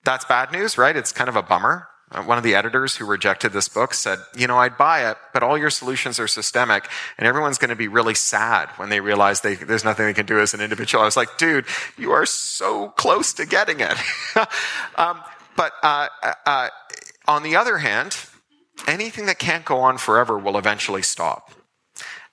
That's 0.05 0.25
bad 0.25 0.53
news, 0.53 0.79
right? 0.79 0.97
It's 0.97 1.11
kind 1.13 1.29
of 1.29 1.35
a 1.35 1.43
bummer. 1.43 1.89
Uh, 2.13 2.23
one 2.23 2.39
of 2.39 2.45
the 2.45 2.55
editors 2.55 2.95
who 2.95 3.05
rejected 3.05 3.53
this 3.53 3.69
book 3.69 3.93
said, 3.93 4.21
You 4.37 4.47
know, 4.47 4.59
I'd 4.59 4.79
buy 4.79 5.11
it, 5.11 5.17
but 5.35 5.43
all 5.43 5.59
your 5.59 5.71
solutions 5.71 6.21
are 6.21 6.29
systemic, 6.29 6.89
and 7.19 7.27
everyone's 7.27 7.59
going 7.59 7.71
to 7.71 7.77
be 7.77 7.89
really 7.89 8.15
sad 8.15 8.69
when 8.77 8.89
they 8.89 9.01
realize 9.01 9.41
they, 9.41 9.57
there's 9.57 9.83
nothing 9.83 10.07
they 10.07 10.15
can 10.15 10.27
do 10.27 10.39
as 10.39 10.55
an 10.55 10.61
individual. 10.61 11.03
I 11.03 11.05
was 11.07 11.17
like, 11.17 11.37
Dude, 11.37 11.67
you 11.99 12.13
are 12.13 12.25
so 12.25 12.91
close 12.91 13.33
to 13.35 13.47
getting 13.47 13.81
it. 13.81 13.97
um, 14.97 15.21
but 15.57 15.73
uh, 15.83 16.07
uh, 16.23 16.33
uh, 16.45 16.69
on 17.27 17.43
the 17.43 17.57
other 17.57 17.79
hand, 17.79 18.17
anything 18.87 19.27
that 19.27 19.39
can't 19.39 19.65
go 19.65 19.79
on 19.79 19.99
forever 19.99 20.39
will 20.39 20.59
eventually 20.59 21.03
stop. 21.03 21.51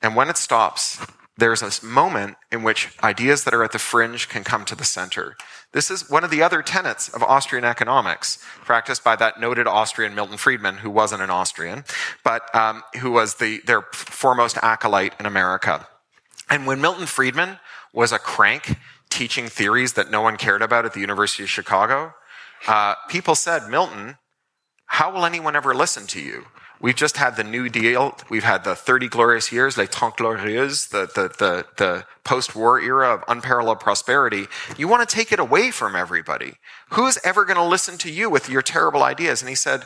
And 0.02 0.16
when 0.16 0.30
it 0.30 0.38
stops, 0.38 1.00
there's 1.38 1.64
a 1.64 1.86
moment 1.86 2.38
in 2.52 2.62
which 2.62 2.90
ideas 3.04 3.44
that 3.44 3.54
are 3.54 3.64
at 3.64 3.72
the 3.72 3.80
fringe 3.80 4.30
can 4.30 4.44
come 4.44 4.66
to 4.66 4.76
the 4.76 4.84
center. 4.84 5.36
This 5.72 5.90
is 5.90 6.10
one 6.10 6.24
of 6.24 6.30
the 6.30 6.44
other 6.44 6.62
tenets 6.62 7.10
of 7.10 7.24
Austrian 7.24 7.66
economics, 7.66 8.38
practiced 8.64 9.04
by 9.04 9.16
that 9.16 9.40
noted 9.40 9.66
Austrian 9.66 10.14
Milton 10.14 10.38
Friedman, 10.38 10.78
who 10.78 10.92
wasn't 10.92 11.24
an 11.24 11.32
Austrian, 11.32 11.86
but 12.24 12.54
um, 12.54 12.84
who 13.00 13.12
was 13.12 13.36
the, 13.36 13.62
their 13.66 13.82
foremost 13.94 14.58
acolyte 14.62 15.16
in 15.20 15.26
America. 15.26 15.88
And 16.50 16.68
when 16.68 16.82
Milton 16.82 17.08
Friedman 17.08 17.58
was 17.94 18.12
a 18.12 18.20
crank 18.20 18.78
teaching 19.10 19.48
theories 19.48 19.94
that 19.94 20.12
no 20.12 20.22
one 20.22 20.38
cared 20.38 20.62
about 20.62 20.86
at 20.86 20.94
the 20.94 21.00
University 21.00 21.44
of 21.44 21.50
Chicago, 21.50 22.14
uh, 22.68 22.94
people 23.10 23.34
said, 23.34 23.68
Milton, 23.68 24.18
how 24.94 25.12
will 25.12 25.26
anyone 25.26 25.56
ever 25.56 25.74
listen 25.74 26.06
to 26.06 26.22
you? 26.22 26.46
We've 26.80 26.96
just 26.96 27.18
had 27.18 27.36
the 27.36 27.44
New 27.44 27.68
Deal. 27.68 28.16
We've 28.30 28.44
had 28.44 28.64
the 28.64 28.76
30 28.76 29.08
glorious 29.08 29.52
years, 29.52 29.76
les 29.76 29.90
trente 29.90 30.18
glorieuses, 30.18 30.90
the, 30.90 31.08
the, 31.08 31.30
the, 31.30 31.66
the 31.78 32.06
post-war 32.24 32.80
era 32.80 33.12
of 33.12 33.24
unparalleled 33.28 33.80
prosperity. 33.80 34.46
You 34.78 34.88
want 34.88 35.10
to 35.10 35.16
take 35.16 35.32
it 35.32 35.40
away 35.40 35.72
from 35.72 35.96
everybody. 35.96 36.58
Who's 36.92 37.18
ever 37.24 37.44
going 37.44 37.58
to 37.58 37.64
listen 37.64 37.98
to 37.98 38.12
you 38.12 38.30
with 38.30 38.48
your 38.50 38.62
terrible 38.62 39.02
ideas? 39.02 39.42
And 39.42 39.50
he 39.50 39.56
said, 39.56 39.84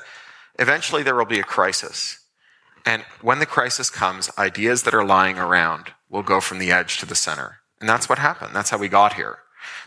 eventually 0.59 1.03
there 1.03 1.15
will 1.15 1.23
be 1.23 1.39
a 1.39 1.43
crisis. 1.43 2.19
And 2.85 3.03
when 3.21 3.39
the 3.39 3.45
crisis 3.45 3.89
comes, 3.89 4.29
ideas 4.37 4.83
that 4.83 4.93
are 4.93 5.05
lying 5.05 5.37
around 5.37 5.93
will 6.09 6.21
go 6.21 6.41
from 6.41 6.59
the 6.59 6.73
edge 6.73 6.97
to 6.97 7.05
the 7.05 7.15
center. 7.15 7.59
And 7.79 7.87
that's 7.87 8.09
what 8.09 8.19
happened. 8.19 8.53
That's 8.53 8.71
how 8.71 8.77
we 8.77 8.89
got 8.89 9.13
here. 9.13 9.37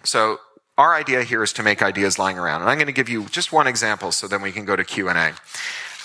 So 0.02 0.38
our 0.80 0.94
idea 0.94 1.22
here 1.22 1.42
is 1.42 1.52
to 1.52 1.62
make 1.62 1.82
ideas 1.82 2.18
lying 2.18 2.38
around. 2.38 2.62
And 2.62 2.70
I'm 2.70 2.78
going 2.78 2.86
to 2.86 2.92
give 2.92 3.10
you 3.10 3.26
just 3.26 3.52
one 3.52 3.66
example 3.66 4.12
so 4.12 4.26
then 4.26 4.40
we 4.40 4.50
can 4.50 4.64
go 4.64 4.74
to 4.74 4.82
Q&A. 4.82 5.34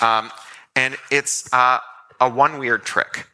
Um, 0.06 0.32
and 0.76 0.98
it's 1.10 1.52
uh, 1.54 1.80
a 2.20 2.30
one 2.30 2.60
weird 2.60 2.84
trick. 2.84 3.26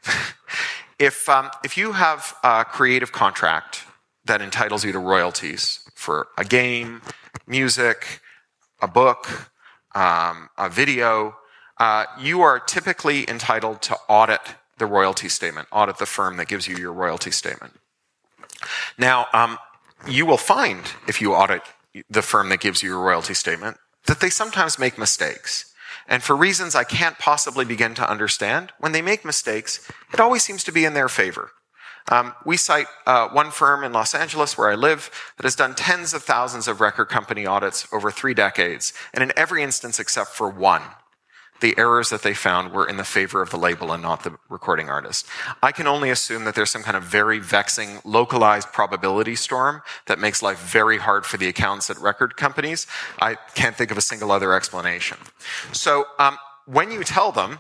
if, 0.99 1.27
um, 1.27 1.49
if 1.63 1.77
you 1.77 1.93
have 1.93 2.35
a 2.43 2.63
creative 2.63 3.11
contract 3.11 3.85
that 4.25 4.39
entitles 4.39 4.85
you 4.85 4.91
to 4.91 4.99
royalties 4.99 5.79
for 5.95 6.27
a 6.37 6.45
game, 6.45 7.01
music, 7.47 8.21
a 8.79 8.87
book, 8.87 9.49
um, 9.95 10.47
a 10.59 10.69
video, 10.69 11.35
uh, 11.79 12.05
you 12.19 12.41
are 12.41 12.59
typically 12.59 13.27
entitled 13.27 13.81
to 13.81 13.97
audit 14.07 14.41
the 14.77 14.85
royalty 14.85 15.27
statement, 15.27 15.67
audit 15.71 15.97
the 15.97 16.05
firm 16.05 16.37
that 16.37 16.47
gives 16.47 16.67
you 16.67 16.77
your 16.77 16.93
royalty 16.93 17.31
statement. 17.31 17.73
Now, 18.99 19.25
um, 19.33 19.57
you 20.07 20.25
will 20.25 20.37
find 20.37 20.81
if 21.07 21.21
you 21.21 21.33
audit 21.33 21.61
the 22.09 22.21
firm 22.21 22.49
that 22.49 22.61
gives 22.61 22.81
you 22.81 22.89
your 22.89 23.01
royalty 23.01 23.33
statement 23.33 23.77
that 24.07 24.19
they 24.19 24.29
sometimes 24.29 24.79
make 24.79 24.97
mistakes. 24.97 25.73
And 26.07 26.23
for 26.23 26.35
reasons 26.35 26.75
I 26.75 26.83
can't 26.83 27.19
possibly 27.19 27.65
begin 27.65 27.93
to 27.95 28.09
understand, 28.09 28.71
when 28.79 28.91
they 28.91 29.01
make 29.01 29.23
mistakes, 29.23 29.89
it 30.13 30.19
always 30.19 30.43
seems 30.43 30.63
to 30.65 30.71
be 30.71 30.85
in 30.85 30.93
their 30.93 31.09
favor. 31.09 31.51
Um, 32.09 32.33
we 32.45 32.57
cite 32.57 32.87
uh, 33.05 33.29
one 33.29 33.51
firm 33.51 33.83
in 33.83 33.93
Los 33.93 34.15
Angeles 34.15 34.57
where 34.57 34.71
I 34.71 34.75
live 34.75 35.11
that 35.37 35.43
has 35.43 35.55
done 35.55 35.75
tens 35.75 36.13
of 36.13 36.23
thousands 36.23 36.67
of 36.67 36.81
record 36.81 37.05
company 37.05 37.45
audits 37.45 37.87
over 37.93 38.09
three 38.09 38.33
decades, 38.33 38.91
and 39.13 39.23
in 39.23 39.31
every 39.37 39.61
instance 39.61 39.99
except 39.99 40.31
for 40.31 40.49
one, 40.49 40.81
the 41.61 41.77
errors 41.77 42.09
that 42.09 42.23
they 42.23 42.33
found 42.33 42.73
were 42.73 42.87
in 42.87 42.97
the 42.97 43.03
favor 43.03 43.41
of 43.41 43.49
the 43.49 43.57
label 43.57 43.91
and 43.91 44.03
not 44.03 44.23
the 44.23 44.37
recording 44.49 44.89
artist. 44.89 45.25
I 45.63 45.71
can 45.71 45.87
only 45.87 46.09
assume 46.09 46.43
that 46.43 46.55
there's 46.55 46.69
some 46.69 46.83
kind 46.83 46.97
of 46.97 47.03
very 47.03 47.39
vexing, 47.39 47.99
localized 48.03 48.71
probability 48.73 49.35
storm 49.35 49.81
that 50.07 50.19
makes 50.19 50.41
life 50.41 50.59
very 50.59 50.97
hard 50.97 51.25
for 51.25 51.37
the 51.37 51.47
accountants 51.47 51.89
at 51.89 51.97
record 51.99 52.35
companies. 52.35 52.87
I 53.19 53.35
can't 53.55 53.75
think 53.75 53.91
of 53.91 53.97
a 53.97 54.01
single 54.01 54.31
other 54.31 54.53
explanation. 54.53 55.17
So 55.71 56.05
um, 56.19 56.37
when 56.65 56.91
you 56.91 57.03
tell 57.03 57.31
them, 57.31 57.59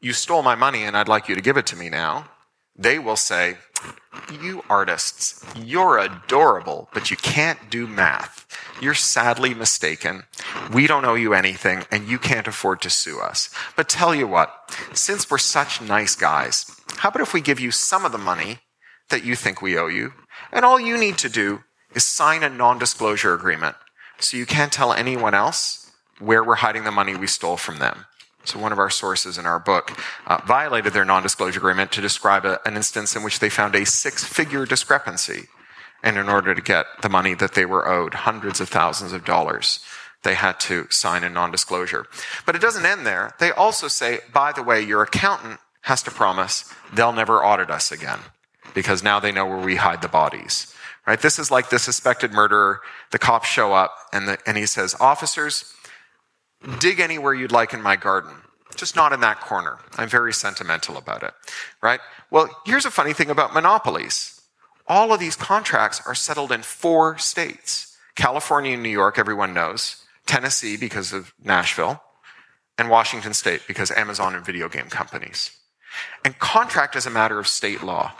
you 0.00 0.12
stole 0.12 0.42
my 0.42 0.54
money 0.54 0.82
and 0.84 0.96
I'd 0.96 1.08
like 1.08 1.28
you 1.28 1.34
to 1.34 1.42
give 1.42 1.56
it 1.56 1.66
to 1.66 1.76
me 1.76 1.88
now, 1.88 2.28
they 2.76 2.98
will 2.98 3.16
say, 3.16 3.58
You 4.42 4.62
artists, 4.68 5.44
you're 5.56 5.98
adorable, 5.98 6.88
but 6.92 7.10
you 7.10 7.16
can't 7.16 7.70
do 7.70 7.86
math. 7.86 8.46
You're 8.80 8.94
sadly 8.94 9.54
mistaken. 9.54 10.24
We 10.72 10.86
don't 10.86 11.04
owe 11.04 11.14
you 11.14 11.34
anything, 11.34 11.84
and 11.90 12.08
you 12.08 12.18
can't 12.18 12.48
afford 12.48 12.80
to 12.82 12.90
sue 12.90 13.20
us. 13.20 13.50
But 13.76 13.88
tell 13.88 14.14
you 14.14 14.26
what, 14.26 14.74
since 14.92 15.30
we're 15.30 15.38
such 15.38 15.80
nice 15.80 16.14
guys, 16.14 16.80
how 16.96 17.08
about 17.08 17.22
if 17.22 17.34
we 17.34 17.40
give 17.40 17.60
you 17.60 17.70
some 17.70 18.04
of 18.04 18.12
the 18.12 18.18
money 18.18 18.58
that 19.08 19.24
you 19.24 19.34
think 19.34 19.60
we 19.60 19.78
owe 19.78 19.88
you? 19.88 20.12
And 20.52 20.64
all 20.64 20.80
you 20.80 20.96
need 20.96 21.18
to 21.18 21.28
do 21.28 21.60
is 21.94 22.04
sign 22.04 22.42
a 22.42 22.48
non 22.48 22.78
disclosure 22.78 23.34
agreement 23.34 23.76
so 24.18 24.36
you 24.36 24.46
can't 24.46 24.72
tell 24.72 24.92
anyone 24.92 25.34
else 25.34 25.90
where 26.18 26.44
we're 26.44 26.56
hiding 26.56 26.84
the 26.84 26.90
money 26.90 27.16
we 27.16 27.26
stole 27.26 27.56
from 27.56 27.78
them. 27.78 28.04
So, 28.44 28.58
one 28.58 28.72
of 28.72 28.78
our 28.78 28.90
sources 28.90 29.36
in 29.36 29.46
our 29.46 29.58
book 29.58 29.98
uh, 30.26 30.40
violated 30.46 30.92
their 30.92 31.04
non 31.04 31.22
disclosure 31.22 31.58
agreement 31.58 31.92
to 31.92 32.00
describe 32.00 32.44
a, 32.44 32.60
an 32.66 32.76
instance 32.76 33.14
in 33.14 33.22
which 33.22 33.38
they 33.38 33.50
found 33.50 33.74
a 33.74 33.84
six 33.84 34.24
figure 34.24 34.64
discrepancy. 34.64 35.48
And 36.02 36.16
in 36.16 36.28
order 36.28 36.54
to 36.54 36.62
get 36.62 36.86
the 37.02 37.10
money 37.10 37.34
that 37.34 37.52
they 37.52 37.66
were 37.66 37.86
owed, 37.86 38.14
hundreds 38.14 38.60
of 38.60 38.70
thousands 38.70 39.12
of 39.12 39.26
dollars, 39.26 39.80
they 40.22 40.34
had 40.34 40.58
to 40.60 40.86
sign 40.90 41.24
a 41.24 41.28
non 41.28 41.50
disclosure. 41.50 42.06
But 42.46 42.56
it 42.56 42.62
doesn't 42.62 42.86
end 42.86 43.06
there. 43.06 43.34
They 43.38 43.50
also 43.50 43.88
say, 43.88 44.20
by 44.32 44.52
the 44.52 44.62
way, 44.62 44.80
your 44.80 45.02
accountant 45.02 45.60
has 45.82 46.02
to 46.04 46.10
promise 46.10 46.72
they'll 46.92 47.12
never 47.12 47.44
audit 47.44 47.70
us 47.70 47.90
again 47.90 48.18
because 48.74 49.02
now 49.02 49.20
they 49.20 49.32
know 49.32 49.46
where 49.46 49.58
we 49.58 49.76
hide 49.76 50.02
the 50.02 50.08
bodies. 50.08 50.74
Right? 51.06 51.20
This 51.20 51.38
is 51.38 51.50
like 51.50 51.70
the 51.70 51.78
suspected 51.78 52.32
murderer. 52.32 52.80
The 53.10 53.18
cops 53.18 53.48
show 53.48 53.72
up 53.72 53.94
and, 54.12 54.28
the, 54.28 54.38
and 54.46 54.56
he 54.56 54.66
says, 54.66 54.94
Officers, 55.00 55.72
dig 56.78 57.00
anywhere 57.00 57.34
you'd 57.34 57.52
like 57.52 57.72
in 57.72 57.82
my 57.82 57.96
garden, 57.96 58.32
just 58.76 58.96
not 58.96 59.12
in 59.12 59.20
that 59.20 59.40
corner. 59.40 59.78
I'm 59.96 60.08
very 60.08 60.32
sentimental 60.32 60.96
about 60.96 61.22
it, 61.22 61.32
right? 61.82 62.00
Well, 62.30 62.48
here's 62.66 62.86
a 62.86 62.90
funny 62.90 63.12
thing 63.12 63.30
about 63.30 63.54
monopolies. 63.54 64.40
All 64.86 65.12
of 65.12 65.20
these 65.20 65.36
contracts 65.36 66.02
are 66.06 66.14
settled 66.14 66.52
in 66.52 66.62
four 66.62 67.16
states. 67.18 67.96
California 68.16 68.74
and 68.74 68.82
New 68.82 68.88
York, 68.88 69.18
everyone 69.18 69.54
knows. 69.54 70.04
Tennessee, 70.26 70.76
because 70.76 71.12
of 71.12 71.32
Nashville. 71.42 72.02
And 72.76 72.88
Washington 72.88 73.34
State, 73.34 73.62
because 73.68 73.90
Amazon 73.90 74.34
and 74.34 74.44
video 74.44 74.68
game 74.68 74.86
companies. 74.86 75.50
And 76.24 76.38
contract 76.38 76.96
is 76.96 77.06
a 77.06 77.10
matter 77.10 77.38
of 77.38 77.46
state 77.46 77.82
law. 77.82 78.12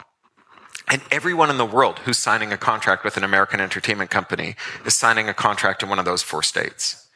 And 0.89 1.03
everyone 1.11 1.51
in 1.51 1.59
the 1.59 1.65
world 1.65 2.01
who's 2.01 2.19
signing 2.19 2.53
a 2.53 2.57
contract 2.57 3.05
with 3.05 3.17
an 3.17 3.25
American 3.25 3.61
entertainment 3.61 4.11
company 4.11 4.57
is 4.85 4.97
signing 4.97 5.29
a 5.29 5.35
contract 5.35 5.83
in 5.83 5.89
one 5.89 5.99
of 5.99 6.05
those 6.05 6.23
four 6.23 6.43
states. 6.43 7.09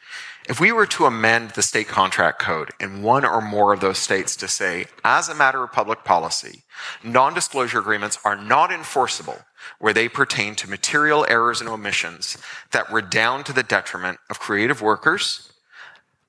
If 0.47 0.59
we 0.59 0.71
were 0.71 0.85
to 0.87 1.05
amend 1.05 1.51
the 1.51 1.63
state 1.63 1.87
contract 1.87 2.39
code 2.39 2.69
in 2.79 3.01
one 3.01 3.25
or 3.25 3.41
more 3.41 3.73
of 3.73 3.79
those 3.79 3.97
states 3.97 4.35
to 4.35 4.47
say, 4.47 4.85
as 5.03 5.27
a 5.27 5.33
matter 5.33 5.63
of 5.63 5.71
public 5.71 6.03
policy, 6.03 6.63
non 7.03 7.33
disclosure 7.33 7.79
agreements 7.79 8.19
are 8.23 8.35
not 8.35 8.71
enforceable 8.71 9.39
where 9.79 9.93
they 9.93 10.07
pertain 10.07 10.53
to 10.55 10.69
material 10.69 11.25
errors 11.27 11.61
and 11.61 11.69
omissions 11.69 12.37
that 12.71 12.91
redound 12.91 13.47
to 13.47 13.53
the 13.53 13.63
detriment 13.63 14.19
of 14.29 14.39
creative 14.39 14.81
workers, 14.81 15.51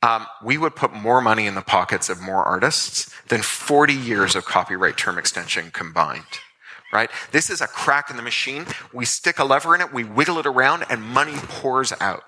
um, 0.02 0.26
we 0.42 0.56
would 0.56 0.76
put 0.76 0.94
more 0.94 1.20
money 1.20 1.46
in 1.46 1.54
the 1.54 1.62
pockets 1.62 2.08
of 2.08 2.20
more 2.20 2.44
artists 2.44 3.14
than 3.28 3.42
40 3.42 3.92
years 3.92 4.34
of 4.34 4.44
copyright 4.46 4.96
term 4.96 5.18
extension 5.18 5.70
combined. 5.70 6.24
Right? 6.92 7.10
This 7.32 7.50
is 7.50 7.60
a 7.60 7.66
crack 7.66 8.08
in 8.10 8.16
the 8.16 8.22
machine. 8.22 8.64
We 8.92 9.04
stick 9.04 9.38
a 9.38 9.44
lever 9.44 9.74
in 9.74 9.80
it, 9.80 9.92
we 9.92 10.04
wiggle 10.04 10.38
it 10.38 10.46
around, 10.46 10.84
and 10.88 11.02
money 11.02 11.34
pours 11.36 11.92
out. 12.00 12.22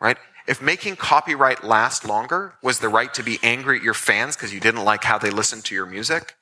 Right? 0.00 0.18
If 0.46 0.60
making 0.60 0.96
copyright 0.96 1.62
last 1.62 2.04
longer 2.04 2.54
was 2.62 2.80
the 2.80 2.88
right 2.88 3.12
to 3.14 3.22
be 3.22 3.38
angry 3.42 3.78
at 3.78 3.84
your 3.84 3.94
fans 3.94 4.36
because 4.36 4.52
you 4.52 4.60
didn't 4.60 4.84
like 4.84 5.04
how 5.04 5.18
they 5.18 5.30
listened 5.30 5.64
to 5.66 5.74
your 5.74 5.86
music, 5.86 6.34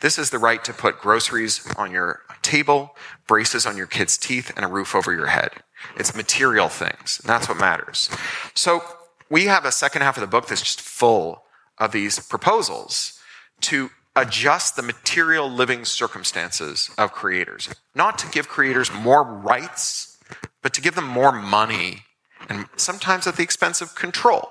this 0.00 0.18
is 0.18 0.30
the 0.30 0.38
right 0.38 0.64
to 0.64 0.72
put 0.72 0.98
groceries 0.98 1.66
on 1.76 1.90
your 1.90 2.22
table, 2.40 2.96
braces 3.26 3.66
on 3.66 3.76
your 3.76 3.86
kids' 3.86 4.16
teeth, 4.16 4.52
and 4.56 4.64
a 4.64 4.68
roof 4.68 4.94
over 4.94 5.12
your 5.12 5.26
head. 5.26 5.52
It's 5.96 6.14
material 6.14 6.68
things, 6.68 7.20
and 7.22 7.28
that's 7.28 7.48
what 7.48 7.58
matters. 7.58 8.10
So 8.54 8.82
we 9.30 9.44
have 9.46 9.64
a 9.64 9.72
second 9.72 10.02
half 10.02 10.16
of 10.16 10.22
the 10.22 10.26
book 10.26 10.46
that's 10.46 10.62
just 10.62 10.80
full 10.80 11.44
of 11.78 11.92
these 11.92 12.18
proposals 12.18 13.20
to 13.62 13.90
adjust 14.16 14.76
the 14.76 14.82
material 14.82 15.48
living 15.48 15.84
circumstances 15.84 16.90
of 16.98 17.12
creators. 17.12 17.68
Not 17.94 18.18
to 18.18 18.28
give 18.28 18.48
creators 18.48 18.92
more 18.92 19.22
rights, 19.22 20.18
but 20.62 20.74
to 20.74 20.80
give 20.80 20.94
them 20.94 21.06
more 21.06 21.32
money 21.32 22.04
and 22.48 22.66
sometimes 22.76 23.26
at 23.26 23.36
the 23.36 23.42
expense 23.42 23.80
of 23.80 23.94
control, 23.94 24.50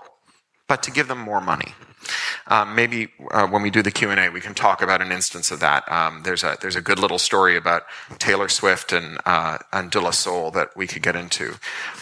but 0.67 0.83
to 0.83 0.91
give 0.91 1.07
them 1.07 1.19
more 1.19 1.41
money. 1.41 1.73
Um, 2.47 2.75
maybe 2.75 3.09
uh, 3.29 3.47
when 3.47 3.61
we 3.61 3.69
do 3.69 3.81
the 3.81 3.91
Q 3.91 4.09
and 4.09 4.19
A, 4.19 4.29
we 4.29 4.41
can 4.41 4.53
talk 4.53 4.81
about 4.81 5.01
an 5.01 5.11
instance 5.11 5.51
of 5.51 5.59
that. 5.59 5.89
Um, 5.91 6.23
there's 6.23 6.43
a 6.43 6.57
there's 6.59 6.75
a 6.75 6.81
good 6.81 6.99
little 6.99 7.19
story 7.19 7.55
about 7.55 7.83
Taylor 8.17 8.49
Swift 8.49 8.91
and 8.91 9.19
uh, 9.25 9.59
and 9.71 9.91
De 9.91 10.01
La 10.01 10.11
Soul 10.11 10.51
that 10.51 10.75
we 10.75 10.87
could 10.87 11.03
get 11.03 11.15
into, 11.15 11.55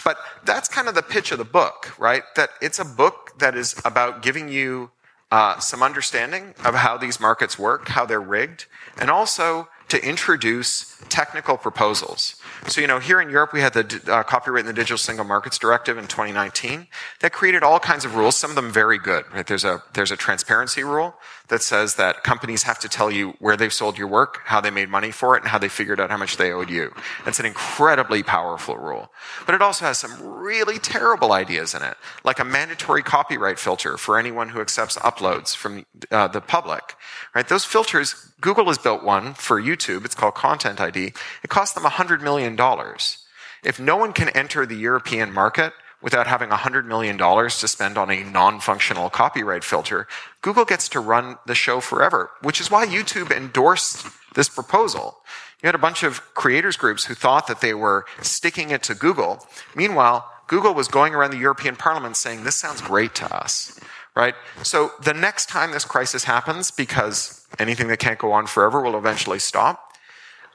but 0.04 0.16
that's 0.44 0.68
kind 0.68 0.88
of 0.88 0.94
the 0.94 1.02
pitch 1.02 1.32
of 1.32 1.38
the 1.38 1.44
book, 1.44 1.94
right? 1.98 2.22
That 2.36 2.50
it's 2.62 2.78
a 2.78 2.84
book 2.84 3.38
that 3.38 3.54
is 3.54 3.80
about 3.84 4.22
giving 4.22 4.48
you 4.48 4.90
uh, 5.30 5.58
some 5.58 5.82
understanding 5.82 6.54
of 6.64 6.74
how 6.74 6.96
these 6.96 7.20
markets 7.20 7.58
work, 7.58 7.88
how 7.88 8.06
they're 8.06 8.20
rigged, 8.20 8.66
and 8.98 9.10
also 9.10 9.68
to 9.88 10.02
introduce 10.04 11.00
technical 11.08 11.56
proposals. 11.56 12.39
So, 12.68 12.80
you 12.80 12.86
know, 12.86 12.98
here 12.98 13.20
in 13.20 13.30
Europe, 13.30 13.52
we 13.52 13.60
had 13.60 13.72
the 13.72 14.00
uh, 14.12 14.22
Copyright 14.22 14.60
in 14.60 14.66
the 14.66 14.72
Digital 14.72 14.98
Single 14.98 15.24
Markets 15.24 15.58
Directive 15.58 15.98
in 15.98 16.06
2019 16.06 16.86
that 17.20 17.32
created 17.32 17.62
all 17.62 17.80
kinds 17.80 18.04
of 18.04 18.16
rules, 18.16 18.36
some 18.36 18.50
of 18.50 18.56
them 18.56 18.70
very 18.70 18.98
good, 18.98 19.24
right? 19.32 19.46
There's 19.46 19.64
a, 19.64 19.82
there's 19.94 20.10
a 20.10 20.16
transparency 20.16 20.84
rule 20.84 21.14
that 21.48 21.62
says 21.62 21.96
that 21.96 22.22
companies 22.22 22.62
have 22.62 22.78
to 22.78 22.88
tell 22.88 23.10
you 23.10 23.34
where 23.40 23.56
they've 23.56 23.72
sold 23.72 23.98
your 23.98 24.06
work, 24.06 24.38
how 24.44 24.60
they 24.60 24.70
made 24.70 24.88
money 24.88 25.10
for 25.10 25.36
it, 25.36 25.42
and 25.42 25.50
how 25.50 25.58
they 25.58 25.68
figured 25.68 26.00
out 26.00 26.10
how 26.10 26.16
much 26.16 26.36
they 26.36 26.52
owed 26.52 26.70
you. 26.70 26.92
It's 27.26 27.40
an 27.40 27.46
incredibly 27.46 28.22
powerful 28.22 28.78
rule. 28.78 29.10
But 29.46 29.54
it 29.54 29.62
also 29.62 29.84
has 29.84 29.98
some 29.98 30.22
really 30.22 30.78
terrible 30.78 31.32
ideas 31.32 31.74
in 31.74 31.82
it, 31.82 31.96
like 32.24 32.38
a 32.38 32.44
mandatory 32.44 33.02
copyright 33.02 33.58
filter 33.58 33.96
for 33.96 34.18
anyone 34.18 34.50
who 34.50 34.60
accepts 34.60 34.96
uploads 34.98 35.54
from 35.54 35.84
uh, 36.10 36.28
the 36.28 36.40
public, 36.40 36.94
right? 37.34 37.46
Those 37.48 37.64
filters, 37.64 38.32
Google 38.40 38.66
has 38.66 38.78
built 38.78 39.02
one 39.02 39.34
for 39.34 39.60
YouTube. 39.60 40.04
It's 40.04 40.14
called 40.14 40.34
Content 40.34 40.80
ID. 40.80 41.12
It 41.42 41.50
costs 41.50 41.74
them 41.74 41.84
$100 41.84 42.22
million. 42.22 42.39
If 43.62 43.78
no 43.78 43.96
one 43.96 44.12
can 44.12 44.30
enter 44.30 44.64
the 44.64 44.76
European 44.76 45.32
market, 45.32 45.72
without 46.02 46.26
having 46.26 46.48
$100 46.48 46.86
million 46.86 47.18
to 47.18 47.68
spend 47.68 47.98
on 47.98 48.10
a 48.10 48.24
non 48.24 48.60
functional 48.60 49.10
copyright 49.10 49.64
filter, 49.64 50.06
Google 50.42 50.64
gets 50.64 50.88
to 50.90 51.00
run 51.00 51.36
the 51.46 51.54
show 51.54 51.80
forever, 51.80 52.30
which 52.42 52.60
is 52.60 52.70
why 52.70 52.86
YouTube 52.86 53.30
endorsed 53.30 54.06
this 54.34 54.48
proposal. 54.48 55.18
You 55.62 55.66
had 55.66 55.74
a 55.74 55.78
bunch 55.78 56.02
of 56.02 56.22
creators 56.34 56.76
groups 56.76 57.04
who 57.04 57.14
thought 57.14 57.46
that 57.46 57.60
they 57.60 57.74
were 57.74 58.06
sticking 58.22 58.70
it 58.70 58.82
to 58.84 58.94
Google. 58.94 59.46
Meanwhile, 59.74 60.30
Google 60.46 60.72
was 60.74 60.88
going 60.88 61.14
around 61.14 61.32
the 61.32 61.38
European 61.38 61.76
Parliament 61.76 62.16
saying, 62.16 62.44
This 62.44 62.56
sounds 62.56 62.80
great 62.80 63.14
to 63.16 63.34
us. 63.34 63.78
right? 64.16 64.34
So 64.62 64.92
the 65.02 65.14
next 65.14 65.48
time 65.48 65.72
this 65.72 65.84
crisis 65.84 66.24
happens, 66.24 66.70
because 66.70 67.46
anything 67.58 67.88
that 67.88 67.98
can't 67.98 68.18
go 68.18 68.32
on 68.32 68.46
forever 68.46 68.80
will 68.80 68.96
eventually 68.96 69.38
stop, 69.38 69.89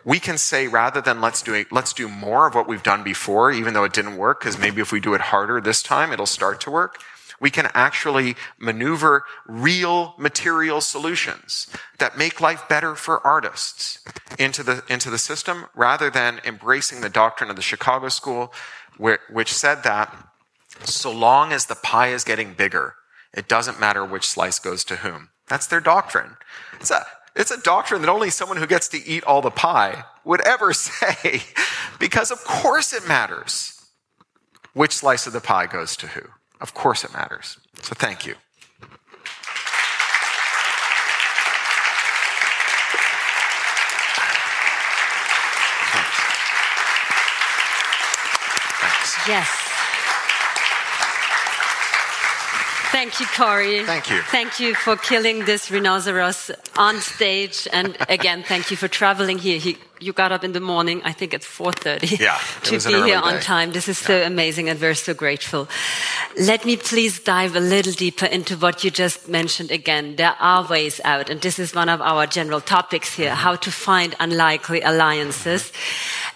we 0.06 0.20
can 0.20 0.38
say 0.38 0.68
rather 0.68 1.02
than 1.02 1.20
let's 1.20 1.42
do 1.42 1.54
it, 1.56 1.72
let's 1.72 1.92
do 1.92 2.08
more 2.08 2.48
of 2.48 2.54
what 2.54 2.68
we've 2.68 2.84
done 2.84 3.04
before, 3.04 3.52
even 3.52 3.74
though 3.74 3.84
it 3.84 3.94
didn't 3.94 4.18
work, 4.18 4.40
because 4.40 4.58
maybe 4.58 4.80
if 4.80 4.92
we 4.92 5.00
do 5.00 5.16
it 5.16 5.22
harder 5.22 5.60
this 5.60 5.82
time, 5.82 6.14
it'll 6.14 6.28
start 6.28 6.62
to 6.62 6.72
work. 6.72 7.02
We 7.40 7.50
can 7.50 7.70
actually 7.74 8.36
maneuver 8.58 9.26
real 9.46 10.14
material 10.18 10.80
solutions 10.80 11.68
that 11.98 12.18
make 12.18 12.40
life 12.40 12.70
better 12.70 12.96
for 12.96 13.26
artists 13.26 14.00
into 14.40 14.64
the, 14.64 14.84
into 14.88 15.10
the 15.10 15.18
system 15.18 15.66
rather 15.76 16.10
than 16.10 16.40
embracing 16.46 17.02
the 17.02 17.10
doctrine 17.10 17.50
of 17.50 17.56
the 17.56 17.62
Chicago 17.62 18.08
School, 18.08 18.54
which 18.98 19.54
said 19.54 19.84
that 19.84 20.16
so 20.84 21.12
long 21.12 21.52
as 21.52 21.66
the 21.66 21.76
pie 21.76 22.10
is 22.10 22.24
getting 22.24 22.54
bigger, 22.54 22.96
it 23.34 23.48
doesn't 23.48 23.80
matter 23.80 24.06
which 24.06 24.28
slice 24.28 24.60
goes 24.60 24.84
to 24.86 24.98
whom. 24.98 25.30
That's 25.48 25.68
their 25.68 25.82
doctrine. 25.82 26.38
It's 26.80 26.92
a, 26.92 27.06
it's 27.36 27.52
a 27.52 27.62
doctrine 27.62 28.02
that 28.02 28.10
only 28.10 28.30
someone 28.30 28.58
who 28.58 28.68
gets 28.68 28.88
to 28.90 29.06
eat 29.06 29.24
all 29.26 29.42
the 29.42 29.52
pie 29.52 30.06
would 30.24 30.42
ever 30.42 30.74
say, 30.74 31.44
because 32.00 32.32
of 32.32 32.44
course 32.44 32.94
it 32.94 33.08
matters 33.08 33.72
which 34.74 34.92
slice 34.92 35.26
of 35.26 35.34
the 35.34 35.42
pie 35.42 35.68
goes 35.68 35.96
to 35.98 36.08
who. 36.08 36.22
Of 36.60 36.74
course 36.74 37.04
it 37.04 37.14
matters. 37.14 37.58
So 37.82 37.96
thank 37.96 38.26
you. 38.26 38.36
Yes. 49.28 49.65
Thank 52.96 53.20
you, 53.20 53.26
Cory. 53.26 53.84
Thank 53.84 54.10
you. 54.10 54.22
Thank 54.22 54.60
you 54.62 54.74
for 54.74 54.96
killing 54.96 55.44
this 55.44 55.70
rhinoceros 55.70 56.50
on 56.78 57.02
stage, 57.02 57.68
and 57.74 57.98
again, 58.08 58.42
thank 58.48 58.72
you 58.72 58.78
for 58.78 58.88
traveling 58.88 59.38
here. 59.38 59.60
He, 59.60 59.76
you 60.00 60.14
got 60.14 60.32
up 60.32 60.46
in 60.46 60.54
the 60.54 60.62
morning, 60.62 61.02
I 61.04 61.12
think 61.12 61.34
at 61.34 61.42
4:30, 61.42 62.20
yeah, 62.20 62.40
to 62.64 62.80
be 62.80 62.94
here 63.04 63.20
on 63.20 63.42
time. 63.42 63.74
This 63.74 63.90
is 63.90 63.98
so 63.98 64.24
amazing, 64.24 64.70
and 64.70 64.80
we're 64.80 64.96
so 64.96 65.14
grateful. 65.14 65.68
Let 66.40 66.64
me 66.64 66.78
please 66.78 67.20
dive 67.20 67.58
a 67.58 67.60
little 67.60 67.92
deeper 67.92 68.28
into 68.28 68.56
what 68.56 68.86
you 68.86 68.92
just 68.92 69.28
mentioned 69.28 69.72
again. 69.72 70.16
There 70.16 70.38
are 70.40 70.66
ways 70.66 71.02
out, 71.04 71.30
and 71.30 71.42
this 71.42 71.60
is 71.60 71.76
one 71.76 71.90
of 71.90 72.00
our 72.00 72.26
general 72.28 72.62
topics 72.62 73.14
here: 73.14 73.36
how 73.36 73.58
to 73.58 73.72
find 73.72 74.16
unlikely 74.22 74.82
alliances. 74.82 75.74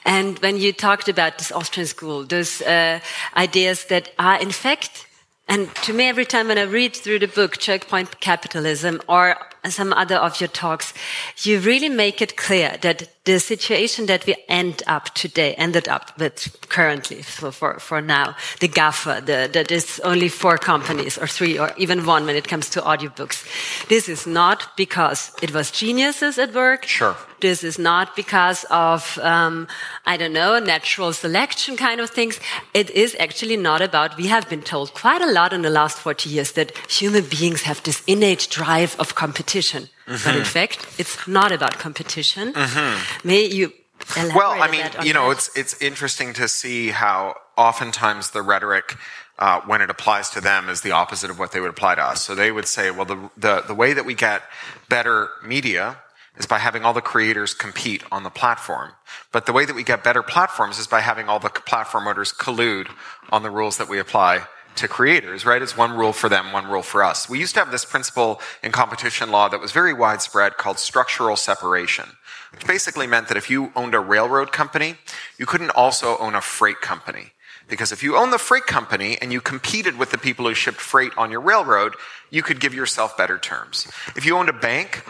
And 0.03 0.37
when 0.39 0.57
you 0.57 0.73
talked 0.73 1.07
about 1.07 1.37
this 1.37 1.53
Austrian 1.53 1.87
school, 1.87 2.25
those 2.25 2.61
uh, 2.61 2.99
ideas 3.37 3.85
that 3.85 4.11
are 4.17 4.41
in 4.41 4.51
fact 4.51 5.05
and 5.49 5.73
to 5.77 5.93
me, 5.93 6.07
every 6.07 6.25
time 6.25 6.47
when 6.47 6.59
I 6.59 6.63
read 6.63 6.95
through 6.95 7.19
the 7.19 7.27
book, 7.27 7.57
Chokepoint 7.57 8.19
Capitalism, 8.19 9.01
or 9.09 9.35
some 9.67 9.91
other 9.93 10.15
of 10.15 10.39
your 10.39 10.47
talks, 10.47 10.93
you 11.39 11.59
really 11.59 11.89
make 11.89 12.21
it 12.21 12.37
clear 12.37 12.77
that 12.81 13.18
the 13.25 13.39
situation 13.39 14.05
that 14.05 14.25
we 14.25 14.35
end 14.47 14.81
up 14.87 15.13
today, 15.13 15.53
ended 15.55 15.87
up 15.87 16.17
with 16.17 16.57
currently, 16.69 17.21
for, 17.21 17.51
for, 17.51 17.79
for 17.79 18.01
now, 18.01 18.35
the 18.59 18.67
GAFA, 18.67 19.25
the, 19.25 19.49
that 19.51 19.71
is 19.71 19.99
only 20.03 20.29
four 20.29 20.57
companies 20.57 21.17
or 21.17 21.27
three 21.27 21.59
or 21.59 21.71
even 21.77 22.05
one 22.05 22.25
when 22.25 22.35
it 22.35 22.47
comes 22.47 22.69
to 22.69 22.81
audiobooks. 22.81 23.45
This 23.87 24.07
is 24.07 24.25
not 24.25 24.75
because 24.77 25.31
it 25.41 25.53
was 25.53 25.69
geniuses 25.69 26.39
at 26.39 26.53
work. 26.53 26.85
Sure. 26.85 27.15
This 27.41 27.63
is 27.63 27.77
not 27.77 28.15
because 28.15 28.65
of, 28.69 29.17
um, 29.19 29.67
I 30.05 30.17
don't 30.17 30.33
know, 30.33 30.59
natural 30.59 31.13
selection 31.13 31.77
kind 31.77 32.01
of 32.01 32.09
things. 32.09 32.39
It 32.73 32.89
is 32.89 33.15
actually 33.19 33.57
not 33.57 33.81
about, 33.81 34.17
we 34.17 34.27
have 34.27 34.49
been 34.49 34.61
told 34.61 34.93
quite 34.93 35.21
a 35.21 35.31
lot 35.31 35.53
in 35.53 35.61
the 35.61 35.69
last 35.69 35.97
40 35.99 36.29
years 36.29 36.53
that 36.53 36.75
human 36.87 37.25
beings 37.25 37.63
have 37.63 37.83
this 37.83 38.01
innate 38.07 38.47
drive 38.49 38.95
of 38.99 39.15
competition. 39.15 39.89
Mm 40.09 40.15
-hmm. 40.15 40.23
But 40.23 40.35
in 40.35 40.45
fact, 40.45 40.87
it's 40.95 41.17
not 41.25 41.51
about 41.51 41.77
competition. 41.77 42.47
Mm 42.55 42.65
-hmm. 42.65 42.97
May 43.23 43.53
you 43.53 43.71
well, 44.15 44.61
I 44.61 44.67
mean, 44.71 44.85
you 45.03 45.13
know, 45.13 45.31
it's 45.31 45.49
it's 45.55 45.75
interesting 45.81 46.33
to 46.33 46.47
see 46.47 46.91
how 46.91 47.35
oftentimes 47.55 48.29
the 48.29 48.41
rhetoric 48.41 48.97
uh, 49.39 49.61
when 49.65 49.81
it 49.81 49.89
applies 49.89 50.29
to 50.31 50.41
them 50.41 50.69
is 50.69 50.81
the 50.81 50.91
opposite 50.91 51.29
of 51.29 51.39
what 51.39 51.51
they 51.51 51.59
would 51.59 51.69
apply 51.69 51.95
to 51.95 52.01
us. 52.01 52.21
So 52.21 52.35
they 52.35 52.51
would 52.51 52.67
say, 52.67 52.91
well, 52.91 53.05
the, 53.05 53.29
the, 53.37 53.61
the 53.61 53.73
way 53.73 53.93
that 53.93 54.05
we 54.05 54.13
get 54.13 54.41
better 54.89 55.29
media 55.45 55.97
is 56.37 56.45
by 56.45 56.59
having 56.59 56.83
all 56.83 56.93
the 56.93 57.01
creators 57.01 57.53
compete 57.53 58.03
on 58.11 58.23
the 58.23 58.29
platform. 58.29 58.91
But 59.31 59.45
the 59.45 59.53
way 59.53 59.65
that 59.65 59.75
we 59.75 59.83
get 59.83 60.03
better 60.03 60.23
platforms 60.23 60.77
is 60.77 60.87
by 60.87 61.01
having 61.01 61.29
all 61.29 61.39
the 61.39 61.49
platform 61.49 62.07
owners 62.07 62.33
collude 62.33 62.87
on 63.29 63.43
the 63.43 63.51
rules 63.51 63.77
that 63.77 63.89
we 63.89 63.99
apply 63.99 64.47
to 64.79 64.87
creators, 64.87 65.45
right? 65.45 65.61
It's 65.61 65.77
one 65.77 65.95
rule 65.95 66.13
for 66.13 66.29
them, 66.29 66.51
one 66.51 66.67
rule 66.67 66.81
for 66.81 67.03
us. 67.03 67.29
We 67.29 67.39
used 67.39 67.53
to 67.53 67.59
have 67.59 67.71
this 67.71 67.85
principle 67.85 68.41
in 68.63 68.71
competition 68.71 69.31
law 69.31 69.47
that 69.49 69.59
was 69.59 69.71
very 69.71 69.93
widespread 69.93 70.57
called 70.57 70.79
structural 70.79 71.35
separation, 71.35 72.05
which 72.51 72.65
basically 72.65 73.07
meant 73.07 73.27
that 73.27 73.37
if 73.37 73.49
you 73.49 73.71
owned 73.75 73.93
a 73.93 73.99
railroad 73.99 74.51
company, 74.51 74.95
you 75.37 75.45
couldn't 75.45 75.71
also 75.71 76.17
own 76.17 76.35
a 76.35 76.41
freight 76.41 76.81
company. 76.81 77.31
Because 77.67 77.91
if 77.91 78.01
you 78.01 78.17
own 78.17 78.31
the 78.31 78.39
freight 78.39 78.65
company 78.65 79.17
and 79.21 79.31
you 79.31 79.41
competed 79.41 79.97
with 79.97 80.09
the 80.09 80.17
people 80.17 80.47
who 80.47 80.55
shipped 80.55 80.81
freight 80.81 81.11
on 81.17 81.29
your 81.29 81.41
railroad, 81.41 81.93
you 82.31 82.41
could 82.41 82.59
give 82.59 82.73
yourself 82.73 83.15
better 83.15 83.37
terms. 83.37 83.87
If 84.15 84.25
you 84.25 84.35
owned 84.35 84.49
a 84.49 84.53
bank, 84.53 85.03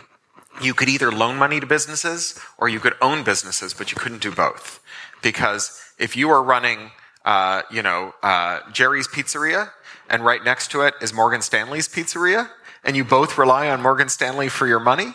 you 0.61 0.73
could 0.73 0.89
either 0.89 1.11
loan 1.11 1.37
money 1.37 1.59
to 1.61 1.65
businesses 1.65 2.37
or 2.57 2.67
you 2.67 2.81
could 2.81 2.95
own 3.01 3.23
businesses, 3.23 3.73
but 3.73 3.91
you 3.91 3.97
couldn't 3.97 4.21
do 4.21 4.31
both. 4.31 4.81
Because 5.21 5.81
if 5.97 6.17
you 6.17 6.29
are 6.29 6.43
running, 6.43 6.91
uh, 7.25 7.61
you 7.71 7.81
know, 7.81 8.13
uh, 8.23 8.59
Jerry's 8.71 9.07
Pizzeria 9.07 9.71
and 10.09 10.25
right 10.25 10.43
next 10.43 10.71
to 10.71 10.81
it 10.81 10.95
is 11.01 11.13
Morgan 11.13 11.41
Stanley's 11.41 11.87
Pizzeria, 11.87 12.49
and 12.83 12.95
you 12.95 13.03
both 13.03 13.37
rely 13.37 13.69
on 13.69 13.81
Morgan 13.81 14.09
Stanley 14.09 14.49
for 14.49 14.67
your 14.67 14.79
money, 14.79 15.13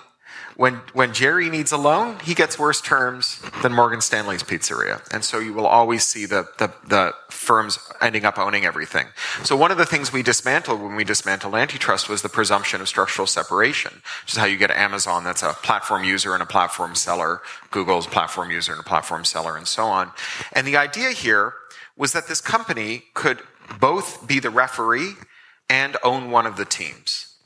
when, 0.57 0.75
when 0.93 1.13
Jerry 1.13 1.51
needs 1.51 1.73
a 1.73 1.77
loan, 1.77 2.19
he 2.21 2.35
gets 2.35 2.59
worse 2.59 2.81
terms 2.81 3.43
than 3.63 3.73
Morgan 3.73 4.01
Stanley's 4.01 4.45
pizzeria. 4.45 5.03
And 5.13 5.25
so 5.25 5.41
you 5.41 5.53
will 5.53 5.67
always 5.67 6.05
see 6.05 6.27
the, 6.27 6.47
the, 6.59 6.73
the, 6.87 7.15
firms 7.29 7.79
ending 8.01 8.25
up 8.25 8.39
owning 8.39 8.65
everything. 8.65 9.07
So 9.43 9.55
one 9.55 9.71
of 9.71 9.77
the 9.77 9.85
things 9.85 10.13
we 10.13 10.23
dismantled 10.23 10.81
when 10.81 10.95
we 10.95 11.05
dismantled 11.05 11.55
antitrust 11.57 12.09
was 12.09 12.23
the 12.23 12.29
presumption 12.29 12.81
of 12.81 12.89
structural 12.89 13.27
separation, 13.27 13.93
which 14.23 14.33
is 14.33 14.39
how 14.39 14.47
you 14.47 14.57
get 14.57 14.71
Amazon 14.71 15.25
that's 15.25 15.43
a 15.43 15.53
platform 15.53 16.05
user 16.05 16.33
and 16.33 16.43
a 16.43 16.47
platform 16.47 16.95
seller, 16.95 17.43
Google's 17.71 18.07
platform 18.07 18.51
user 18.51 18.73
and 18.73 18.81
a 18.81 18.85
platform 18.85 19.27
seller, 19.27 19.57
and 19.57 19.69
so 19.69 19.85
on. 19.85 20.13
And 20.53 20.67
the 20.67 20.77
idea 20.77 21.11
here 21.11 21.55
was 21.97 22.13
that 22.13 22.27
this 22.27 22.41
company 22.41 23.05
could 23.15 23.41
both 23.81 24.27
be 24.27 24.41
the 24.41 24.51
referee 24.51 25.13
and 25.71 25.97
own 26.03 26.31
one 26.31 26.47
of 26.47 26.57
the 26.57 26.65
teams. 26.65 27.37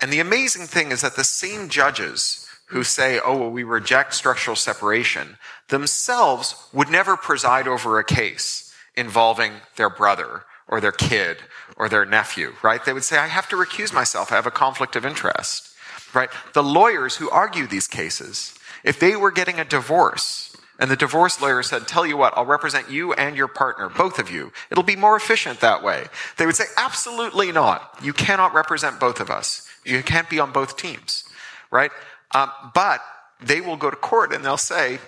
And 0.00 0.12
the 0.12 0.20
amazing 0.20 0.66
thing 0.66 0.92
is 0.92 1.00
that 1.00 1.16
the 1.16 1.24
same 1.24 1.68
judges 1.68 2.46
who 2.68 2.82
say, 2.82 3.20
oh, 3.24 3.36
well, 3.36 3.50
we 3.50 3.62
reject 3.62 4.14
structural 4.14 4.56
separation, 4.56 5.38
themselves 5.68 6.68
would 6.72 6.88
never 6.88 7.16
preside 7.16 7.68
over 7.68 7.98
a 7.98 8.04
case 8.04 8.74
involving 8.96 9.52
their 9.76 9.90
brother 9.90 10.44
or 10.68 10.80
their 10.80 10.92
kid 10.92 11.38
or 11.76 11.88
their 11.88 12.04
nephew, 12.04 12.52
right? 12.62 12.84
They 12.84 12.92
would 12.92 13.04
say, 13.04 13.18
I 13.18 13.28
have 13.28 13.48
to 13.50 13.56
recuse 13.56 13.92
myself. 13.92 14.32
I 14.32 14.36
have 14.36 14.46
a 14.46 14.50
conflict 14.50 14.96
of 14.96 15.06
interest, 15.06 15.70
right? 16.12 16.28
The 16.54 16.62
lawyers 16.62 17.16
who 17.16 17.30
argue 17.30 17.66
these 17.66 17.86
cases, 17.86 18.54
if 18.82 18.98
they 18.98 19.14
were 19.14 19.30
getting 19.30 19.60
a 19.60 19.64
divorce 19.64 20.45
and 20.78 20.90
the 20.90 20.96
divorce 20.96 21.40
lawyer 21.40 21.62
said, 21.62 21.88
tell 21.88 22.06
you 22.06 22.16
what, 22.16 22.36
I'll 22.36 22.44
represent 22.44 22.90
you 22.90 23.12
and 23.14 23.36
your 23.36 23.48
partner, 23.48 23.88
both 23.88 24.18
of 24.18 24.30
you. 24.30 24.52
It'll 24.70 24.84
be 24.84 24.96
more 24.96 25.16
efficient 25.16 25.60
that 25.60 25.82
way. 25.82 26.06
They 26.36 26.46
would 26.46 26.56
say, 26.56 26.66
absolutely 26.76 27.50
not. 27.50 27.96
You 28.02 28.12
cannot 28.12 28.54
represent 28.54 29.00
both 29.00 29.20
of 29.20 29.30
us. 29.30 29.66
You 29.84 30.02
can't 30.02 30.28
be 30.28 30.38
on 30.38 30.52
both 30.52 30.76
teams, 30.76 31.24
right? 31.70 31.90
Um, 32.34 32.50
but 32.74 33.00
they 33.40 33.60
will 33.60 33.76
go 33.76 33.90
to 33.90 33.96
court 33.96 34.32
and 34.32 34.44
they'll 34.44 34.56
say, 34.56 34.98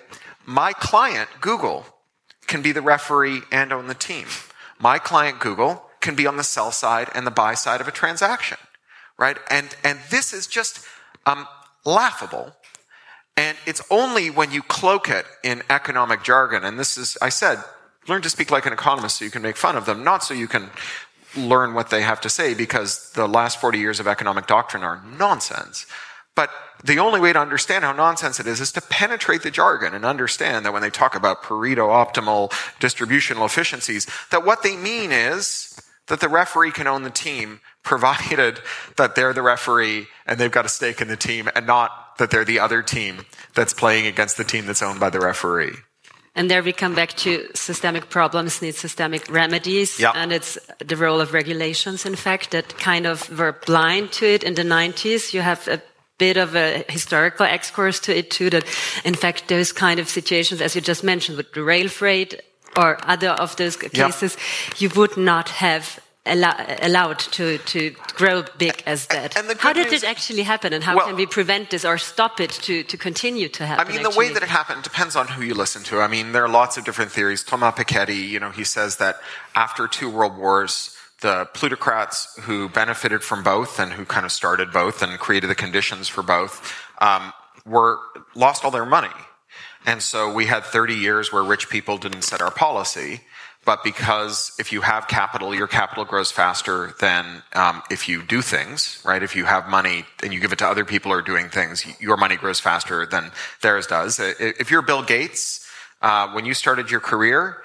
my 0.45 0.73
client, 0.73 1.29
Google, 1.41 1.85
can 2.47 2.61
be 2.61 2.71
the 2.71 2.81
referee 2.81 3.41
and 3.51 3.71
on 3.71 3.87
the 3.87 3.93
team. 3.93 4.25
My 4.79 4.97
client, 4.97 5.39
Google, 5.39 5.85
can 6.01 6.15
be 6.15 6.25
on 6.25 6.37
the 6.37 6.43
sell 6.43 6.71
side 6.71 7.09
and 7.13 7.27
the 7.27 7.31
buy 7.31 7.53
side 7.53 7.81
of 7.81 7.87
a 7.87 7.91
transaction, 7.91 8.57
right? 9.17 9.37
And, 9.51 9.75
and 9.83 9.99
this 10.09 10.33
is 10.33 10.47
just 10.47 10.83
um, 11.25 11.45
laughable. 11.85 12.55
And 13.39 13.57
it's 13.65 13.81
only 13.89 14.29
when 14.29 14.51
you 14.51 14.61
cloak 14.61 15.07
it 15.07 15.25
in 15.45 15.63
economic 15.69 16.23
jargon, 16.23 16.65
and 16.65 16.77
this 16.77 16.97
is, 16.97 17.17
I 17.21 17.29
said, 17.29 17.63
learn 18.05 18.21
to 18.23 18.29
speak 18.29 18.51
like 18.51 18.65
an 18.65 18.73
economist 18.73 19.15
so 19.15 19.23
you 19.23 19.31
can 19.31 19.41
make 19.41 19.55
fun 19.55 19.77
of 19.77 19.85
them, 19.85 20.03
not 20.03 20.25
so 20.25 20.33
you 20.33 20.49
can 20.49 20.69
learn 21.37 21.73
what 21.73 21.89
they 21.89 22.01
have 22.01 22.19
to 22.19 22.29
say, 22.29 22.53
because 22.53 23.13
the 23.13 23.29
last 23.29 23.61
40 23.61 23.79
years 23.79 24.01
of 24.01 24.09
economic 24.09 24.45
doctrine 24.45 24.83
are 24.83 25.01
nonsense. 25.17 25.85
But 26.35 26.49
the 26.83 26.99
only 26.99 27.21
way 27.21 27.31
to 27.31 27.39
understand 27.39 27.85
how 27.85 27.93
nonsense 27.93 28.41
it 28.41 28.47
is 28.47 28.59
is 28.59 28.73
to 28.73 28.81
penetrate 28.81 29.43
the 29.43 29.51
jargon 29.51 29.93
and 29.93 30.03
understand 30.03 30.65
that 30.65 30.73
when 30.73 30.81
they 30.81 30.89
talk 30.89 31.15
about 31.15 31.41
Pareto 31.41 31.87
optimal 31.87 32.51
distributional 32.81 33.45
efficiencies, 33.45 34.05
that 34.31 34.43
what 34.43 34.63
they 34.63 34.75
mean 34.75 35.13
is 35.13 35.79
that 36.07 36.19
the 36.19 36.27
referee 36.27 36.71
can 36.71 36.87
own 36.87 37.03
the 37.03 37.09
team 37.09 37.61
provided 37.83 38.59
that 38.97 39.15
they're 39.15 39.31
the 39.31 39.41
referee 39.41 40.07
and 40.27 40.37
they've 40.37 40.51
got 40.51 40.65
a 40.65 40.69
stake 40.69 40.99
in 40.99 41.07
the 41.07 41.15
team 41.15 41.47
and 41.55 41.65
not 41.65 42.08
that 42.19 42.31
they're 42.31 42.45
the 42.45 42.59
other 42.59 42.81
team 42.81 43.25
that's 43.55 43.73
playing 43.73 44.05
against 44.05 44.37
the 44.37 44.43
team 44.43 44.65
that's 44.65 44.83
owned 44.83 44.99
by 44.99 45.09
the 45.09 45.19
referee. 45.19 45.73
And 46.35 46.49
there 46.49 46.63
we 46.63 46.71
come 46.71 46.95
back 46.95 47.13
to 47.17 47.49
systemic 47.53 48.09
problems 48.09 48.61
need 48.61 48.75
systemic 48.75 49.29
remedies. 49.29 49.99
Yep. 49.99 50.13
And 50.15 50.31
it's 50.31 50.57
the 50.77 50.95
role 50.95 51.19
of 51.19 51.33
regulations, 51.33 52.05
in 52.05 52.15
fact, 52.15 52.51
that 52.51 52.77
kind 52.77 53.05
of 53.05 53.37
were 53.37 53.59
blind 53.65 54.11
to 54.13 54.25
it 54.25 54.43
in 54.43 54.53
the 54.53 54.63
90s. 54.63 55.33
You 55.33 55.41
have 55.41 55.67
a 55.67 55.81
bit 56.17 56.37
of 56.37 56.55
a 56.55 56.85
historical 56.87 57.45
excursus 57.45 58.01
to 58.01 58.15
it 58.15 58.29
too, 58.29 58.49
that 58.51 58.65
in 59.03 59.15
fact 59.15 59.47
those 59.47 59.71
kind 59.71 59.99
of 59.99 60.07
situations, 60.07 60.61
as 60.61 60.75
you 60.75 60.81
just 60.81 61.03
mentioned, 61.03 61.37
with 61.37 61.51
the 61.53 61.63
rail 61.63 61.87
freight 61.87 62.39
or 62.77 62.97
other 63.03 63.29
of 63.29 63.55
those 63.55 63.75
cases, 63.75 64.37
yep. 64.37 64.81
you 64.81 64.89
would 64.95 65.17
not 65.17 65.49
have 65.49 65.99
allow, 66.29 66.55
allowed 66.81 67.19
to, 67.19 67.57
to 67.57 67.91
grow 68.15 68.43
big 68.57 68.83
as 68.85 69.07
that. 69.07 69.33
how 69.59 69.73
did 69.73 69.91
news, 69.91 70.03
it 70.03 70.09
actually 70.09 70.43
happen, 70.43 70.73
and 70.73 70.83
how 70.83 70.95
well, 70.95 71.07
can 71.07 71.15
we 71.15 71.25
prevent 71.25 71.69
this 71.69 71.85
or 71.85 71.97
stop 71.97 72.39
it 72.39 72.51
to, 72.51 72.83
to 72.83 72.97
continue 72.97 73.49
to 73.49 73.65
happen? 73.65 73.87
I 73.87 73.91
mean, 73.91 74.03
the 74.03 74.17
way 74.17 74.31
that 74.33 74.43
it 74.43 74.49
happened 74.49 74.83
depends 74.83 75.15
on 75.15 75.27
who 75.27 75.43
you 75.43 75.53
listen 75.53 75.83
to. 75.83 75.99
I 75.99 76.07
mean, 76.07 76.31
there 76.31 76.43
are 76.43 76.49
lots 76.49 76.77
of 76.77 76.85
different 76.85 77.11
theories. 77.11 77.43
Thomas 77.43 77.73
Piketty, 77.75 78.27
you 78.27 78.39
know, 78.39 78.51
he 78.51 78.63
says 78.63 78.97
that 78.97 79.17
after 79.55 79.87
two 79.87 80.09
world 80.09 80.37
wars, 80.37 80.95
the 81.21 81.49
plutocrats 81.53 82.37
who 82.43 82.69
benefited 82.69 83.23
from 83.23 83.43
both 83.43 83.79
and 83.79 83.91
who 83.91 84.05
kind 84.05 84.25
of 84.25 84.31
started 84.31 84.71
both 84.71 85.01
and 85.01 85.19
created 85.19 85.49
the 85.49 85.55
conditions 85.55 86.07
for 86.07 86.23
both 86.23 86.73
um, 86.99 87.33
were 87.65 87.99
lost 88.35 88.63
all 88.63 88.71
their 88.71 88.85
money. 88.85 89.09
And 89.85 90.01
so 90.01 90.31
we 90.33 90.45
had 90.45 90.63
30 90.63 90.95
years 90.95 91.31
where 91.31 91.43
rich 91.43 91.69
people 91.69 91.97
didn't 91.97 92.23
set 92.23 92.41
our 92.41 92.51
policy 92.51 93.21
but 93.69 93.83
because 93.83 94.51
if 94.57 94.73
you 94.73 94.81
have 94.81 95.07
capital, 95.07 95.53
your 95.53 95.67
capital 95.67 96.03
grows 96.03 96.31
faster 96.31 96.95
than 96.99 97.43
um, 97.53 97.83
if 97.91 98.09
you 98.09 98.23
do 98.23 98.41
things, 98.41 98.99
right? 99.05 99.21
If 99.21 99.35
you 99.35 99.45
have 99.45 99.69
money 99.69 100.05
and 100.23 100.33
you 100.33 100.39
give 100.39 100.51
it 100.51 100.57
to 100.57 100.67
other 100.67 100.85
people 100.85 101.11
who 101.11 101.17
are 101.19 101.21
doing 101.21 101.49
things, 101.49 101.85
your 102.01 102.17
money 102.17 102.35
grows 102.35 102.59
faster 102.59 103.05
than 103.05 103.29
theirs 103.61 103.85
does. 103.85 104.19
If 104.19 104.71
you're 104.71 104.81
Bill 104.81 105.03
Gates, 105.03 105.69
uh, 106.01 106.29
when 106.29 106.45
you 106.45 106.55
started 106.55 106.89
your 106.89 106.99
career, 106.99 107.61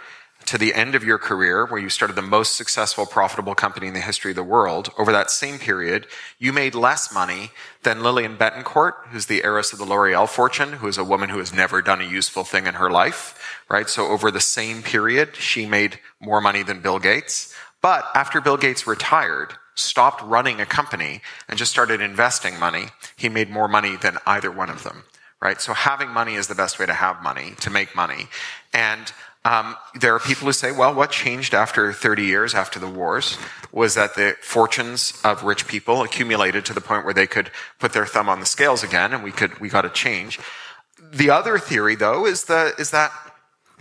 to 0.47 0.59
the 0.59 0.75
end 0.75 0.95
of 0.95 1.03
your 1.03 1.19
career, 1.19 1.65
where 1.67 1.81
you 1.81 1.89
started 1.89 2.17
the 2.17 2.23
most 2.23 2.55
successful, 2.55 3.07
profitable 3.07 3.55
company 3.55 3.87
in 3.87 3.95
the 3.95 4.01
history 4.01 4.33
of 4.33 4.37
the 4.37 4.43
world, 4.43 4.91
over 4.99 5.11
that 5.13 5.31
same 5.31 5.59
period, 5.59 6.07
you 6.39 6.53
made 6.53 6.75
less 6.75 7.13
money 7.13 7.51
than 7.83 8.03
Liliane 8.03 8.37
Bettencourt, 8.37 8.93
who's 9.11 9.27
the 9.27 9.43
heiress 9.43 9.73
of 9.73 9.79
the 9.79 9.85
L'Oreal 9.85 10.29
fortune, 10.29 10.75
who 10.75 10.87
is 10.87 10.99
a 10.99 11.05
woman 11.05 11.31
who 11.31 11.39
has 11.39 11.53
never 11.53 11.81
done 11.81 12.01
a 12.01 12.05
useful 12.05 12.45
thing 12.45 12.67
in 12.67 12.75
her 12.75 12.91
life, 12.91 13.59
right? 13.69 13.89
So 13.89 14.07
over 14.07 14.31
the 14.31 14.41
same 14.41 14.83
period, 14.83 15.37
she 15.37 15.67
made 15.67 15.99
more 16.21 16.41
money 16.41 16.63
than 16.63 16.81
Bill 16.81 16.99
Gates. 16.99 17.55
But 17.81 18.05
after 18.15 18.41
Bill 18.41 18.57
Gates 18.57 18.87
retired, 18.87 19.55
stopped 19.75 20.23
running 20.23 20.61
a 20.61 20.67
company 20.67 21.21
and 21.49 21.59
just 21.59 21.73
started 21.73 22.01
investing 22.01 22.59
money, 22.59 22.87
he 23.17 23.29
made 23.29 23.51
more 23.51 23.69
money 23.69 23.97
than 23.97 24.19
either 24.27 24.51
one 24.51 24.71
of 24.71 24.85
them, 24.85 25.05
right? 25.41 25.61
So 25.61 25.75
having 25.75 26.11
money 26.11 26.35
is 26.35 26.47
the 26.47 26.55
best 26.55 26.79
way 26.79 26.87
to 26.87 26.95
have 26.95 27.23
money, 27.23 27.55
to 27.61 27.71
make 27.71 27.95
money. 27.97 28.29
And 28.73 29.13
um, 29.45 29.77
there 29.95 30.15
are 30.15 30.21
people 30.21 30.47
who 30.47 30.53
say, 30.53 30.73
well, 30.73 30.95
what 30.95 31.11
changed 31.11 31.53
after 31.53 31.93
30 31.93 32.25
years 32.25 32.55
after 32.55 32.81
the 32.81 32.89
wars 32.89 33.37
was 33.73 33.95
that 33.95 34.15
the 34.15 34.37
fortunes 34.41 35.21
of 35.23 35.45
rich 35.45 35.67
people 35.69 36.03
accumulated 36.03 36.65
to 36.65 36.73
the 36.73 36.81
point 36.81 37.05
where 37.05 37.13
they 37.13 37.27
could 37.27 37.51
put 37.79 37.93
their 37.93 38.07
thumb 38.07 38.29
on 38.29 38.41
the 38.41 38.47
scales 38.47 38.83
again, 38.83 39.13
and 39.13 39.23
we 39.23 39.31
could 39.31 39.59
we 39.61 39.69
got 39.69 39.85
a 39.85 39.91
change. 39.91 40.41
The 41.13 41.29
other 41.29 41.59
theory, 41.59 41.95
though, 41.95 42.25
is 42.25 42.45
the 42.45 42.73
is 42.79 42.91
that 42.93 43.13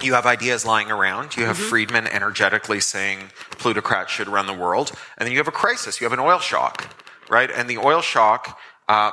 you 0.02 0.16
have 0.16 0.26
ideas 0.26 0.66
lying 0.66 0.92
around. 0.92 1.38
You 1.38 1.46
have 1.46 1.56
mm-hmm. 1.56 1.70
Friedman 1.70 2.08
energetically 2.08 2.82
saying 2.82 3.32
plutocrats 3.52 4.12
should 4.12 4.28
run 4.28 4.48
the 4.48 4.54
world, 4.54 4.92
and 5.18 5.26
then 5.26 5.32
you 5.32 5.38
have 5.38 5.48
a 5.48 5.52
crisis. 5.52 6.02
You 6.02 6.06
have 6.06 6.14
an 6.14 6.20
oil 6.20 6.40
shock, 6.40 6.94
right? 7.30 7.50
And 7.50 7.70
the 7.70 7.78
oil 7.78 8.02
shock 8.02 8.60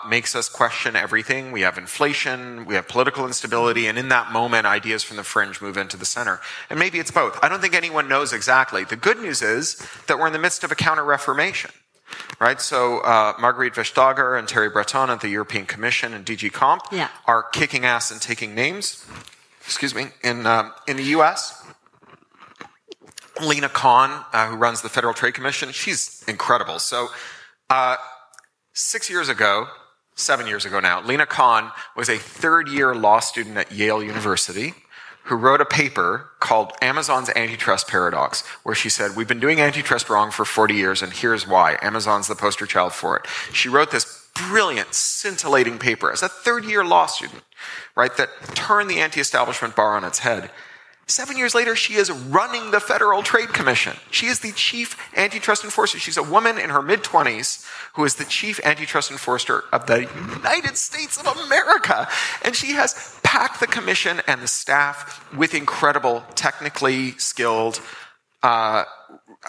makes 0.08 0.34
us 0.34 0.48
question 0.48 0.96
everything. 0.96 1.52
We 1.52 1.62
have 1.62 1.78
inflation, 1.78 2.66
we 2.66 2.74
have 2.74 2.88
political 2.88 3.26
instability, 3.26 3.86
and 3.86 3.98
in 3.98 4.08
that 4.08 4.32
moment, 4.32 4.66
ideas 4.66 5.02
from 5.02 5.16
the 5.16 5.24
fringe 5.24 5.60
move 5.60 5.76
into 5.76 5.96
the 5.96 6.04
center. 6.04 6.40
And 6.68 6.78
maybe 6.78 6.98
it's 6.98 7.10
both. 7.10 7.38
I 7.42 7.48
don't 7.48 7.60
think 7.60 7.74
anyone 7.74 8.08
knows 8.08 8.32
exactly. 8.32 8.84
The 8.84 8.96
good 8.96 9.18
news 9.18 9.42
is 9.42 9.76
that 10.06 10.18
we're 10.18 10.26
in 10.26 10.32
the 10.32 10.38
midst 10.38 10.64
of 10.64 10.72
a 10.72 10.74
counter 10.74 11.04
reformation. 11.04 11.70
Right, 12.40 12.60
so 12.60 13.00
uh, 13.00 13.34
Margrethe 13.34 13.74
Vestager 13.74 14.38
and 14.38 14.48
Thierry 14.48 14.70
Breton 14.70 15.10
at 15.10 15.20
the 15.20 15.28
European 15.28 15.66
Commission 15.66 16.14
and 16.14 16.24
DG 16.24 16.52
Comp 16.52 16.82
yeah. 16.90 17.08
are 17.26 17.42
kicking 17.42 17.84
ass 17.84 18.10
and 18.10 18.20
taking 18.20 18.54
names. 18.54 19.04
Excuse 19.64 19.94
me, 19.94 20.06
in 20.24 20.46
um, 20.46 20.72
in 20.88 20.96
the 20.96 21.04
U.S. 21.04 21.64
Lina 23.42 23.68
Khan, 23.68 24.24
uh, 24.32 24.48
who 24.48 24.56
runs 24.56 24.82
the 24.82 24.88
Federal 24.88 25.14
Trade 25.14 25.34
Commission, 25.34 25.70
she's 25.70 26.24
incredible. 26.26 26.78
So 26.78 27.08
uh, 27.68 27.96
Six 28.82 29.10
years 29.10 29.28
ago, 29.28 29.68
seven 30.14 30.46
years 30.46 30.64
ago 30.64 30.80
now, 30.80 31.02
Lina 31.02 31.26
Khan 31.26 31.70
was 31.94 32.08
a 32.08 32.16
third 32.16 32.66
year 32.66 32.94
law 32.94 33.20
student 33.20 33.58
at 33.58 33.70
Yale 33.70 34.02
University 34.02 34.72
who 35.24 35.36
wrote 35.36 35.60
a 35.60 35.66
paper 35.66 36.30
called 36.40 36.72
Amazon's 36.80 37.28
Antitrust 37.36 37.88
Paradox, 37.88 38.42
where 38.62 38.74
she 38.74 38.88
said, 38.88 39.14
We've 39.14 39.28
been 39.28 39.38
doing 39.38 39.60
antitrust 39.60 40.08
wrong 40.08 40.30
for 40.30 40.46
40 40.46 40.72
years, 40.72 41.02
and 41.02 41.12
here's 41.12 41.46
why. 41.46 41.76
Amazon's 41.82 42.26
the 42.26 42.34
poster 42.34 42.64
child 42.64 42.94
for 42.94 43.18
it. 43.18 43.26
She 43.52 43.68
wrote 43.68 43.90
this 43.90 44.30
brilliant, 44.34 44.94
scintillating 44.94 45.78
paper 45.78 46.10
as 46.10 46.22
a 46.22 46.28
third 46.28 46.64
year 46.64 46.82
law 46.82 47.04
student, 47.04 47.42
right, 47.94 48.16
that 48.16 48.30
turned 48.54 48.88
the 48.88 49.00
anti 49.00 49.20
establishment 49.20 49.76
bar 49.76 49.94
on 49.94 50.04
its 50.04 50.20
head. 50.20 50.50
Seven 51.10 51.36
years 51.36 51.56
later, 51.56 51.74
she 51.74 51.94
is 51.94 52.08
running 52.08 52.70
the 52.70 52.78
Federal 52.78 53.24
Trade 53.24 53.48
Commission. 53.48 53.96
She 54.12 54.26
is 54.26 54.38
the 54.38 54.52
chief 54.52 54.96
antitrust 55.16 55.64
enforcer. 55.64 55.98
She's 55.98 56.16
a 56.16 56.22
woman 56.22 56.56
in 56.56 56.70
her 56.70 56.80
mid 56.80 57.02
20s 57.02 57.66
who 57.94 58.04
is 58.04 58.14
the 58.14 58.24
chief 58.24 58.60
antitrust 58.64 59.10
enforcer 59.10 59.64
of 59.72 59.86
the 59.86 60.02
United 60.02 60.76
States 60.76 61.18
of 61.18 61.26
America. 61.26 62.08
And 62.44 62.54
she 62.54 62.74
has 62.74 63.18
packed 63.24 63.58
the 63.58 63.66
commission 63.66 64.22
and 64.28 64.40
the 64.40 64.46
staff 64.46 65.26
with 65.34 65.52
incredible, 65.52 66.22
technically 66.36 67.18
skilled, 67.18 67.80
uh, 68.44 68.84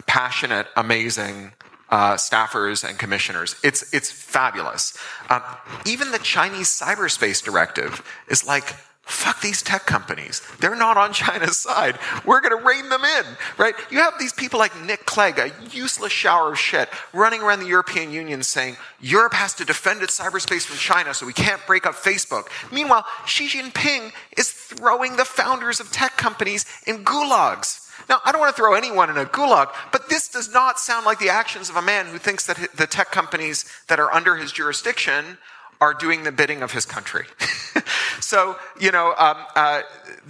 passionate, 0.07 0.66
amazing 0.76 1.51
uh, 1.91 2.16
staffers 2.16 2.88
and 2.88 2.97
commissioners. 2.97 3.55
It's, 3.64 3.93
it's 3.93 4.09
fabulous. 4.09 4.97
Um, 5.30 5.43
even 5.86 6.12
the 6.12 6.20
Chinese 6.20 6.70
cyberspace 6.70 7.43
directive 7.43 8.01
is 8.28 8.43
like, 8.47 8.74
fuck 9.12 9.41
these 9.41 9.62
tech 9.62 9.86
companies. 9.86 10.41
They're 10.59 10.76
not 10.76 10.97
on 10.97 11.14
China's 11.14 11.57
side. 11.68 11.97
We're 12.26 12.41
going 12.41 12.57
to 12.57 12.66
rein 12.66 12.89
them 12.89 13.03
in, 13.03 13.26
right? 13.57 13.76
You 13.89 13.99
have 13.99 14.14
these 14.20 14.34
people 14.34 14.59
like 14.59 14.80
Nick 14.82 15.05
Clegg, 15.05 15.38
a 15.39 15.51
useless 15.72 16.12
shower 16.12 16.53
of 16.53 16.59
shit, 16.59 16.89
running 17.14 17.41
around 17.41 17.59
the 17.59 17.68
European 17.68 18.12
Union 18.12 18.43
saying 18.43 18.78
Europe 18.99 19.34
has 19.34 19.53
to 19.55 19.66
defend 19.66 20.01
its 20.01 20.20
cyberspace 20.20 20.66
from 20.66 20.78
China 20.78 21.14
so 21.14 21.26
we 21.26 21.34
can't 21.34 21.62
break 21.68 21.86
up 21.86 21.95
Facebook. 21.95 22.47
Meanwhile, 22.72 23.05
Xi 23.26 23.47
Jinping 23.47 24.12
is 24.38 24.51
throwing 24.51 25.18
the 25.18 25.26
founders 25.26 25.80
of 25.80 25.91
tech 25.91 26.18
companies 26.18 26.66
in 26.88 27.03
gulags. 27.03 27.82
Now, 28.09 28.20
I 28.26 28.32
don't 28.32 28.41
want 28.41 28.55
to 28.55 28.59
throw 28.59 28.74
anyone 28.74 29.09
in 29.09 29.18
a 29.18 29.26
gulag, 29.26 29.74
but 29.91 30.09
this 30.09 30.28
does 30.28 30.51
not 30.51 30.80
sound 30.80 31.05
like 31.05 31.20
the 31.20 31.30
actions 31.30 31.70
of 31.70 31.76
a 31.76 31.82
man 31.82 32.07
who 32.07 32.18
thinks 32.18 32.45
that 32.47 32.70
the 32.76 32.88
tech 32.88 33.12
companies 33.12 33.66
that 33.88 33.99
are 33.99 34.12
under 34.12 34.36
his 34.36 34.51
jurisdiction 34.51 35.38
are 35.80 35.93
doing 35.93 36.24
the 36.24 36.32
bidding 36.32 36.62
of 36.62 36.72
his 36.72 36.86
country. 36.86 37.26
so, 38.22 38.57
you 38.80 38.91
know, 38.91 39.13
um, 39.17 39.38
uh, 39.55 39.82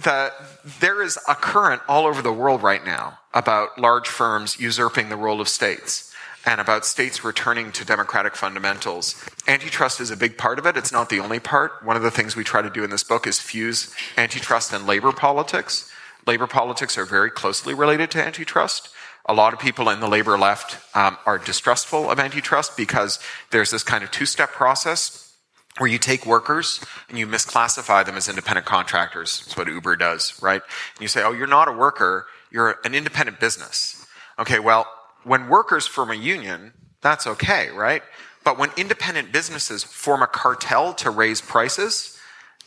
the, 0.02 0.32
there 0.80 1.02
is 1.02 1.18
a 1.28 1.34
current 1.34 1.82
all 1.88 2.06
over 2.06 2.22
the 2.22 2.32
world 2.32 2.62
right 2.62 2.84
now 2.84 3.18
about 3.34 3.78
large 3.78 4.08
firms 4.08 4.58
usurping 4.58 5.08
the 5.08 5.16
role 5.16 5.40
of 5.40 5.48
states 5.48 6.12
and 6.44 6.60
about 6.60 6.84
states 6.84 7.22
returning 7.22 7.70
to 7.72 7.84
democratic 7.84 8.34
fundamentals. 8.34 9.22
Antitrust 9.46 10.00
is 10.00 10.10
a 10.10 10.16
big 10.16 10.36
part 10.36 10.58
of 10.58 10.66
it. 10.66 10.76
It's 10.76 10.92
not 10.92 11.08
the 11.08 11.20
only 11.20 11.38
part. 11.38 11.84
One 11.84 11.96
of 11.96 12.02
the 12.02 12.10
things 12.10 12.34
we 12.34 12.44
try 12.44 12.62
to 12.62 12.70
do 12.70 12.82
in 12.82 12.90
this 12.90 13.04
book 13.04 13.26
is 13.26 13.38
fuse 13.38 13.94
antitrust 14.16 14.72
and 14.72 14.86
labor 14.86 15.12
politics. 15.12 15.90
Labor 16.26 16.46
politics 16.46 16.98
are 16.98 17.04
very 17.04 17.30
closely 17.30 17.74
related 17.74 18.10
to 18.12 18.24
antitrust. 18.24 18.88
A 19.26 19.34
lot 19.34 19.52
of 19.52 19.60
people 19.60 19.88
in 19.88 20.00
the 20.00 20.08
labor 20.08 20.36
left 20.36 20.78
um, 20.96 21.16
are 21.26 21.38
distrustful 21.38 22.10
of 22.10 22.18
antitrust 22.18 22.76
because 22.76 23.20
there's 23.50 23.70
this 23.70 23.84
kind 23.84 24.02
of 24.02 24.10
two 24.10 24.26
step 24.26 24.50
process 24.50 25.31
where 25.78 25.88
you 25.88 25.98
take 25.98 26.26
workers 26.26 26.84
and 27.08 27.18
you 27.18 27.26
misclassify 27.26 28.04
them 28.04 28.16
as 28.16 28.28
independent 28.28 28.66
contractors. 28.66 29.40
That's 29.40 29.56
what 29.56 29.68
Uber 29.68 29.96
does, 29.96 30.40
right? 30.42 30.60
And 30.94 31.02
you 31.02 31.08
say, 31.08 31.22
oh, 31.22 31.32
you're 31.32 31.46
not 31.46 31.68
a 31.68 31.72
worker, 31.72 32.26
you're 32.50 32.78
an 32.84 32.94
independent 32.94 33.40
business. 33.40 34.06
Okay, 34.38 34.58
well, 34.58 34.86
when 35.24 35.48
workers 35.48 35.86
form 35.86 36.10
a 36.10 36.14
union, 36.14 36.72
that's 37.00 37.26
okay, 37.26 37.70
right? 37.70 38.02
But 38.44 38.58
when 38.58 38.70
independent 38.76 39.32
businesses 39.32 39.84
form 39.84 40.22
a 40.22 40.26
cartel 40.26 40.94
to 40.94 41.10
raise 41.10 41.40
prices, 41.40 42.18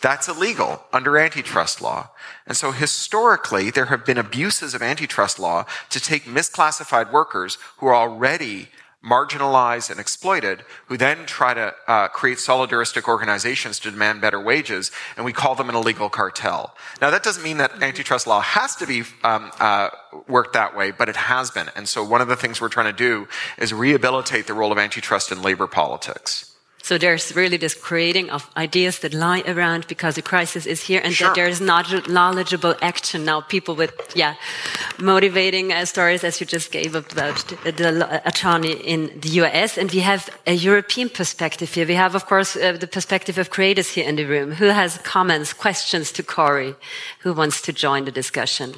that's 0.01 0.27
illegal 0.27 0.83
under 0.91 1.17
antitrust 1.17 1.81
law. 1.81 2.09
And 2.45 2.57
so 2.57 2.71
historically, 2.71 3.71
there 3.71 3.85
have 3.85 4.05
been 4.05 4.17
abuses 4.17 4.73
of 4.73 4.81
antitrust 4.81 5.39
law 5.39 5.65
to 5.89 5.99
take 5.99 6.25
misclassified 6.25 7.11
workers 7.11 7.57
who 7.77 7.87
are 7.87 7.95
already 7.95 8.69
marginalized 9.05 9.91
and 9.91 9.99
exploited, 9.99 10.63
who 10.87 10.97
then 10.97 11.25
try 11.25 11.53
to 11.53 11.73
uh, 11.87 12.07
create 12.07 12.37
solidaristic 12.37 13.07
organizations 13.07 13.79
to 13.79 13.91
demand 13.91 14.21
better 14.21 14.41
wages, 14.41 14.91
and 15.15 15.25
we 15.25 15.33
call 15.33 15.55
them 15.55 15.69
an 15.69 15.75
illegal 15.75 16.09
cartel. 16.09 16.75
Now, 17.01 17.11
that 17.11 17.23
doesn't 17.23 17.43
mean 17.43 17.57
that 17.57 17.71
mm-hmm. 17.71 17.83
antitrust 17.83 18.25
law 18.25 18.41
has 18.41 18.75
to 18.77 18.87
be 18.87 19.03
um, 19.23 19.51
uh, 19.59 19.89
worked 20.27 20.53
that 20.53 20.75
way, 20.75 20.91
but 20.91 21.09
it 21.09 21.15
has 21.15 21.51
been. 21.51 21.69
And 21.75 21.87
so, 21.87 22.03
one 22.03 22.21
of 22.21 22.27
the 22.27 22.35
things 22.35 22.59
we're 22.59 22.69
trying 22.69 22.91
to 22.91 22.97
do 22.97 23.27
is 23.57 23.73
rehabilitate 23.73 24.47
the 24.47 24.53
role 24.53 24.71
of 24.71 24.77
antitrust 24.77 25.31
in 25.31 25.41
labor 25.41 25.67
politics. 25.67 26.54
So 26.85 26.99
there's 26.99 27.35
really 27.35 27.57
this 27.57 27.73
creating 27.73 28.29
of 28.29 28.47
ideas 28.55 28.99
that 28.99 29.11
lie 29.11 29.41
around 29.47 29.87
because 29.87 30.13
the 30.13 30.21
crisis 30.21 30.67
is 30.67 30.83
here 30.83 31.01
and 31.03 31.15
Sure. 31.15 31.27
that 31.27 31.35
there 31.35 31.49
is 31.49 31.59
not 31.59 32.07
knowledgeable 32.07 32.75
action 32.79 33.25
now. 33.25 33.41
People 33.41 33.73
with, 33.73 33.91
yeah, 34.13 34.35
motivating 34.99 35.73
uh, 35.73 35.85
stories 35.85 36.23
as 36.23 36.39
you 36.39 36.45
just 36.45 36.71
gave 36.71 36.93
about 36.93 37.37
the, 37.63 37.71
the 37.71 38.21
attorney 38.23 38.73
in 38.73 39.19
the 39.19 39.29
US. 39.41 39.79
And 39.79 39.91
we 39.91 40.01
have 40.01 40.29
a 40.45 40.53
European 40.53 41.09
perspective 41.09 41.73
here. 41.73 41.87
We 41.87 41.95
have, 41.95 42.13
of 42.13 42.27
course, 42.27 42.55
uh, 42.55 42.77
the 42.79 42.87
perspective 42.87 43.39
of 43.39 43.49
creators 43.49 43.95
here 43.95 44.07
in 44.07 44.15
the 44.15 44.25
room. 44.25 44.51
Who 44.51 44.67
has 44.67 44.99
comments, 44.99 45.53
questions 45.53 46.11
to 46.11 46.21
Cory? 46.21 46.75
Who 47.23 47.33
wants 47.33 47.61
to 47.61 47.73
join 47.73 48.05
the 48.05 48.11
discussion? 48.11 48.75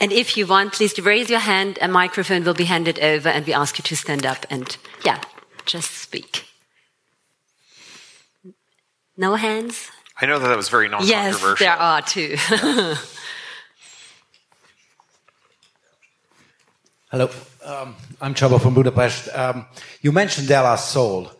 And 0.00 0.10
if 0.10 0.36
you 0.36 0.44
want, 0.44 0.72
please 0.72 0.98
raise 0.98 1.30
your 1.30 1.44
hand. 1.46 1.78
A 1.80 1.86
microphone 1.86 2.42
will 2.42 2.54
be 2.54 2.64
handed 2.64 2.98
over 2.98 3.28
and 3.28 3.46
we 3.46 3.54
ask 3.54 3.78
you 3.78 3.84
to 3.84 3.94
stand 3.94 4.26
up 4.26 4.44
and, 4.50 4.76
yeah, 5.04 5.20
just 5.66 5.92
speak. 5.92 6.47
No 9.18 9.34
hands? 9.34 9.90
I 10.20 10.26
know 10.26 10.38
that 10.38 10.46
that 10.46 10.56
was 10.56 10.68
very 10.68 10.88
Yes, 10.88 11.32
non-controversial. 11.42 11.66
there 11.66 11.76
are 11.76 12.02
too. 12.02 12.36
Hello, 17.10 17.28
um, 17.64 17.96
I'm 18.20 18.34
Csaba 18.34 18.60
from 18.60 18.74
Budapest. 18.74 19.28
Um, 19.34 19.66
you 20.02 20.12
mentioned 20.12 20.46
De 20.46 20.60
La 20.62 20.76
Soul, 20.76 21.30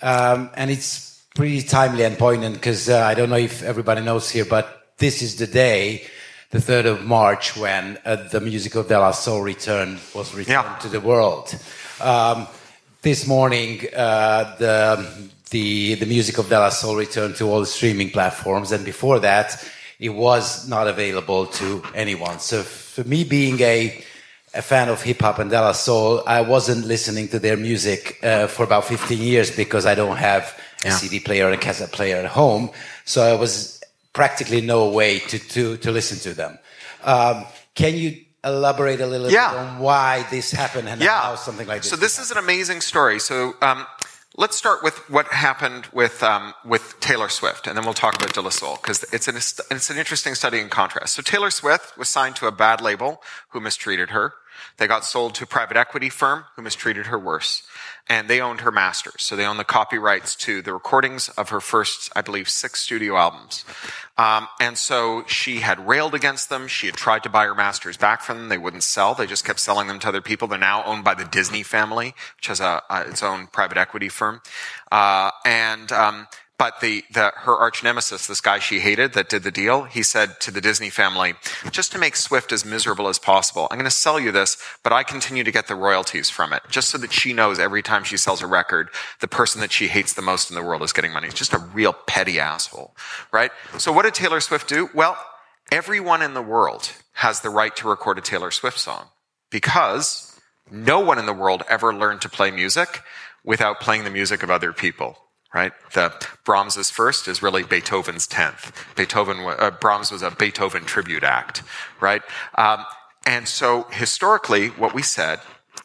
um, 0.00 0.48
and 0.54 0.70
it's 0.70 1.22
pretty 1.34 1.60
timely 1.62 2.04
and 2.04 2.16
poignant 2.18 2.54
because 2.54 2.88
uh, 2.88 3.00
I 3.02 3.12
don't 3.14 3.28
know 3.28 3.36
if 3.36 3.62
everybody 3.62 4.00
knows 4.02 4.30
here, 4.30 4.44
but 4.46 4.94
this 4.98 5.20
is 5.22 5.36
the 5.36 5.46
day, 5.46 6.04
the 6.52 6.58
3rd 6.58 6.86
of 6.86 7.04
March, 7.04 7.54
when 7.56 7.98
uh, 8.06 8.16
the 8.30 8.40
music 8.40 8.76
of 8.76 8.88
De 8.88 9.12
Soul 9.12 9.42
return 9.42 9.98
was 10.14 10.32
returned 10.34 10.48
Yeah. 10.68 10.78
to 10.78 10.88
the 10.88 11.00
world. 11.00 11.54
Um, 12.00 12.46
this 13.02 13.26
morning, 13.26 13.80
uh, 13.94 14.56
the, 14.58 15.28
the, 15.50 15.94
the 15.94 16.06
music 16.06 16.38
of 16.38 16.48
De 16.48 16.58
La 16.58 16.70
Soul 16.70 16.96
returned 16.96 17.36
to 17.36 17.44
all 17.50 17.60
the 17.60 17.66
streaming 17.66 18.10
platforms, 18.10 18.72
and 18.72 18.84
before 18.84 19.20
that, 19.20 19.64
it 19.98 20.10
was 20.10 20.68
not 20.68 20.88
available 20.88 21.46
to 21.46 21.82
anyone. 21.94 22.38
So 22.40 22.62
for 22.62 23.04
me, 23.04 23.24
being 23.24 23.60
a 23.60 24.02
a 24.54 24.62
fan 24.62 24.88
of 24.88 25.02
hip 25.02 25.20
hop 25.20 25.38
and 25.38 25.50
De 25.50 25.60
La 25.60 25.72
Soul, 25.72 26.22
I 26.26 26.40
wasn't 26.40 26.86
listening 26.86 27.28
to 27.28 27.38
their 27.38 27.58
music 27.58 28.18
uh, 28.24 28.46
for 28.46 28.62
about 28.64 28.86
15 28.86 29.18
years 29.18 29.54
because 29.54 29.84
I 29.84 29.94
don't 29.94 30.16
have 30.16 30.58
a 30.82 30.88
Yeah. 30.88 30.94
CD 30.96 31.20
player 31.20 31.44
and 31.44 31.54
a 31.54 31.58
cassette 31.58 31.92
player 31.92 32.16
at 32.16 32.24
home. 32.26 32.70
So 33.04 33.20
I 33.22 33.34
was 33.34 33.82
practically 34.14 34.62
no 34.62 34.88
way 34.88 35.18
to, 35.18 35.38
to, 35.38 35.76
to 35.78 35.90
listen 35.90 36.18
to 36.20 36.32
them. 36.34 36.58
Um, 37.04 37.44
can 37.74 37.96
you 37.96 38.16
elaborate 38.44 39.02
a 39.02 39.06
little 39.06 39.30
Yeah. 39.30 39.50
bit 39.50 39.58
on 39.60 39.78
why 39.78 40.24
this 40.30 40.52
happened 40.52 40.88
and 40.88 41.02
yeah. 41.02 41.20
how 41.20 41.34
something 41.34 41.66
like 41.66 41.82
this? 41.82 41.90
So 41.90 41.96
this 41.96 42.18
is 42.18 42.30
an 42.30 42.38
amazing 42.38 42.80
story. 42.80 43.18
So 43.18 43.56
um, 43.60 43.84
let's 44.36 44.56
start 44.56 44.82
with 44.82 45.08
what 45.10 45.26
happened 45.28 45.86
with 45.92 46.22
um, 46.22 46.54
with 46.64 46.98
Taylor 47.00 47.28
Swift, 47.28 47.66
and 47.66 47.76
then 47.76 47.84
we'll 47.84 47.94
talk 47.94 48.14
about 48.16 48.32
De 48.34 48.40
La 48.40 48.50
Soul 48.50 48.76
because 48.76 49.04
it's 49.12 49.28
an 49.28 49.36
it's 49.36 49.90
an 49.90 49.98
interesting 49.98 50.34
study 50.34 50.60
in 50.60 50.68
contrast. 50.68 51.14
So 51.14 51.22
Taylor 51.22 51.50
Swift 51.50 51.96
was 51.96 52.08
signed 52.08 52.36
to 52.36 52.46
a 52.46 52.52
bad 52.52 52.80
label 52.80 53.22
who 53.50 53.60
mistreated 53.60 54.10
her. 54.10 54.34
They 54.78 54.86
got 54.86 55.04
sold 55.04 55.34
to 55.36 55.44
a 55.44 55.46
private 55.46 55.76
equity 55.76 56.08
firm 56.08 56.44
who 56.54 56.62
mistreated 56.62 57.06
her 57.06 57.18
worse. 57.18 57.62
And 58.08 58.28
they 58.28 58.40
owned 58.40 58.60
her 58.60 58.70
masters. 58.70 59.16
So 59.18 59.34
they 59.34 59.44
owned 59.44 59.58
the 59.58 59.64
copyrights 59.64 60.36
to 60.36 60.62
the 60.62 60.72
recordings 60.72 61.28
of 61.30 61.48
her 61.48 61.60
first, 61.60 62.12
I 62.14 62.22
believe, 62.22 62.48
six 62.48 62.80
studio 62.80 63.16
albums. 63.16 63.64
Um, 64.18 64.48
and 64.60 64.78
so 64.78 65.24
she 65.26 65.60
had 65.60 65.86
railed 65.86 66.14
against 66.14 66.48
them. 66.48 66.68
She 66.68 66.86
had 66.86 66.94
tried 66.94 67.22
to 67.24 67.28
buy 67.28 67.44
her 67.46 67.54
masters 67.54 67.96
back 67.96 68.22
from 68.22 68.38
them. 68.38 68.48
They 68.48 68.58
wouldn't 68.58 68.84
sell. 68.84 69.14
They 69.14 69.26
just 69.26 69.44
kept 69.44 69.60
selling 69.60 69.88
them 69.88 69.98
to 69.98 70.08
other 70.08 70.22
people. 70.22 70.48
They're 70.48 70.58
now 70.58 70.84
owned 70.84 71.04
by 71.04 71.14
the 71.14 71.24
Disney 71.24 71.62
family, 71.62 72.14
which 72.36 72.46
has 72.46 72.60
a, 72.60 72.82
a 72.88 73.02
its 73.02 73.22
own 73.22 73.48
private 73.48 73.76
equity 73.76 74.08
firm. 74.08 74.40
Uh, 74.90 75.30
and 75.44 75.92
um, 75.92 76.28
but 76.58 76.80
the, 76.80 77.04
the 77.12 77.32
her 77.36 77.56
arch 77.56 77.82
nemesis, 77.82 78.26
this 78.26 78.40
guy 78.40 78.58
she 78.58 78.80
hated 78.80 79.12
that 79.12 79.28
did 79.28 79.42
the 79.42 79.50
deal, 79.50 79.84
he 79.84 80.02
said 80.02 80.40
to 80.40 80.50
the 80.50 80.60
Disney 80.60 80.88
family, 80.88 81.34
just 81.70 81.92
to 81.92 81.98
make 81.98 82.16
Swift 82.16 82.50
as 82.50 82.64
miserable 82.64 83.08
as 83.08 83.18
possible, 83.18 83.68
I'm 83.70 83.76
going 83.76 83.84
to 83.84 83.90
sell 83.90 84.18
you 84.18 84.32
this, 84.32 84.56
but 84.82 84.92
I 84.92 85.02
continue 85.02 85.44
to 85.44 85.52
get 85.52 85.68
the 85.68 85.74
royalties 85.74 86.30
from 86.30 86.52
it, 86.52 86.62
just 86.70 86.88
so 86.88 86.98
that 86.98 87.12
she 87.12 87.32
knows 87.34 87.58
every 87.58 87.82
time 87.82 88.04
she 88.04 88.16
sells 88.16 88.40
a 88.40 88.46
record, 88.46 88.88
the 89.20 89.28
person 89.28 89.60
that 89.60 89.72
she 89.72 89.88
hates 89.88 90.14
the 90.14 90.22
most 90.22 90.50
in 90.50 90.56
the 90.56 90.62
world 90.62 90.82
is 90.82 90.92
getting 90.92 91.12
money. 91.12 91.28
It's 91.28 91.36
just 91.36 91.52
a 91.52 91.58
real 91.58 91.92
petty 91.92 92.40
asshole, 92.40 92.96
right? 93.32 93.50
So 93.76 93.92
what 93.92 94.04
did 94.04 94.14
Taylor 94.14 94.40
Swift 94.40 94.68
do? 94.68 94.88
Well, 94.94 95.18
everyone 95.70 96.22
in 96.22 96.32
the 96.32 96.42
world 96.42 96.90
has 97.14 97.40
the 97.40 97.50
right 97.50 97.74
to 97.76 97.88
record 97.88 98.18
a 98.18 98.22
Taylor 98.22 98.50
Swift 98.50 98.78
song 98.78 99.08
because 99.50 100.40
no 100.70 101.00
one 101.00 101.18
in 101.18 101.26
the 101.26 101.32
world 101.34 101.64
ever 101.68 101.94
learned 101.94 102.22
to 102.22 102.28
play 102.30 102.50
music 102.50 103.02
without 103.44 103.78
playing 103.80 104.04
the 104.04 104.10
music 104.10 104.42
of 104.42 104.50
other 104.50 104.72
people 104.72 105.18
right? 105.54 105.72
The 105.94 106.12
Brahms's 106.44 106.90
first 106.90 107.28
is 107.28 107.42
really 107.42 107.62
Beethoven's 107.62 108.26
tenth. 108.26 108.72
Beethoven, 108.96 109.38
uh, 109.40 109.70
Brahms 109.70 110.10
was 110.10 110.22
a 110.22 110.30
Beethoven 110.30 110.84
tribute 110.84 111.24
act, 111.24 111.62
right? 112.00 112.22
Um, 112.56 112.84
and 113.26 113.48
so 113.48 113.86
historically, 113.90 114.68
what 114.68 114.94
we 114.94 115.02
said 115.02 115.40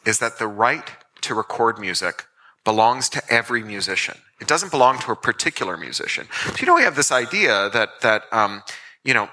is 0.05 0.20
that 0.20 0.39
the 0.39 0.47
right 0.47 0.89
to 1.22 1.34
record 1.34 1.80
music 1.80 2.26
belongs 2.64 3.09
to 3.09 3.22
every 3.30 3.64
musician. 3.64 4.18
It 4.39 4.47
doesn't 4.47 4.72
belong 4.72 4.99
to 4.99 5.12
a 5.12 5.16
particular 5.16 5.78
musician. 5.78 6.28
So 6.45 6.57
you 6.59 6.66
know, 6.68 6.76
we 6.76 6.84
have 6.84 6.95
this 6.95 7.12
idea 7.12 7.70
that 7.70 8.01
that 8.01 8.24
um, 8.32 8.64
you 9.03 9.14
know. 9.14 9.30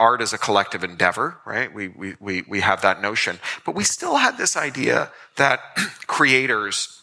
Art 0.00 0.20
is 0.20 0.32
a 0.32 0.38
collective 0.38 0.82
endeavor, 0.82 1.38
right? 1.46 1.72
We, 1.72 1.88
we, 1.88 2.14
we, 2.20 2.42
we 2.48 2.60
have 2.60 2.82
that 2.82 3.00
notion. 3.00 3.38
But 3.64 3.76
we 3.76 3.84
still 3.84 4.16
had 4.16 4.36
this 4.36 4.56
idea 4.56 5.10
that 5.36 5.60
creators 6.06 7.00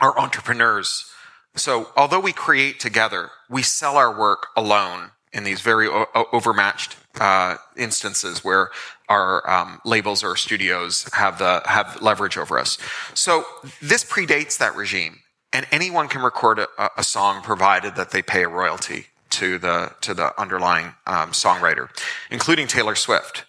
are 0.00 0.18
entrepreneurs. 0.18 1.10
So 1.56 1.88
although 1.96 2.20
we 2.20 2.32
create 2.32 2.80
together, 2.80 3.30
we 3.48 3.62
sell 3.62 3.96
our 3.96 4.16
work 4.16 4.48
alone 4.56 5.10
in 5.32 5.44
these 5.44 5.60
very 5.60 5.88
o- 5.88 6.06
overmatched 6.32 6.96
uh, 7.20 7.56
instances 7.76 8.44
where 8.44 8.70
our 9.08 9.48
um, 9.48 9.80
labels 9.84 10.24
or 10.24 10.36
studios 10.36 11.08
have 11.12 11.38
the 11.38 11.62
have 11.66 12.00
leverage 12.02 12.36
over 12.36 12.58
us. 12.58 12.78
So 13.14 13.44
this 13.80 14.04
predates 14.04 14.58
that 14.58 14.74
regime, 14.74 15.20
and 15.52 15.66
anyone 15.70 16.08
can 16.08 16.22
record 16.22 16.58
a, 16.58 16.68
a 16.96 17.04
song 17.04 17.42
provided 17.42 17.94
that 17.96 18.10
they 18.10 18.22
pay 18.22 18.44
a 18.44 18.48
royalty 18.48 19.06
to 19.30 19.58
the 19.58 19.92
to 20.00 20.14
the 20.14 20.38
underlying 20.40 20.94
um, 21.06 21.30
songwriter, 21.30 21.88
including 22.30 22.66
Taylor 22.66 22.94
Swift. 22.94 23.44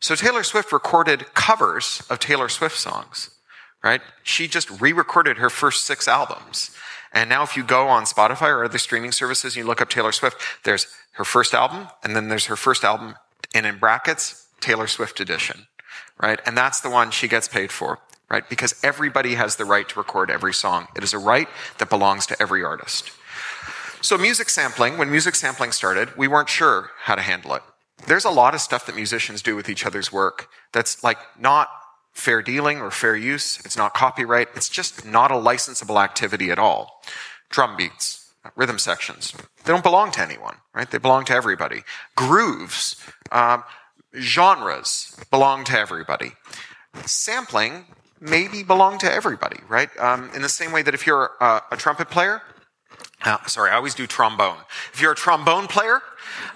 So 0.00 0.14
Taylor 0.14 0.42
Swift 0.42 0.72
recorded 0.72 1.32
covers 1.34 2.02
of 2.10 2.18
Taylor 2.18 2.48
Swift 2.48 2.76
songs, 2.76 3.30
right? 3.84 4.00
She 4.22 4.48
just 4.48 4.80
re-recorded 4.80 5.38
her 5.38 5.50
first 5.50 5.84
six 5.84 6.08
albums. 6.08 6.70
And 7.12 7.28
now 7.28 7.42
if 7.42 7.56
you 7.56 7.62
go 7.62 7.88
on 7.88 8.04
Spotify 8.04 8.48
or 8.48 8.64
other 8.64 8.78
streaming 8.78 9.12
services 9.12 9.54
and 9.54 9.62
you 9.62 9.66
look 9.66 9.80
up 9.80 9.90
Taylor 9.90 10.12
Swift, 10.12 10.40
there's 10.64 10.86
her 11.12 11.24
first 11.24 11.54
album 11.54 11.88
and 12.02 12.16
then 12.16 12.28
there's 12.28 12.46
her 12.46 12.56
first 12.56 12.84
album 12.84 13.16
and 13.54 13.66
in 13.66 13.78
brackets, 13.78 14.46
Taylor 14.60 14.86
Swift 14.86 15.20
edition, 15.20 15.66
right? 16.20 16.40
And 16.46 16.56
that's 16.56 16.80
the 16.80 16.90
one 16.90 17.10
she 17.10 17.28
gets 17.28 17.48
paid 17.48 17.70
for, 17.70 17.98
right? 18.30 18.48
Because 18.48 18.74
everybody 18.82 19.34
has 19.34 19.56
the 19.56 19.64
right 19.64 19.88
to 19.88 19.98
record 19.98 20.30
every 20.30 20.54
song. 20.54 20.88
It 20.96 21.04
is 21.04 21.12
a 21.12 21.18
right 21.18 21.48
that 21.78 21.90
belongs 21.90 22.26
to 22.26 22.40
every 22.40 22.64
artist. 22.64 23.10
So 24.00 24.16
music 24.16 24.48
sampling, 24.48 24.98
when 24.98 25.10
music 25.10 25.34
sampling 25.34 25.72
started, 25.72 26.16
we 26.16 26.28
weren't 26.28 26.48
sure 26.48 26.90
how 27.02 27.14
to 27.14 27.22
handle 27.22 27.54
it. 27.54 27.62
There's 28.06 28.24
a 28.24 28.30
lot 28.30 28.54
of 28.54 28.60
stuff 28.60 28.86
that 28.86 28.96
musicians 28.96 29.42
do 29.42 29.54
with 29.54 29.68
each 29.68 29.86
other's 29.86 30.12
work 30.12 30.48
that's 30.72 31.04
like 31.04 31.18
not 31.38 31.68
fair 32.12 32.42
dealing 32.42 32.80
or 32.80 32.90
fair 32.90 33.16
use. 33.16 33.60
It's 33.64 33.76
not 33.76 33.94
copyright. 33.94 34.48
It's 34.54 34.68
just 34.68 35.04
not 35.04 35.30
a 35.30 35.34
licensable 35.34 36.02
activity 36.02 36.50
at 36.50 36.58
all. 36.58 37.02
Drum 37.50 37.76
beats, 37.76 38.32
rhythm 38.56 38.78
sections, 38.78 39.34
they 39.64 39.72
don't 39.72 39.82
belong 39.82 40.10
to 40.12 40.20
anyone, 40.20 40.56
right? 40.74 40.90
They 40.90 40.98
belong 40.98 41.24
to 41.26 41.34
everybody. 41.34 41.82
Grooves, 42.16 42.96
um, 43.30 43.62
genres 44.18 45.16
belong 45.30 45.64
to 45.64 45.78
everybody. 45.78 46.32
Sampling 47.06 47.86
maybe 48.20 48.62
belong 48.62 48.98
to 48.98 49.12
everybody, 49.12 49.58
right? 49.68 49.90
Um, 49.98 50.30
in 50.34 50.42
the 50.42 50.48
same 50.48 50.72
way 50.72 50.82
that 50.82 50.94
if 50.94 51.06
you're 51.06 51.32
a, 51.40 51.62
a 51.72 51.76
trumpet 51.76 52.08
player, 52.10 52.42
uh, 53.24 53.38
sorry, 53.46 53.70
I 53.70 53.74
always 53.74 53.94
do 53.94 54.06
trombone. 54.06 54.58
If 54.92 55.00
you're 55.00 55.12
a 55.12 55.16
trombone 55.16 55.66
player 55.66 56.00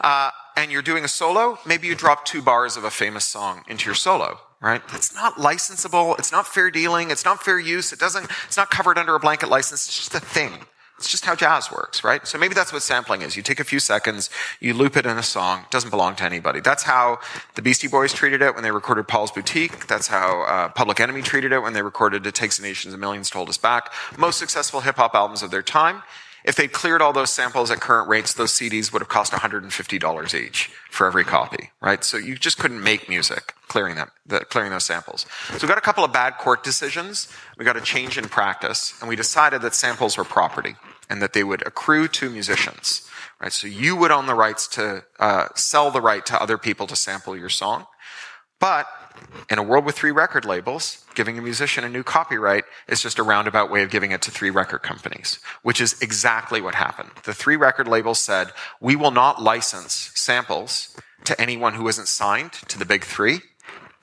uh, 0.00 0.30
and 0.56 0.70
you're 0.70 0.82
doing 0.82 1.04
a 1.04 1.08
solo, 1.08 1.58
maybe 1.66 1.86
you 1.86 1.94
drop 1.94 2.24
two 2.24 2.42
bars 2.42 2.76
of 2.76 2.84
a 2.84 2.90
famous 2.90 3.24
song 3.24 3.62
into 3.68 3.86
your 3.86 3.94
solo, 3.94 4.40
right? 4.60 4.82
It's 4.92 5.14
not 5.14 5.36
licensable. 5.36 6.18
It's 6.18 6.32
not 6.32 6.46
fair 6.46 6.70
dealing. 6.70 7.10
It's 7.10 7.24
not 7.24 7.42
fair 7.42 7.58
use. 7.58 7.92
It 7.92 7.98
doesn't. 7.98 8.30
It's 8.46 8.56
not 8.56 8.70
covered 8.70 8.98
under 8.98 9.14
a 9.14 9.20
blanket 9.20 9.48
license. 9.48 9.86
It's 9.86 9.96
just 9.96 10.14
a 10.14 10.20
thing. 10.20 10.52
It's 10.98 11.10
just 11.10 11.26
how 11.26 11.34
jazz 11.34 11.70
works, 11.70 12.02
right? 12.02 12.26
So 12.26 12.38
maybe 12.38 12.54
that's 12.54 12.72
what 12.72 12.80
sampling 12.80 13.20
is. 13.20 13.36
You 13.36 13.42
take 13.42 13.60
a 13.60 13.64
few 13.64 13.78
seconds, 13.78 14.30
you 14.60 14.72
loop 14.72 14.96
it 14.96 15.04
in 15.04 15.18
a 15.18 15.22
song. 15.22 15.60
It 15.60 15.70
doesn't 15.70 15.90
belong 15.90 16.16
to 16.16 16.24
anybody. 16.24 16.60
That's 16.60 16.84
how 16.84 17.18
the 17.54 17.60
Beastie 17.60 17.86
Boys 17.86 18.14
treated 18.14 18.40
it 18.40 18.54
when 18.54 18.62
they 18.62 18.70
recorded 18.70 19.06
Paul's 19.06 19.30
Boutique. 19.30 19.88
That's 19.88 20.08
how 20.08 20.44
uh, 20.44 20.68
Public 20.70 20.98
Enemy 20.98 21.20
treated 21.20 21.52
it 21.52 21.62
when 21.62 21.74
they 21.74 21.82
recorded 21.82 22.26
It 22.26 22.34
Takes 22.34 22.58
Nations 22.58 22.94
and 22.94 23.00
Millions 23.00 23.28
to 23.30 23.36
Hold 23.36 23.50
Us 23.50 23.58
Back. 23.58 23.92
Most 24.16 24.38
successful 24.38 24.80
hip 24.80 24.96
hop 24.96 25.14
albums 25.14 25.42
of 25.42 25.50
their 25.50 25.62
time. 25.62 26.02
If 26.46 26.54
they'd 26.54 26.72
cleared 26.72 27.02
all 27.02 27.12
those 27.12 27.30
samples 27.30 27.70
at 27.72 27.80
current 27.80 28.08
rates, 28.08 28.34
those 28.34 28.52
CDs 28.52 28.92
would 28.92 29.02
have 29.02 29.08
cost 29.08 29.32
$150 29.32 30.34
each 30.34 30.70
for 30.90 31.06
every 31.06 31.24
copy, 31.24 31.70
right? 31.80 32.04
So 32.04 32.16
you 32.16 32.36
just 32.36 32.56
couldn't 32.58 32.82
make 32.82 33.08
music 33.08 33.54
clearing 33.66 33.96
them, 33.96 34.10
the, 34.24 34.40
clearing 34.40 34.70
those 34.70 34.84
samples. 34.84 35.26
So 35.48 35.66
we 35.66 35.68
got 35.68 35.76
a 35.76 35.82
couple 35.82 36.04
of 36.04 36.12
bad 36.12 36.38
court 36.38 36.62
decisions. 36.62 37.28
We 37.58 37.64
got 37.64 37.76
a 37.76 37.80
change 37.80 38.16
in 38.16 38.28
practice, 38.28 38.94
and 39.00 39.08
we 39.08 39.16
decided 39.16 39.60
that 39.62 39.74
samples 39.74 40.16
were 40.16 40.24
property. 40.24 40.76
and 41.08 41.22
that 41.22 41.32
they 41.32 41.44
would 41.44 41.66
accrue 41.66 42.08
to 42.08 42.30
musicians. 42.30 43.08
Right? 43.40 43.52
So 43.52 43.66
you 43.66 43.96
would 43.96 44.10
own 44.10 44.26
the 44.26 44.34
rights 44.34 44.66
to 44.68 45.04
uh, 45.18 45.48
sell 45.54 45.90
the 45.90 46.00
right 46.00 46.24
to 46.26 46.40
other 46.40 46.58
people 46.58 46.86
to 46.86 46.96
sample 46.96 47.36
your 47.36 47.48
song. 47.48 47.86
But 48.58 48.86
in 49.50 49.58
a 49.58 49.62
world 49.62 49.84
with 49.84 49.96
three 49.96 50.10
record 50.10 50.44
labels, 50.44 51.04
giving 51.14 51.38
a 51.38 51.42
musician 51.42 51.84
a 51.84 51.88
new 51.88 52.02
copyright 52.02 52.64
is 52.88 53.00
just 53.00 53.18
a 53.18 53.22
roundabout 53.22 53.70
way 53.70 53.82
of 53.82 53.90
giving 53.90 54.12
it 54.12 54.22
to 54.22 54.30
three 54.30 54.50
record 54.50 54.82
companies, 54.82 55.38
which 55.62 55.80
is 55.80 56.00
exactly 56.00 56.60
what 56.60 56.74
happened. 56.74 57.10
The 57.24 57.34
three 57.34 57.56
record 57.56 57.88
labels 57.88 58.18
said, 58.18 58.52
we 58.80 58.96
will 58.96 59.10
not 59.10 59.42
license 59.42 60.12
samples 60.14 60.96
to 61.24 61.40
anyone 61.40 61.74
who 61.74 61.88
isn't 61.88 62.08
signed 62.08 62.52
to 62.52 62.78
the 62.78 62.84
big 62.84 63.04
three. 63.04 63.40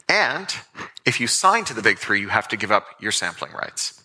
And 0.10 0.54
if 1.06 1.20
you 1.20 1.28
sign 1.28 1.66
to 1.66 1.74
the 1.74 1.82
big 1.82 1.98
three, 1.98 2.20
you 2.20 2.30
have 2.30 2.48
to 2.50 2.58
give 2.58 2.72
up 2.72 2.86
your 3.00 3.12
sampling 3.12 3.54
rights. 3.54 4.03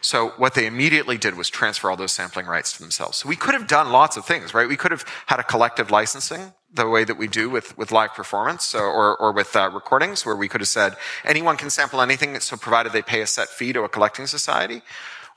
So 0.00 0.30
what 0.36 0.54
they 0.54 0.66
immediately 0.66 1.18
did 1.18 1.36
was 1.36 1.50
transfer 1.50 1.90
all 1.90 1.96
those 1.96 2.12
sampling 2.12 2.46
rights 2.46 2.72
to 2.72 2.82
themselves. 2.82 3.18
So 3.18 3.28
we 3.28 3.36
could 3.36 3.54
have 3.54 3.66
done 3.66 3.90
lots 3.90 4.16
of 4.16 4.24
things, 4.24 4.54
right? 4.54 4.68
We 4.68 4.76
could 4.76 4.92
have 4.92 5.04
had 5.26 5.40
a 5.40 5.42
collective 5.42 5.90
licensing 5.90 6.52
the 6.72 6.88
way 6.88 7.04
that 7.04 7.16
we 7.16 7.26
do 7.26 7.48
with, 7.48 7.76
with 7.78 7.90
live 7.90 8.14
performance 8.14 8.74
or, 8.74 9.16
or 9.16 9.32
with 9.32 9.56
uh, 9.56 9.70
recordings, 9.72 10.26
where 10.26 10.36
we 10.36 10.48
could 10.48 10.60
have 10.60 10.68
said 10.68 10.96
anyone 11.24 11.56
can 11.56 11.70
sample 11.70 12.00
anything, 12.00 12.38
so 12.40 12.56
provided 12.56 12.92
they 12.92 13.02
pay 13.02 13.22
a 13.22 13.26
set 13.26 13.48
fee 13.48 13.72
to 13.72 13.82
a 13.82 13.88
collecting 13.88 14.26
society. 14.26 14.82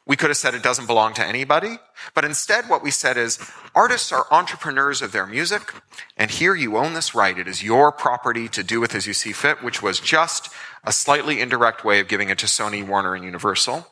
We 0.06 0.18
could 0.18 0.30
have 0.30 0.38
said 0.38 0.56
it 0.56 0.64
doesn't 0.64 0.88
belong 0.88 1.14
to 1.14 1.26
anybody. 1.26 1.78
But 2.14 2.26
instead, 2.26 2.68
what 2.68 2.84
we 2.84 2.92
said 2.92 3.18
is 3.18 3.40
artists 3.76 4.12
are 4.12 4.26
entrepreneurs 4.32 5.02
of 5.02 5.12
their 5.12 5.28
music, 5.28 5.74
and 6.18 6.32
here 6.32 6.56
you 6.56 6.76
own 6.76 6.94
this 6.94 7.14
right. 7.16 7.38
It 7.38 7.48
is 7.48 7.64
your 7.64 7.92
property 7.92 8.50
to 8.50 8.64
do 8.64 8.82
with 8.82 8.96
as 8.96 9.06
you 9.06 9.14
see 9.14 9.32
fit, 9.32 9.64
which 9.64 9.82
was 9.82 10.00
just 10.00 10.50
a 10.84 10.92
slightly 10.92 11.40
indirect 11.40 11.86
way 11.86 12.00
of 12.00 12.08
giving 12.08 12.30
it 12.30 12.40
to 12.40 12.48
Sony, 12.48 12.86
Warner, 12.86 13.16
and 13.16 13.24
Universal. 13.24 13.88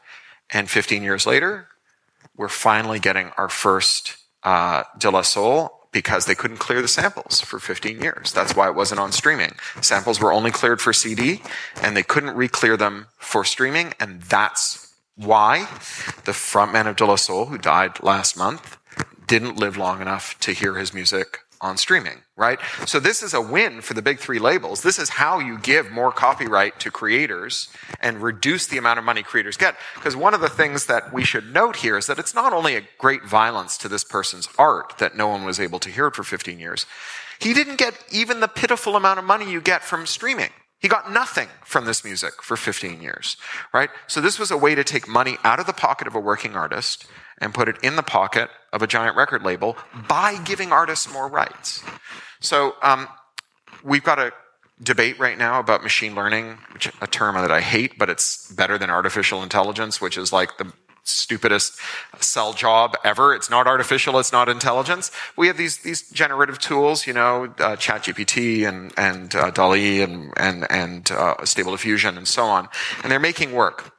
And 0.51 0.69
15 0.69 1.03
years 1.03 1.27
later, 1.27 1.67
we're 2.35 2.47
finally 2.47 2.99
getting 2.99 3.31
our 3.37 3.49
first 3.49 4.17
uh, 4.43 4.83
De 4.97 5.09
La 5.09 5.21
Soul 5.21 5.71
because 5.91 6.25
they 6.25 6.35
couldn't 6.35 6.57
clear 6.57 6.81
the 6.81 6.87
samples 6.87 7.41
for 7.41 7.59
15 7.59 8.01
years. 8.01 8.31
That's 8.31 8.55
why 8.55 8.67
it 8.67 8.75
wasn't 8.75 8.99
on 8.99 9.11
streaming. 9.11 9.53
Samples 9.81 10.19
were 10.19 10.31
only 10.31 10.51
cleared 10.51 10.81
for 10.81 10.93
CD, 10.93 11.41
and 11.81 11.97
they 11.97 12.03
couldn't 12.03 12.35
re-clear 12.35 12.77
them 12.77 13.07
for 13.17 13.43
streaming, 13.43 13.93
and 13.99 14.21
that's 14.21 14.93
why 15.15 15.61
the 16.25 16.31
frontman 16.31 16.87
of 16.87 16.95
De 16.95 17.05
La 17.05 17.15
Soul, 17.15 17.47
who 17.47 17.57
died 17.57 18.01
last 18.03 18.37
month, 18.37 18.77
didn't 19.27 19.57
live 19.57 19.77
long 19.77 20.01
enough 20.01 20.39
to 20.39 20.51
hear 20.51 20.75
his 20.75 20.93
music 20.93 21.39
on 21.61 21.77
streaming, 21.77 22.23
right? 22.37 22.59
So 22.85 22.99
this 22.99 23.21
is 23.21 23.33
a 23.33 23.41
win 23.41 23.81
for 23.81 23.93
the 23.93 24.01
big 24.01 24.19
three 24.19 24.39
labels. 24.39 24.81
This 24.81 24.97
is 24.97 25.09
how 25.09 25.39
you 25.39 25.57
give 25.57 25.91
more 25.91 26.11
copyright 26.11 26.79
to 26.79 26.91
creators 26.91 27.67
and 27.99 28.21
reduce 28.21 28.67
the 28.67 28.77
amount 28.77 28.99
of 28.99 29.05
money 29.05 29.23
creators 29.23 29.57
get. 29.57 29.75
Because 29.95 30.15
one 30.15 30.33
of 30.33 30.41
the 30.41 30.49
things 30.49 30.85
that 30.85 31.13
we 31.13 31.23
should 31.23 31.53
note 31.53 31.77
here 31.77 31.97
is 31.97 32.07
that 32.07 32.19
it's 32.19 32.33
not 32.33 32.53
only 32.53 32.75
a 32.75 32.83
great 32.97 33.25
violence 33.25 33.77
to 33.79 33.89
this 33.89 34.03
person's 34.03 34.47
art 34.57 34.97
that 34.99 35.17
no 35.17 35.27
one 35.27 35.43
was 35.43 35.59
able 35.59 35.79
to 35.79 35.89
hear 35.89 36.07
it 36.07 36.15
for 36.15 36.23
15 36.23 36.59
years. 36.59 36.85
He 37.39 37.53
didn't 37.53 37.77
get 37.77 37.93
even 38.11 38.39
the 38.39 38.47
pitiful 38.47 38.95
amount 38.95 39.19
of 39.19 39.25
money 39.25 39.49
you 39.49 39.61
get 39.61 39.83
from 39.83 40.05
streaming. 40.05 40.51
He 40.79 40.87
got 40.87 41.11
nothing 41.11 41.49
from 41.65 41.85
this 41.85 42.05
music 42.05 42.41
for 42.41 42.55
15 42.55 43.01
years, 43.01 43.35
right? 43.73 43.89
So 44.07 44.21
this 44.21 44.39
was 44.39 44.49
a 44.49 44.57
way 44.57 44.75
to 44.75 44.83
take 44.83 45.09
money 45.09 45.37
out 45.43 45.59
of 45.59 45.65
the 45.65 45.73
pocket 45.73 46.07
of 46.07 46.15
a 46.15 46.19
working 46.19 46.55
artist 46.55 47.05
and 47.41 47.53
put 47.53 47.67
it 47.67 47.77
in 47.83 47.95
the 47.95 48.03
pocket 48.03 48.49
of 48.71 48.81
a 48.81 48.87
giant 48.87 49.15
record 49.15 49.43
label 49.43 49.77
by 50.07 50.37
giving 50.43 50.71
artists 50.71 51.11
more 51.11 51.27
rights. 51.27 51.83
So 52.39 52.75
um, 52.81 53.07
we've 53.83 54.03
got 54.03 54.19
a 54.19 54.31
debate 54.81 55.19
right 55.19 55.37
now 55.37 55.59
about 55.59 55.83
machine 55.83 56.15
learning, 56.15 56.57
which 56.73 56.91
a 57.01 57.07
term 57.07 57.35
that 57.35 57.51
I 57.51 57.61
hate, 57.61 57.97
but 57.97 58.09
it's 58.09 58.51
better 58.51 58.77
than 58.77 58.89
artificial 58.89 59.43
intelligence, 59.43 59.99
which 59.99 60.17
is 60.17 60.31
like 60.31 60.57
the 60.57 60.71
stupidest 61.03 61.79
sell 62.19 62.53
job 62.53 62.95
ever. 63.03 63.33
It's 63.33 63.49
not 63.49 63.67
artificial, 63.67 64.19
it's 64.19 64.31
not 64.31 64.47
intelligence. 64.47 65.11
We 65.35 65.47
have 65.47 65.57
these 65.57 65.77
these 65.77 66.09
generative 66.11 66.59
tools, 66.59 67.07
you 67.07 67.13
know, 67.13 67.45
uh, 67.59 67.75
ChatGPT 67.75 68.67
and 68.67 68.93
and 68.97 69.35
uh, 69.35 69.51
DALL-E 69.51 70.01
and 70.01 70.33
and 70.37 70.69
and 70.71 71.11
uh, 71.11 71.43
Stable 71.45 71.71
Diffusion 71.71 72.17
and 72.17 72.27
so 72.27 72.45
on, 72.45 72.69
and 73.03 73.11
they're 73.11 73.19
making 73.19 73.51
work. 73.51 73.93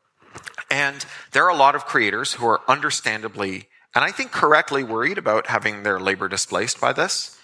And 0.70 1.04
there 1.32 1.44
are 1.44 1.50
a 1.50 1.56
lot 1.56 1.74
of 1.74 1.84
creators 1.84 2.34
who 2.34 2.46
are 2.46 2.60
understandably, 2.68 3.68
and 3.94 4.04
I 4.04 4.12
think 4.12 4.30
correctly, 4.30 4.84
worried 4.84 5.18
about 5.18 5.48
having 5.48 5.82
their 5.82 5.98
labor 5.98 6.28
displaced 6.28 6.80
by 6.80 6.92
this. 6.92 7.38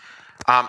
Um, 0.47 0.69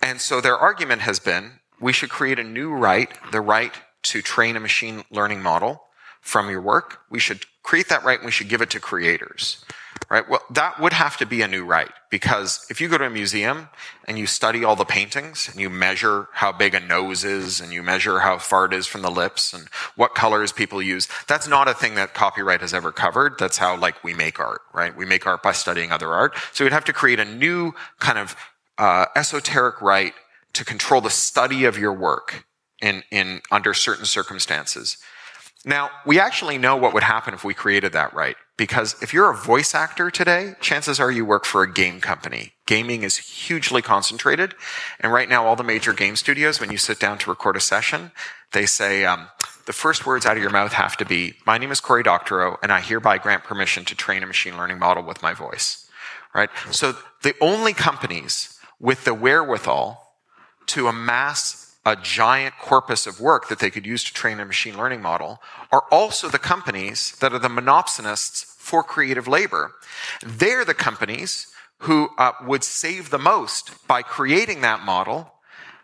and 0.00 0.20
so 0.20 0.40
their 0.40 0.56
argument 0.56 1.02
has 1.02 1.18
been 1.18 1.60
we 1.80 1.92
should 1.92 2.10
create 2.10 2.38
a 2.38 2.44
new 2.44 2.72
right, 2.72 3.10
the 3.32 3.40
right 3.40 3.74
to 4.04 4.22
train 4.22 4.56
a 4.56 4.60
machine 4.60 5.02
learning 5.10 5.42
model 5.42 5.82
from 6.20 6.48
your 6.48 6.60
work. 6.60 7.00
We 7.10 7.18
should 7.18 7.44
create 7.62 7.88
that 7.88 8.04
right 8.04 8.18
and 8.18 8.26
we 8.26 8.32
should 8.32 8.48
give 8.48 8.62
it 8.62 8.70
to 8.70 8.80
creators 8.80 9.64
right? 10.10 10.28
Well, 10.28 10.42
that 10.50 10.80
would 10.80 10.92
have 10.92 11.16
to 11.18 11.26
be 11.26 11.42
a 11.42 11.48
new 11.48 11.64
right 11.64 11.90
because 12.10 12.66
if 12.70 12.80
you 12.80 12.88
go 12.88 12.98
to 12.98 13.04
a 13.04 13.10
museum 13.10 13.68
and 14.06 14.18
you 14.18 14.26
study 14.26 14.64
all 14.64 14.76
the 14.76 14.84
paintings 14.84 15.48
and 15.48 15.60
you 15.60 15.70
measure 15.70 16.28
how 16.32 16.52
big 16.52 16.74
a 16.74 16.80
nose 16.80 17.24
is 17.24 17.60
and 17.60 17.72
you 17.72 17.82
measure 17.82 18.20
how 18.20 18.38
far 18.38 18.66
it 18.66 18.72
is 18.72 18.86
from 18.86 19.02
the 19.02 19.10
lips 19.10 19.52
and 19.52 19.68
what 19.96 20.14
colors 20.14 20.52
people 20.52 20.82
use, 20.82 21.08
that's 21.26 21.48
not 21.48 21.68
a 21.68 21.74
thing 21.74 21.94
that 21.94 22.14
copyright 22.14 22.60
has 22.60 22.74
ever 22.74 22.92
covered. 22.92 23.38
That's 23.38 23.58
how 23.58 23.76
like 23.76 24.02
we 24.04 24.14
make 24.14 24.38
art, 24.38 24.60
right? 24.72 24.96
We 24.96 25.06
make 25.06 25.26
art 25.26 25.42
by 25.42 25.52
studying 25.52 25.92
other 25.92 26.12
art. 26.12 26.34
So 26.52 26.64
we'd 26.64 26.72
have 26.72 26.84
to 26.86 26.92
create 26.92 27.20
a 27.20 27.24
new 27.24 27.72
kind 27.98 28.18
of 28.18 28.36
uh, 28.78 29.06
esoteric 29.16 29.80
right 29.80 30.14
to 30.54 30.64
control 30.64 31.00
the 31.00 31.10
study 31.10 31.64
of 31.64 31.78
your 31.78 31.92
work 31.92 32.44
in, 32.80 33.02
in 33.10 33.40
under 33.50 33.72
certain 33.72 34.04
circumstances. 34.04 34.98
Now, 35.64 35.90
we 36.04 36.18
actually 36.18 36.58
know 36.58 36.76
what 36.76 36.92
would 36.92 37.04
happen 37.04 37.34
if 37.34 37.44
we 37.44 37.54
created 37.54 37.92
that 37.92 38.14
right. 38.14 38.36
Because 38.56 39.00
if 39.00 39.14
you're 39.14 39.30
a 39.30 39.36
voice 39.36 39.74
actor 39.74 40.10
today, 40.10 40.54
chances 40.60 40.98
are 40.98 41.10
you 41.10 41.24
work 41.24 41.44
for 41.44 41.62
a 41.62 41.72
game 41.72 42.00
company. 42.00 42.52
Gaming 42.66 43.02
is 43.02 43.16
hugely 43.16 43.80
concentrated. 43.80 44.54
And 45.00 45.12
right 45.12 45.28
now, 45.28 45.46
all 45.46 45.56
the 45.56 45.64
major 45.64 45.92
game 45.92 46.16
studios, 46.16 46.60
when 46.60 46.70
you 46.70 46.78
sit 46.78 46.98
down 46.98 47.18
to 47.18 47.30
record 47.30 47.56
a 47.56 47.60
session, 47.60 48.10
they 48.52 48.66
say, 48.66 49.04
um, 49.04 49.28
the 49.66 49.72
first 49.72 50.04
words 50.04 50.26
out 50.26 50.36
of 50.36 50.42
your 50.42 50.50
mouth 50.50 50.72
have 50.72 50.96
to 50.96 51.04
be, 51.04 51.34
my 51.46 51.58
name 51.58 51.70
is 51.70 51.80
Cory 51.80 52.02
Doctorow, 52.02 52.58
and 52.62 52.72
I 52.72 52.80
hereby 52.80 53.18
grant 53.18 53.44
permission 53.44 53.84
to 53.86 53.94
train 53.94 54.22
a 54.22 54.26
machine 54.26 54.56
learning 54.56 54.80
model 54.80 55.04
with 55.04 55.22
my 55.22 55.32
voice. 55.32 55.88
Right? 56.34 56.50
So 56.70 56.96
the 57.22 57.34
only 57.40 57.72
companies 57.72 58.58
with 58.80 59.04
the 59.04 59.14
wherewithal 59.14 60.14
to 60.66 60.88
amass 60.88 61.61
a 61.84 61.96
giant 61.96 62.54
corpus 62.60 63.06
of 63.06 63.20
work 63.20 63.48
that 63.48 63.58
they 63.58 63.70
could 63.70 63.86
use 63.86 64.04
to 64.04 64.12
train 64.12 64.38
a 64.38 64.44
machine 64.44 64.76
learning 64.76 65.02
model 65.02 65.40
are 65.70 65.84
also 65.90 66.28
the 66.28 66.38
companies 66.38 67.16
that 67.20 67.32
are 67.32 67.38
the 67.38 67.48
monopsonists 67.48 68.44
for 68.44 68.82
creative 68.82 69.26
labor. 69.26 69.72
They're 70.24 70.64
the 70.64 70.74
companies 70.74 71.48
who 71.78 72.10
uh, 72.18 72.32
would 72.46 72.62
save 72.62 73.10
the 73.10 73.18
most 73.18 73.72
by 73.88 74.02
creating 74.02 74.60
that 74.60 74.84
model 74.84 75.32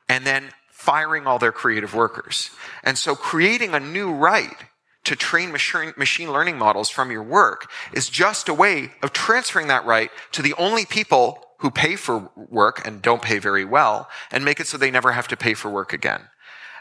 and 0.08 0.24
then 0.24 0.50
firing 0.70 1.26
all 1.26 1.40
their 1.40 1.52
creative 1.52 1.94
workers. 1.94 2.50
And 2.84 2.96
so 2.96 3.16
creating 3.16 3.74
a 3.74 3.80
new 3.80 4.12
right 4.12 4.56
to 5.04 5.16
train 5.16 5.50
machine 5.50 6.32
learning 6.32 6.58
models 6.58 6.88
from 6.88 7.10
your 7.10 7.22
work 7.22 7.70
is 7.92 8.08
just 8.08 8.48
a 8.48 8.54
way 8.54 8.92
of 9.02 9.12
transferring 9.12 9.66
that 9.68 9.84
right 9.84 10.10
to 10.32 10.42
the 10.42 10.54
only 10.54 10.84
people 10.84 11.42
who 11.58 11.70
pay 11.70 11.96
for 11.96 12.30
work 12.36 12.86
and 12.86 13.02
don't 13.02 13.22
pay 13.22 13.38
very 13.38 13.64
well 13.64 14.08
and 14.30 14.44
make 14.44 14.60
it 14.60 14.66
so 14.66 14.76
they 14.76 14.90
never 14.90 15.12
have 15.12 15.28
to 15.28 15.36
pay 15.36 15.54
for 15.54 15.70
work 15.70 15.92
again. 15.92 16.22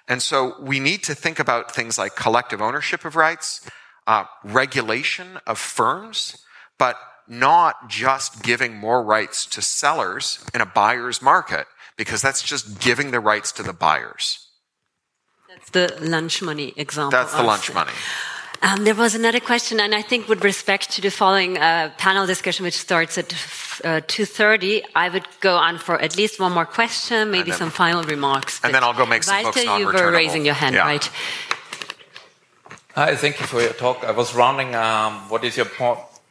And 0.07 0.21
so 0.21 0.55
we 0.61 0.79
need 0.79 1.03
to 1.03 1.15
think 1.15 1.39
about 1.39 1.73
things 1.73 1.97
like 1.97 2.15
collective 2.15 2.61
ownership 2.61 3.03
of 3.03 3.15
rights, 3.15 3.69
uh, 4.05 4.25
regulation 4.43 5.39
of 5.45 5.57
firms, 5.59 6.45
but 6.77 6.97
not 7.27 7.89
just 7.89 8.41
giving 8.41 8.75
more 8.77 9.03
rights 9.03 9.45
to 9.47 9.61
sellers 9.61 10.45
in 10.53 10.61
a 10.61 10.65
buyer's 10.65 11.21
market, 11.21 11.67
because 11.97 12.21
that's 12.21 12.41
just 12.41 12.79
giving 12.79 13.11
the 13.11 13.19
rights 13.19 13.51
to 13.51 13.63
the 13.63 13.73
buyers. 13.73 14.47
That's 15.49 15.69
the 15.71 15.97
lunch 16.07 16.41
money 16.41 16.73
example. 16.77 17.11
That's 17.11 17.33
the 17.33 17.43
lunch 17.43 17.73
money. 17.73 17.91
Um, 18.61 18.83
there 18.85 18.95
was 18.95 19.13
another 19.13 19.39
question, 19.39 19.79
and 19.79 19.93
I 19.93 20.01
think 20.01 20.27
with 20.27 20.43
respect 20.43 20.91
to 20.91 21.01
the 21.01 21.11
following 21.11 21.57
uh, 21.57 21.91
panel 21.97 22.25
discussion, 22.25 22.63
which 22.63 22.77
starts 22.77 23.17
at 23.17 23.31
uh, 23.33 24.01
2.30, 24.07 24.81
I 24.95 25.09
would 25.09 25.27
go 25.41 25.55
on 25.55 25.77
for 25.77 26.01
at 26.01 26.17
least 26.17 26.39
one 26.39 26.53
more 26.53 26.65
question, 26.65 27.29
maybe 27.29 27.51
then, 27.51 27.59
some 27.59 27.69
final 27.69 28.03
remarks. 28.03 28.59
And 28.63 28.73
then 28.73 28.83
I'll 28.83 28.93
go 28.93 29.05
make 29.05 29.23
some 29.23 29.43
Walter, 29.43 29.63
books 29.63 29.79
you 29.79 29.85
were 29.85 30.11
raising 30.11 30.43
your 30.45 30.55
hand, 30.55 30.75
yeah. 30.75 30.87
right? 30.87 31.09
Hi, 32.95 33.15
thank 33.15 33.39
you 33.39 33.45
for 33.45 33.61
your 33.61 33.73
talk. 33.73 34.03
I 34.03 34.11
was 34.11 34.33
wondering, 34.33 34.73
um, 34.73 35.29
what 35.29 35.43
is 35.43 35.55
your 35.55 35.67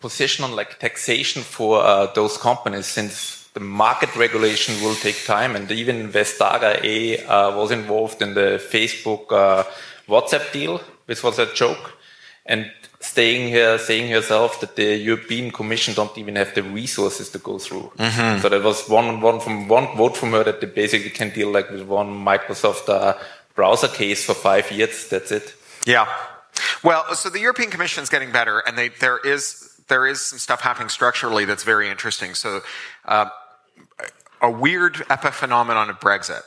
position 0.01 0.45
on 0.45 0.57
like 0.57 0.81
taxation 0.81 1.43
for 1.43 1.81
uh, 1.81 2.07
those 2.13 2.37
companies 2.37 2.87
since 2.87 3.49
the 3.55 3.61
market 3.61 4.15
regulation 4.17 4.75
will 4.83 4.97
take 4.97 5.25
time 5.25 5.57
and 5.57 5.71
even 5.71 6.11
Vestager 6.11 6.83
A 6.83 7.25
uh, 7.25 7.57
was 7.57 7.71
involved 7.71 8.21
in 8.21 8.35
the 8.35 8.61
Facebook 8.73 9.33
uh, 9.33 9.65
WhatsApp 10.09 10.53
deal, 10.53 10.81
which 11.07 11.23
was 11.23 11.39
a 11.39 11.47
joke 11.55 11.96
and 12.47 12.71
staying 13.01 13.49
here, 13.49 13.79
saying 13.79 14.11
herself 14.11 14.61
that 14.61 14.77
the 14.77 14.97
European 14.97 15.51
Commission 15.51 15.95
don't 15.95 16.17
even 16.19 16.37
have 16.37 16.55
the 16.55 16.63
resources 16.63 17.31
to 17.31 17.39
go 17.39 17.59
through. 17.59 17.93
Mm 17.99 18.11
-hmm. 18.11 18.41
So 18.41 18.49
that 18.49 18.63
was 18.63 18.89
one, 18.89 19.21
one 19.23 19.41
from 19.41 19.71
one 19.71 19.87
vote 19.97 20.17
from 20.19 20.33
her 20.33 20.45
that 20.45 20.59
they 20.61 20.71
basically 20.83 21.11
can 21.11 21.31
deal 21.31 21.51
like 21.53 21.69
with 21.73 21.85
one 21.89 22.11
Microsoft 22.31 22.89
uh, 22.89 23.13
browser 23.55 23.89
case 23.89 24.25
for 24.25 24.35
five 24.35 24.65
years. 24.75 25.09
That's 25.09 25.31
it. 25.31 25.55
Yeah. 25.85 26.07
Well, 26.83 27.03
so 27.15 27.31
the 27.31 27.41
European 27.41 27.71
Commission 27.71 28.03
is 28.03 28.11
getting 28.11 28.33
better, 28.33 28.57
and 28.67 28.77
they, 28.77 28.91
there 28.99 29.21
is 29.35 29.43
there 29.89 30.11
is 30.11 30.29
some 30.29 30.39
stuff 30.39 30.61
happening 30.61 30.91
structurally 30.91 31.47
that's 31.47 31.65
very 31.65 31.89
interesting. 31.89 32.35
So, 32.35 32.49
uh, 33.05 33.27
a 34.41 34.51
weird 34.51 34.95
epiphenomenon 35.09 35.89
of 35.89 35.99
Brexit 36.01 36.43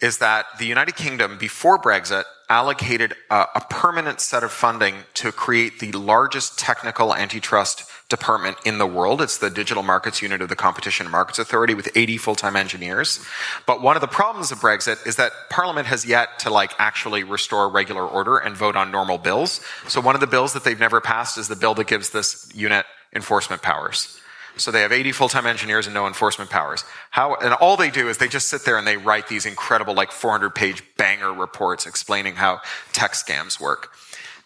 is 0.00 0.18
that 0.18 0.46
the 0.58 0.66
United 0.66 0.96
Kingdom, 0.96 1.38
before 1.38 1.78
Brexit, 1.78 2.24
allocated 2.48 3.14
a, 3.30 3.46
a, 3.54 3.60
permanent 3.70 4.20
set 4.20 4.44
of 4.44 4.52
funding 4.52 4.94
to 5.14 5.32
create 5.32 5.80
the 5.80 5.90
largest 5.92 6.58
technical 6.58 7.14
antitrust 7.14 7.84
department 8.10 8.58
in 8.66 8.76
the 8.76 8.86
world. 8.86 9.22
It's 9.22 9.38
the 9.38 9.48
digital 9.48 9.82
markets 9.82 10.20
unit 10.20 10.42
of 10.42 10.50
the 10.50 10.56
Competition 10.56 11.06
and 11.06 11.12
Markets 11.12 11.38
Authority 11.38 11.72
with 11.72 11.88
80 11.96 12.18
full-time 12.18 12.56
engineers. 12.56 13.24
But 13.64 13.80
one 13.80 13.96
of 13.96 14.02
the 14.02 14.06
problems 14.08 14.52
of 14.52 14.58
Brexit 14.58 15.06
is 15.06 15.16
that 15.16 15.32
Parliament 15.48 15.86
has 15.86 16.04
yet 16.04 16.40
to 16.40 16.50
like 16.50 16.72
actually 16.78 17.24
restore 17.24 17.70
regular 17.70 18.06
order 18.06 18.36
and 18.36 18.54
vote 18.54 18.76
on 18.76 18.90
normal 18.90 19.16
bills. 19.16 19.62
So 19.88 20.02
one 20.02 20.14
of 20.14 20.20
the 20.20 20.26
bills 20.26 20.52
that 20.52 20.62
they've 20.62 20.78
never 20.78 21.00
passed 21.00 21.38
is 21.38 21.48
the 21.48 21.56
bill 21.56 21.74
that 21.74 21.86
gives 21.86 22.10
this 22.10 22.50
unit 22.54 22.84
enforcement 23.14 23.62
powers. 23.62 24.20
So 24.56 24.70
they 24.70 24.82
have 24.82 24.92
80 24.92 25.12
full-time 25.12 25.46
engineers 25.46 25.86
and 25.86 25.94
no 25.94 26.06
enforcement 26.06 26.50
powers. 26.50 26.84
How, 27.10 27.34
and 27.36 27.54
all 27.54 27.76
they 27.76 27.90
do 27.90 28.08
is 28.08 28.18
they 28.18 28.28
just 28.28 28.48
sit 28.48 28.64
there 28.64 28.76
and 28.76 28.86
they 28.86 28.96
write 28.96 29.28
these 29.28 29.46
incredible, 29.46 29.94
like 29.94 30.12
400 30.12 30.50
page 30.54 30.82
banger 30.96 31.32
reports 31.32 31.86
explaining 31.86 32.36
how 32.36 32.60
tech 32.92 33.12
scams 33.12 33.58
work. 33.58 33.92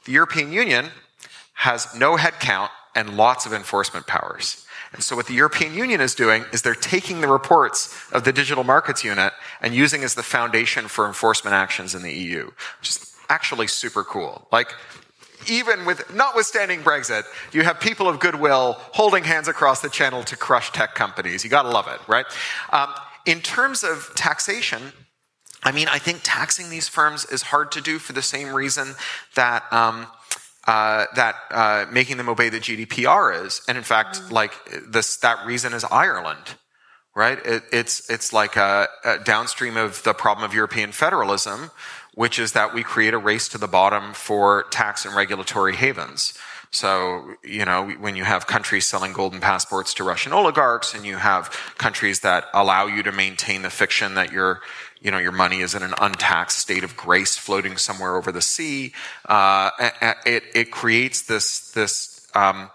The 0.04 0.12
European 0.12 0.52
Union 0.52 0.86
has 1.54 1.94
no 1.94 2.16
headcount 2.16 2.70
and 2.94 3.16
lots 3.16 3.46
of 3.46 3.52
enforcement 3.52 4.06
powers. 4.06 4.64
And 4.92 5.02
so 5.02 5.16
what 5.16 5.26
the 5.26 5.34
European 5.34 5.74
Union 5.74 6.00
is 6.00 6.14
doing 6.14 6.44
is 6.52 6.62
they're 6.62 6.74
taking 6.74 7.20
the 7.20 7.28
reports 7.28 7.94
of 8.12 8.24
the 8.24 8.32
digital 8.32 8.64
markets 8.64 9.04
unit 9.04 9.32
and 9.60 9.74
using 9.74 10.04
as 10.04 10.14
the 10.14 10.22
foundation 10.22 10.88
for 10.88 11.06
enforcement 11.06 11.54
actions 11.54 11.94
in 11.94 12.02
the 12.02 12.12
EU, 12.12 12.46
which 12.80 12.90
is 12.90 13.14
actually 13.28 13.66
super 13.66 14.04
cool. 14.04 14.46
Like, 14.52 14.72
even 15.48 15.84
with, 15.84 16.14
notwithstanding 16.14 16.82
Brexit, 16.82 17.24
you 17.52 17.62
have 17.62 17.80
people 17.80 18.08
of 18.08 18.20
goodwill 18.20 18.74
holding 18.92 19.24
hands 19.24 19.48
across 19.48 19.80
the 19.80 19.88
channel 19.88 20.22
to 20.24 20.36
crush 20.36 20.72
tech 20.72 20.94
companies. 20.94 21.44
You 21.44 21.50
gotta 21.50 21.70
love 21.70 21.88
it, 21.88 22.00
right? 22.08 22.26
Um, 22.70 22.92
in 23.24 23.40
terms 23.40 23.82
of 23.82 24.10
taxation, 24.14 24.92
I 25.62 25.72
mean, 25.72 25.88
I 25.88 25.98
think 25.98 26.20
taxing 26.22 26.70
these 26.70 26.88
firms 26.88 27.24
is 27.24 27.42
hard 27.42 27.72
to 27.72 27.80
do 27.80 27.98
for 27.98 28.12
the 28.12 28.22
same 28.22 28.54
reason 28.54 28.94
that, 29.34 29.64
um, 29.72 30.06
uh, 30.66 31.06
that 31.14 31.36
uh, 31.50 31.86
making 31.90 32.16
them 32.16 32.28
obey 32.28 32.48
the 32.48 32.58
GDPR 32.60 33.44
is, 33.44 33.62
and 33.68 33.76
in 33.76 33.84
fact, 33.84 34.20
mm. 34.20 34.30
like 34.30 34.52
this, 34.88 35.16
that 35.18 35.46
reason 35.46 35.72
is 35.72 35.84
Ireland, 35.84 36.54
right? 37.14 37.38
It, 37.44 37.62
it's 37.72 38.10
it's 38.10 38.32
like 38.32 38.56
a, 38.56 38.88
a 39.04 39.18
downstream 39.18 39.76
of 39.76 40.02
the 40.02 40.12
problem 40.12 40.44
of 40.44 40.54
European 40.54 40.92
federalism, 40.92 41.70
which 42.16 42.38
is 42.38 42.52
that 42.52 42.74
we 42.74 42.82
create 42.82 43.12
a 43.12 43.18
race 43.18 43.46
to 43.46 43.58
the 43.58 43.68
bottom 43.68 44.14
for 44.14 44.64
tax 44.70 45.04
and 45.04 45.14
regulatory 45.14 45.76
havens. 45.76 46.32
So, 46.70 47.34
you 47.44 47.64
know, 47.66 47.90
when 48.00 48.16
you 48.16 48.24
have 48.24 48.46
countries 48.46 48.86
selling 48.86 49.12
golden 49.12 49.38
passports 49.38 49.92
to 49.94 50.04
Russian 50.04 50.32
oligarchs 50.32 50.94
and 50.94 51.04
you 51.04 51.16
have 51.16 51.50
countries 51.76 52.20
that 52.20 52.46
allow 52.54 52.86
you 52.86 53.02
to 53.02 53.12
maintain 53.12 53.60
the 53.60 53.70
fiction 53.70 54.14
that 54.14 54.32
you're, 54.32 54.62
you 55.00 55.10
know, 55.10 55.18
your 55.18 55.30
money 55.30 55.60
is 55.60 55.74
in 55.74 55.82
an 55.82 55.92
untaxed 56.00 56.58
state 56.58 56.84
of 56.84 56.96
grace 56.96 57.36
floating 57.36 57.76
somewhere 57.76 58.16
over 58.16 58.32
the 58.32 58.42
sea, 58.42 58.94
uh, 59.26 59.70
it, 60.24 60.42
it 60.54 60.70
creates 60.70 61.22
this, 61.22 61.70
this, 61.72 62.26
um, 62.34 62.70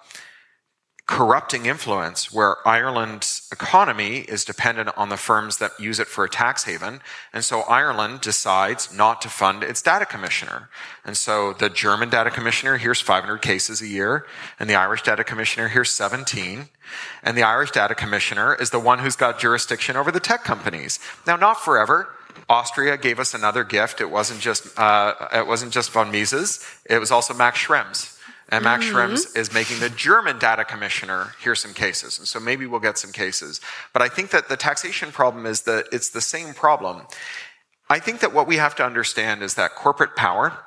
corrupting 1.07 1.65
influence 1.65 2.31
where 2.31 2.55
Ireland's 2.65 3.40
economy 3.51 4.19
is 4.19 4.45
dependent 4.45 4.89
on 4.97 5.09
the 5.09 5.17
firms 5.17 5.57
that 5.57 5.79
use 5.79 5.99
it 5.99 6.07
for 6.07 6.23
a 6.23 6.29
tax 6.29 6.63
haven. 6.63 7.01
And 7.33 7.43
so 7.43 7.61
Ireland 7.61 8.21
decides 8.21 8.95
not 8.95 9.21
to 9.21 9.29
fund 9.29 9.63
its 9.63 9.81
data 9.81 10.05
commissioner. 10.05 10.69
And 11.03 11.17
so 11.17 11.53
the 11.53 11.69
German 11.69 12.09
data 12.09 12.29
commissioner 12.29 12.77
hears 12.77 13.01
500 13.01 13.39
cases 13.39 13.81
a 13.81 13.87
year, 13.87 14.25
and 14.59 14.69
the 14.69 14.75
Irish 14.75 15.03
data 15.03 15.23
commissioner 15.23 15.67
hears 15.67 15.89
17. 15.89 16.69
And 17.23 17.37
the 17.37 17.43
Irish 17.43 17.71
data 17.71 17.95
commissioner 17.95 18.55
is 18.55 18.69
the 18.69 18.79
one 18.79 18.99
who's 18.99 19.15
got 19.15 19.39
jurisdiction 19.39 19.95
over 19.95 20.11
the 20.11 20.19
tech 20.19 20.43
companies. 20.43 20.99
Now, 21.27 21.35
not 21.35 21.59
forever. 21.59 22.09
Austria 22.47 22.97
gave 22.97 23.19
us 23.19 23.33
another 23.33 23.63
gift. 23.63 23.99
It 24.01 24.09
wasn't 24.09 24.39
just, 24.39 24.77
uh, 24.79 25.13
it 25.33 25.47
wasn't 25.47 25.73
just 25.73 25.91
von 25.91 26.11
Mises. 26.11 26.65
It 26.85 26.99
was 26.99 27.11
also 27.11 27.33
Max 27.33 27.59
Schrems 27.59 28.17
and 28.51 28.65
Max 28.65 28.85
mm-hmm. 28.85 28.95
Schrems 28.95 29.35
is 29.35 29.53
making 29.53 29.79
the 29.79 29.89
German 29.89 30.37
data 30.37 30.65
commissioner 30.65 31.33
hear 31.41 31.55
some 31.55 31.73
cases. 31.73 32.19
And 32.19 32.27
so 32.27 32.39
maybe 32.39 32.65
we'll 32.65 32.81
get 32.81 32.97
some 32.97 33.13
cases. 33.13 33.61
But 33.93 34.01
I 34.01 34.09
think 34.09 34.31
that 34.31 34.49
the 34.49 34.57
taxation 34.57 35.11
problem 35.11 35.45
is 35.45 35.61
that 35.61 35.85
it's 35.93 36.09
the 36.09 36.21
same 36.21 36.53
problem. 36.53 37.07
I 37.89 37.99
think 37.99 38.19
that 38.19 38.33
what 38.33 38.47
we 38.47 38.57
have 38.57 38.75
to 38.75 38.85
understand 38.85 39.41
is 39.41 39.55
that 39.55 39.73
corporate 39.75 40.17
power, 40.17 40.65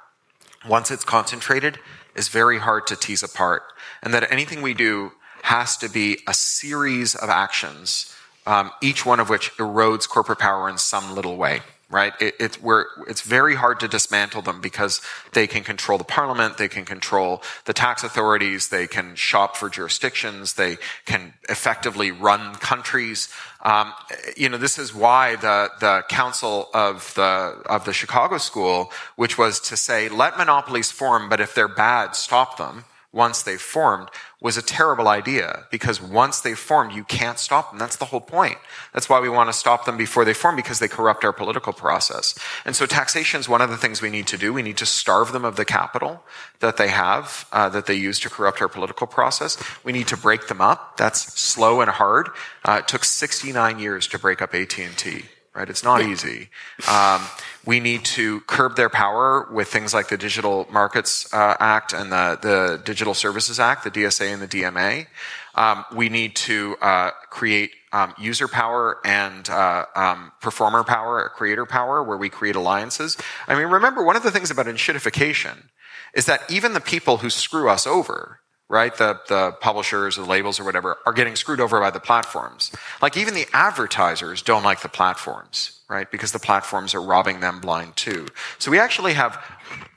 once 0.66 0.90
it's 0.90 1.04
concentrated, 1.04 1.78
is 2.16 2.28
very 2.28 2.58
hard 2.58 2.86
to 2.86 2.96
tease 2.96 3.22
apart. 3.22 3.62
And 4.02 4.14
that 4.14 4.32
anything 4.32 4.62
we 4.62 4.72
do 4.72 5.12
has 5.42 5.76
to 5.76 5.90
be 5.90 6.20
a 6.26 6.32
series 6.32 7.14
of 7.14 7.28
actions, 7.28 8.14
um, 8.46 8.70
each 8.80 9.04
one 9.04 9.20
of 9.20 9.28
which 9.28 9.52
erodes 9.58 10.08
corporate 10.08 10.38
power 10.38 10.70
in 10.70 10.78
some 10.78 11.14
little 11.14 11.36
way 11.36 11.60
right? 11.90 12.12
It, 12.20 12.34
it's, 12.40 12.58
it's 13.06 13.20
very 13.20 13.54
hard 13.54 13.80
to 13.80 13.88
dismantle 13.88 14.42
them 14.42 14.60
because 14.60 15.00
they 15.32 15.46
can 15.46 15.62
control 15.62 15.98
the 15.98 16.04
parliament, 16.04 16.58
they 16.58 16.68
can 16.68 16.84
control 16.84 17.42
the 17.66 17.72
tax 17.72 18.02
authorities, 18.02 18.68
they 18.68 18.86
can 18.86 19.14
shop 19.14 19.56
for 19.56 19.68
jurisdictions, 19.68 20.54
they 20.54 20.78
can 21.04 21.34
effectively 21.48 22.10
run 22.10 22.54
countries. 22.56 23.28
Um, 23.62 23.92
you 24.36 24.48
know, 24.48 24.58
this 24.58 24.78
is 24.78 24.94
why 24.94 25.36
the, 25.36 25.70
the 25.80 26.04
counsel 26.08 26.68
of 26.74 27.12
the, 27.14 27.62
of 27.66 27.84
the 27.84 27.92
Chicago 27.92 28.38
school, 28.38 28.90
which 29.16 29.38
was 29.38 29.60
to 29.60 29.76
say, 29.76 30.08
let 30.08 30.36
monopolies 30.36 30.90
form, 30.90 31.28
but 31.28 31.40
if 31.40 31.54
they're 31.54 31.68
bad, 31.68 32.16
stop 32.16 32.56
them 32.56 32.84
once 33.12 33.42
they've 33.42 33.60
formed 33.60 34.08
was 34.44 34.58
a 34.58 34.62
terrible 34.62 35.08
idea 35.08 35.64
because 35.70 36.02
once 36.02 36.42
they've 36.42 36.58
formed, 36.58 36.92
you 36.92 37.02
can't 37.02 37.38
stop 37.38 37.70
them. 37.70 37.78
That's 37.78 37.96
the 37.96 38.04
whole 38.04 38.20
point. 38.20 38.58
That's 38.92 39.08
why 39.08 39.18
we 39.18 39.30
want 39.30 39.48
to 39.48 39.54
stop 39.54 39.86
them 39.86 39.96
before 39.96 40.26
they 40.26 40.34
form 40.34 40.54
because 40.54 40.80
they 40.80 40.86
corrupt 40.86 41.24
our 41.24 41.32
political 41.32 41.72
process. 41.72 42.38
And 42.66 42.76
so 42.76 42.84
taxation 42.84 43.40
is 43.40 43.48
one 43.48 43.62
of 43.62 43.70
the 43.70 43.78
things 43.78 44.02
we 44.02 44.10
need 44.10 44.26
to 44.26 44.36
do. 44.36 44.52
We 44.52 44.60
need 44.60 44.76
to 44.76 44.86
starve 44.86 45.32
them 45.32 45.46
of 45.46 45.56
the 45.56 45.64
capital 45.64 46.22
that 46.60 46.76
they 46.76 46.88
have, 46.88 47.48
uh, 47.52 47.70
that 47.70 47.86
they 47.86 47.94
use 47.94 48.20
to 48.20 48.28
corrupt 48.28 48.60
our 48.60 48.68
political 48.68 49.06
process. 49.06 49.56
We 49.82 49.92
need 49.92 50.08
to 50.08 50.16
break 50.16 50.48
them 50.48 50.60
up. 50.60 50.98
That's 50.98 51.32
slow 51.40 51.80
and 51.80 51.88
hard. 51.88 52.28
Uh, 52.66 52.80
it 52.82 52.88
took 52.88 53.04
69 53.04 53.78
years 53.78 54.06
to 54.08 54.18
break 54.18 54.42
up 54.42 54.54
AT&T 54.54 55.24
right? 55.54 55.70
It's 55.70 55.84
not 55.84 56.02
easy. 56.02 56.48
Um, 56.88 57.22
we 57.64 57.80
need 57.80 58.04
to 58.06 58.40
curb 58.42 58.76
their 58.76 58.90
power 58.90 59.48
with 59.52 59.68
things 59.68 59.94
like 59.94 60.08
the 60.08 60.16
Digital 60.16 60.66
Markets 60.70 61.32
uh, 61.32 61.56
Act 61.60 61.92
and 61.92 62.10
the, 62.10 62.38
the 62.40 62.82
Digital 62.84 63.14
Services 63.14 63.60
Act, 63.60 63.84
the 63.84 63.90
DSA 63.90 64.32
and 64.32 64.42
the 64.42 64.48
DMA. 64.48 65.06
Um, 65.54 65.84
we 65.94 66.08
need 66.08 66.34
to 66.36 66.76
uh, 66.82 67.10
create 67.30 67.70
um, 67.92 68.12
user 68.18 68.48
power 68.48 68.98
and 69.04 69.48
uh, 69.48 69.86
um, 69.94 70.32
performer 70.40 70.82
power, 70.82 71.30
creator 71.34 71.64
power, 71.64 72.02
where 72.02 72.18
we 72.18 72.28
create 72.28 72.56
alliances. 72.56 73.16
I 73.46 73.54
mean, 73.54 73.68
remember 73.68 74.04
one 74.04 74.16
of 74.16 74.24
the 74.24 74.32
things 74.32 74.50
about 74.50 74.66
enshittification 74.66 75.68
is 76.12 76.26
that 76.26 76.42
even 76.50 76.72
the 76.74 76.80
people 76.80 77.18
who 77.18 77.30
screw 77.30 77.68
us 77.68 77.86
over 77.86 78.40
right? 78.68 78.96
The, 78.96 79.20
the 79.28 79.52
publishers 79.60 80.18
or 80.18 80.22
the 80.22 80.28
labels 80.28 80.58
or 80.58 80.64
whatever 80.64 80.98
are 81.06 81.12
getting 81.12 81.36
screwed 81.36 81.60
over 81.60 81.80
by 81.80 81.90
the 81.90 82.00
platforms. 82.00 82.72
Like 83.02 83.16
even 83.16 83.34
the 83.34 83.46
advertisers 83.52 84.42
don't 84.42 84.62
like 84.62 84.80
the 84.80 84.88
platforms, 84.88 85.80
right? 85.88 86.10
Because 86.10 86.32
the 86.32 86.38
platforms 86.38 86.94
are 86.94 87.02
robbing 87.02 87.40
them 87.40 87.60
blind 87.60 87.96
too. 87.96 88.26
So 88.58 88.70
we 88.70 88.78
actually 88.78 89.14
have 89.14 89.42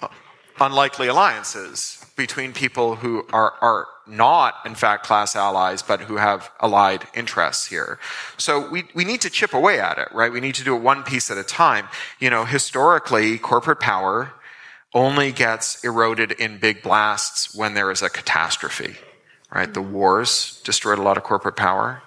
uh, 0.01 0.09
unlikely 0.59 1.07
alliances 1.07 2.05
between 2.17 2.51
people 2.51 2.95
who 2.95 3.25
are, 3.31 3.53
are 3.61 3.87
not, 4.07 4.55
in 4.65 4.75
fact, 4.75 5.05
class 5.05 5.35
allies, 5.35 5.81
but 5.81 6.01
who 6.01 6.15
have 6.15 6.49
allied 6.59 7.07
interests 7.13 7.67
here. 7.67 7.99
So 8.37 8.69
we, 8.69 8.85
we 8.93 9.05
need 9.05 9.21
to 9.21 9.29
chip 9.29 9.53
away 9.53 9.79
at 9.79 9.97
it, 9.97 10.07
right? 10.13 10.31
We 10.31 10.39
need 10.39 10.55
to 10.55 10.63
do 10.63 10.75
it 10.75 10.81
one 10.81 11.03
piece 11.03 11.29
at 11.29 11.37
a 11.37 11.43
time. 11.43 11.87
You 12.19 12.29
know, 12.29 12.45
historically, 12.45 13.37
corporate 13.37 13.79
power 13.79 14.33
only 14.93 15.31
gets 15.31 15.83
eroded 15.83 16.31
in 16.31 16.59
big 16.59 16.81
blasts 16.81 17.55
when 17.55 17.73
there 17.73 17.91
is 17.91 18.01
a 18.01 18.09
catastrophe, 18.09 18.95
right? 19.53 19.73
The 19.73 19.81
wars 19.81 20.61
destroyed 20.63 20.99
a 20.99 21.03
lot 21.03 21.17
of 21.17 21.23
corporate 21.23 21.55
power. 21.55 22.03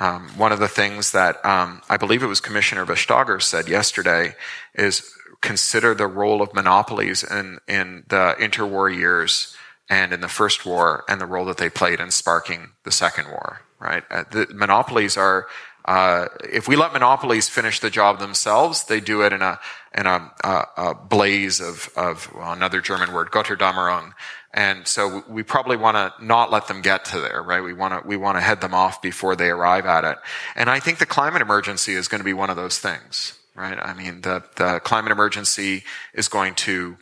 Um, 0.00 0.28
one 0.36 0.52
of 0.52 0.60
the 0.60 0.68
things 0.68 1.12
that 1.12 1.44
um, 1.44 1.82
I 1.88 1.96
believe 1.96 2.22
it 2.22 2.26
was 2.26 2.40
Commissioner 2.40 2.86
Vestager 2.86 3.42
said 3.42 3.68
yesterday 3.68 4.34
is 4.74 5.10
consider 5.40 5.94
the 5.94 6.06
role 6.06 6.42
of 6.42 6.54
monopolies 6.54 7.24
in, 7.24 7.58
in 7.66 8.04
the 8.08 8.36
interwar 8.38 8.94
years 8.94 9.56
and 9.88 10.12
in 10.12 10.20
the 10.20 10.28
first 10.28 10.66
war 10.66 11.04
and 11.08 11.20
the 11.20 11.26
role 11.26 11.46
that 11.46 11.56
they 11.56 11.70
played 11.70 12.00
in 12.00 12.10
sparking 12.10 12.72
the 12.84 12.92
second 12.92 13.28
war, 13.28 13.62
right? 13.78 14.04
Uh, 14.10 14.24
the 14.30 14.46
monopolies 14.52 15.16
are 15.16 15.46
uh, 15.88 16.28
if 16.44 16.68
we 16.68 16.76
let 16.76 16.92
monopolies 16.92 17.48
finish 17.48 17.80
the 17.80 17.88
job 17.88 18.18
themselves, 18.18 18.84
they 18.84 19.00
do 19.00 19.22
it 19.22 19.32
in 19.32 19.40
a 19.40 19.58
in 19.96 20.04
a, 20.04 20.30
a, 20.44 20.64
a 20.76 20.94
blaze 20.94 21.60
of, 21.62 21.88
of 21.96 22.30
well, 22.34 22.52
another 22.52 22.82
German 22.82 23.10
word, 23.14 23.30
Götterdämmerung. 23.30 24.12
And 24.52 24.86
so 24.86 25.24
we 25.26 25.42
probably 25.42 25.78
want 25.78 25.96
to 25.96 26.12
not 26.22 26.50
let 26.50 26.68
them 26.68 26.82
get 26.82 27.06
to 27.06 27.20
there, 27.20 27.42
right? 27.42 27.62
We 27.62 27.72
want 27.72 27.94
to 27.94 28.06
we 28.06 28.18
want 28.18 28.36
to 28.36 28.42
head 28.42 28.60
them 28.60 28.74
off 28.74 29.00
before 29.00 29.34
they 29.34 29.48
arrive 29.48 29.86
at 29.86 30.04
it. 30.04 30.18
And 30.54 30.68
I 30.68 30.78
think 30.78 30.98
the 30.98 31.06
climate 31.06 31.40
emergency 31.40 31.94
is 31.94 32.06
going 32.06 32.20
to 32.20 32.24
be 32.24 32.34
one 32.34 32.50
of 32.50 32.56
those 32.56 32.78
things, 32.78 33.38
right? 33.54 33.78
I 33.80 33.94
mean, 33.94 34.20
the 34.20 34.44
the 34.56 34.80
climate 34.80 35.10
emergency 35.10 35.84
is 36.12 36.28
going 36.28 36.54
to 36.56 36.98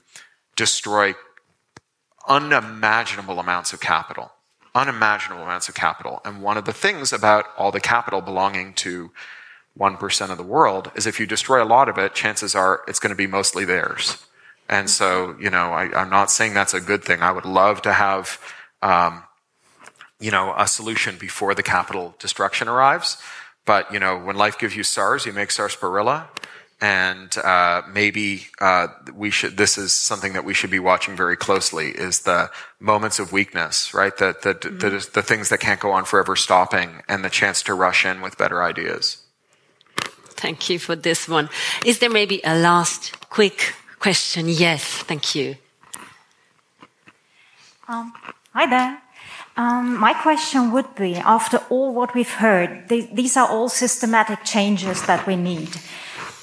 destroy 0.54 1.16
unimaginable 2.28 3.40
amounts 3.40 3.72
of 3.72 3.80
capital 3.80 4.30
unimaginable 4.76 5.42
amounts 5.42 5.68
of 5.68 5.74
capital. 5.74 6.20
And 6.24 6.42
one 6.42 6.58
of 6.58 6.66
the 6.66 6.72
things 6.72 7.12
about 7.12 7.46
all 7.56 7.72
the 7.72 7.80
capital 7.80 8.20
belonging 8.20 8.74
to 8.74 9.10
1% 9.78 10.30
of 10.30 10.36
the 10.36 10.44
world 10.44 10.92
is 10.94 11.06
if 11.06 11.18
you 11.18 11.26
destroy 11.26 11.62
a 11.62 11.64
lot 11.64 11.88
of 11.88 11.98
it, 11.98 12.14
chances 12.14 12.54
are 12.54 12.82
it's 12.86 12.98
going 12.98 13.10
to 13.10 13.16
be 13.16 13.26
mostly 13.26 13.64
theirs. 13.64 14.24
And 14.68 14.90
so, 14.90 15.34
you 15.40 15.48
know, 15.48 15.72
I, 15.72 16.02
am 16.02 16.10
not 16.10 16.30
saying 16.30 16.52
that's 16.52 16.74
a 16.74 16.80
good 16.80 17.02
thing. 17.02 17.22
I 17.22 17.32
would 17.32 17.46
love 17.46 17.82
to 17.82 17.92
have, 17.92 18.38
um, 18.82 19.22
you 20.20 20.30
know, 20.30 20.54
a 20.56 20.66
solution 20.66 21.16
before 21.18 21.54
the 21.54 21.62
capital 21.62 22.14
destruction 22.18 22.68
arrives. 22.68 23.16
But, 23.64 23.92
you 23.92 23.98
know, 23.98 24.18
when 24.18 24.36
life 24.36 24.58
gives 24.58 24.76
you 24.76 24.82
SARS, 24.82 25.24
you 25.24 25.32
make 25.32 25.50
sarsaparilla. 25.50 26.28
And 26.80 27.36
uh, 27.38 27.82
maybe 27.90 28.48
uh, 28.60 28.88
we 29.14 29.30
should. 29.30 29.56
This 29.56 29.78
is 29.78 29.94
something 29.94 30.34
that 30.34 30.44
we 30.44 30.52
should 30.52 30.70
be 30.70 30.78
watching 30.78 31.16
very 31.16 31.36
closely: 31.36 31.88
is 31.88 32.20
the 32.20 32.50
moments 32.78 33.18
of 33.18 33.32
weakness, 33.32 33.94
right? 33.94 34.14
The 34.14 34.36
the, 34.42 34.54
mm-hmm. 34.54 34.78
the 34.78 35.08
the 35.14 35.22
things 35.22 35.48
that 35.48 35.60
can't 35.60 35.80
go 35.80 35.92
on 35.92 36.04
forever 36.04 36.36
stopping, 36.36 37.02
and 37.08 37.24
the 37.24 37.30
chance 37.30 37.62
to 37.62 37.72
rush 37.72 38.04
in 38.04 38.20
with 38.20 38.36
better 38.36 38.62
ideas. 38.62 39.22
Thank 40.36 40.68
you 40.68 40.78
for 40.78 40.94
this 40.94 41.26
one. 41.26 41.48
Is 41.84 41.98
there 41.98 42.10
maybe 42.10 42.42
a 42.44 42.58
last 42.58 43.26
quick 43.30 43.72
question? 43.98 44.46
Yes, 44.46 44.84
thank 44.84 45.34
you. 45.34 45.56
Um, 47.88 48.12
hi 48.52 48.66
there. 48.66 49.00
Um, 49.56 49.96
my 49.98 50.12
question 50.12 50.72
would 50.72 50.94
be 50.94 51.16
after 51.16 51.56
all 51.70 51.94
what 51.94 52.14
we've 52.14 52.36
heard, 52.36 52.88
th 52.88 53.08
these 53.14 53.40
are 53.40 53.48
all 53.48 53.68
systematic 53.70 54.44
changes 54.44 55.06
that 55.06 55.26
we 55.26 55.36
need. 55.36 55.70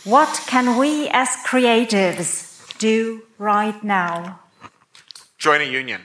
What 0.03 0.43
can 0.47 0.77
we 0.77 1.07
as 1.13 1.29
creatives 1.47 2.77
do 2.77 3.23
right 3.37 3.81
now? 3.83 4.41
Join 5.37 5.61
a 5.61 5.63
union. 5.63 6.01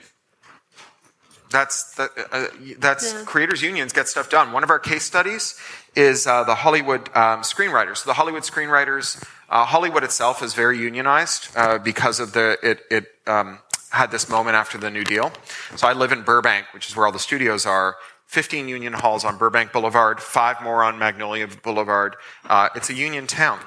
That's 1.51 1.95
that, 1.95 2.11
uh, 2.31 2.45
that's 2.77 3.11
yeah. 3.11 3.23
creators 3.25 3.61
unions 3.61 3.91
get 3.91 4.07
stuff 4.07 4.29
done. 4.29 4.53
One 4.53 4.63
of 4.63 4.69
our 4.69 4.79
case 4.79 5.03
studies 5.03 5.59
is 5.95 6.27
uh, 6.27 6.45
the 6.45 6.55
Hollywood 6.55 7.09
um, 7.09 7.41
screenwriters. 7.41 7.97
So 7.97 8.09
the 8.09 8.13
Hollywood 8.13 8.43
screenwriters, 8.43 9.21
uh, 9.49 9.65
Hollywood 9.65 10.05
itself 10.05 10.41
is 10.41 10.53
very 10.53 10.77
unionized 10.77 11.49
uh, 11.57 11.77
because 11.77 12.21
of 12.21 12.31
the 12.31 12.57
it 12.63 12.79
it 12.89 13.05
um, 13.27 13.59
had 13.89 14.11
this 14.11 14.29
moment 14.29 14.55
after 14.55 14.77
the 14.77 14.89
New 14.89 15.03
Deal. 15.03 15.33
So 15.75 15.87
I 15.87 15.93
live 15.93 16.13
in 16.13 16.21
Burbank, 16.21 16.67
which 16.73 16.87
is 16.87 16.95
where 16.95 17.05
all 17.05 17.11
the 17.11 17.19
studios 17.19 17.65
are. 17.65 17.97
15 18.27 18.69
union 18.69 18.93
halls 18.93 19.25
on 19.25 19.37
Burbank 19.37 19.73
Boulevard, 19.73 20.21
five 20.21 20.61
more 20.61 20.83
on 20.83 20.99
Magnolia 20.99 21.47
Boulevard. 21.47 22.15
Uh, 22.45 22.69
it's 22.75 22.89
a 22.89 22.93
union 22.93 23.25
town. 23.25 23.59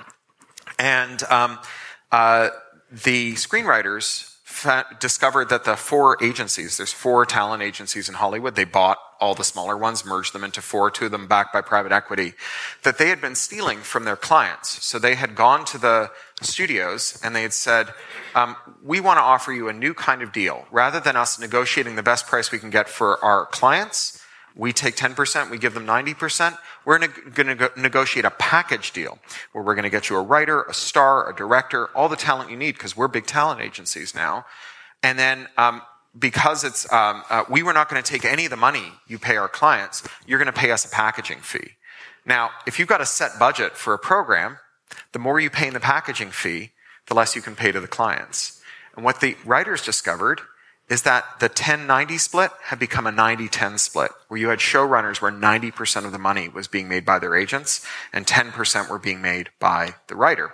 And 0.82 1.22
um, 1.30 1.60
uh, 2.10 2.48
the 2.90 3.34
screenwriters 3.34 4.28
discovered 4.98 5.48
that 5.48 5.62
the 5.64 5.76
four 5.76 6.16
agencies, 6.20 6.76
there's 6.76 6.92
four 6.92 7.24
talent 7.24 7.62
agencies 7.62 8.08
in 8.08 8.16
Hollywood, 8.16 8.56
they 8.56 8.64
bought 8.64 8.98
all 9.20 9.36
the 9.36 9.44
smaller 9.44 9.76
ones, 9.76 10.04
merged 10.04 10.32
them 10.32 10.42
into 10.42 10.60
four, 10.60 10.90
two 10.90 11.04
of 11.04 11.12
them 11.12 11.28
backed 11.28 11.52
by 11.52 11.60
private 11.60 11.92
equity, 11.92 12.34
that 12.82 12.98
they 12.98 13.10
had 13.10 13.20
been 13.20 13.36
stealing 13.36 13.78
from 13.78 14.04
their 14.04 14.16
clients. 14.16 14.84
So 14.84 14.98
they 14.98 15.14
had 15.14 15.36
gone 15.36 15.64
to 15.66 15.78
the 15.78 16.10
studios 16.40 17.16
and 17.22 17.34
they 17.34 17.42
had 17.42 17.52
said, 17.52 17.94
um, 18.34 18.56
we 18.82 18.98
want 18.98 19.18
to 19.18 19.22
offer 19.22 19.52
you 19.52 19.68
a 19.68 19.72
new 19.72 19.94
kind 19.94 20.20
of 20.20 20.32
deal. 20.32 20.66
Rather 20.72 20.98
than 20.98 21.14
us 21.14 21.38
negotiating 21.38 21.94
the 21.94 22.02
best 22.02 22.26
price 22.26 22.50
we 22.50 22.58
can 22.58 22.70
get 22.70 22.88
for 22.88 23.24
our 23.24 23.46
clients, 23.46 24.21
we 24.54 24.72
take 24.72 24.96
10%, 24.96 25.50
we 25.50 25.58
give 25.58 25.74
them 25.74 25.86
90%. 25.86 26.56
We're 26.84 26.98
going 26.98 27.56
to 27.56 27.70
negotiate 27.76 28.24
a 28.24 28.30
package 28.30 28.92
deal 28.92 29.18
where 29.52 29.64
we're 29.64 29.74
going 29.74 29.84
to 29.84 29.90
get 29.90 30.10
you 30.10 30.16
a 30.16 30.22
writer, 30.22 30.62
a 30.62 30.74
star, 30.74 31.30
a 31.30 31.34
director, 31.34 31.86
all 31.96 32.08
the 32.08 32.16
talent 32.16 32.50
you 32.50 32.56
need 32.56 32.72
because 32.74 32.96
we're 32.96 33.08
big 33.08 33.26
talent 33.26 33.60
agencies 33.60 34.14
now. 34.14 34.44
And 35.02 35.18
then, 35.18 35.48
um, 35.56 35.82
because 36.18 36.64
it's, 36.64 36.90
um, 36.92 37.22
uh, 37.30 37.44
we 37.48 37.62
were 37.62 37.72
not 37.72 37.88
going 37.88 38.02
to 38.02 38.08
take 38.08 38.24
any 38.24 38.44
of 38.44 38.50
the 38.50 38.56
money 38.56 38.92
you 39.06 39.18
pay 39.18 39.36
our 39.36 39.48
clients, 39.48 40.06
you're 40.26 40.38
going 40.38 40.52
to 40.52 40.58
pay 40.58 40.70
us 40.70 40.84
a 40.84 40.90
packaging 40.90 41.38
fee. 41.38 41.72
Now, 42.26 42.50
if 42.66 42.78
you've 42.78 42.88
got 42.88 43.00
a 43.00 43.06
set 43.06 43.38
budget 43.38 43.76
for 43.76 43.94
a 43.94 43.98
program, 43.98 44.58
the 45.12 45.18
more 45.18 45.40
you 45.40 45.50
pay 45.50 45.66
in 45.66 45.74
the 45.74 45.80
packaging 45.80 46.30
fee, 46.30 46.72
the 47.06 47.14
less 47.14 47.34
you 47.34 47.42
can 47.42 47.56
pay 47.56 47.72
to 47.72 47.80
the 47.80 47.88
clients. 47.88 48.60
And 48.94 49.04
what 49.04 49.20
the 49.20 49.36
writers 49.44 49.82
discovered 49.82 50.42
is 50.92 51.02
that 51.02 51.40
the 51.40 51.48
10-90 51.48 52.20
split 52.20 52.50
had 52.64 52.78
become 52.78 53.06
a 53.06 53.10
90-10 53.10 53.78
split, 53.78 54.10
where 54.28 54.38
you 54.38 54.50
had 54.50 54.58
showrunners 54.58 55.22
where 55.22 55.32
90% 55.32 56.04
of 56.04 56.12
the 56.12 56.18
money 56.18 56.50
was 56.50 56.68
being 56.68 56.86
made 56.86 57.02
by 57.02 57.18
their 57.18 57.34
agents 57.34 57.82
and 58.12 58.26
10% 58.26 58.90
were 58.90 58.98
being 58.98 59.22
made 59.22 59.48
by 59.58 59.94
the 60.08 60.14
writer. 60.14 60.52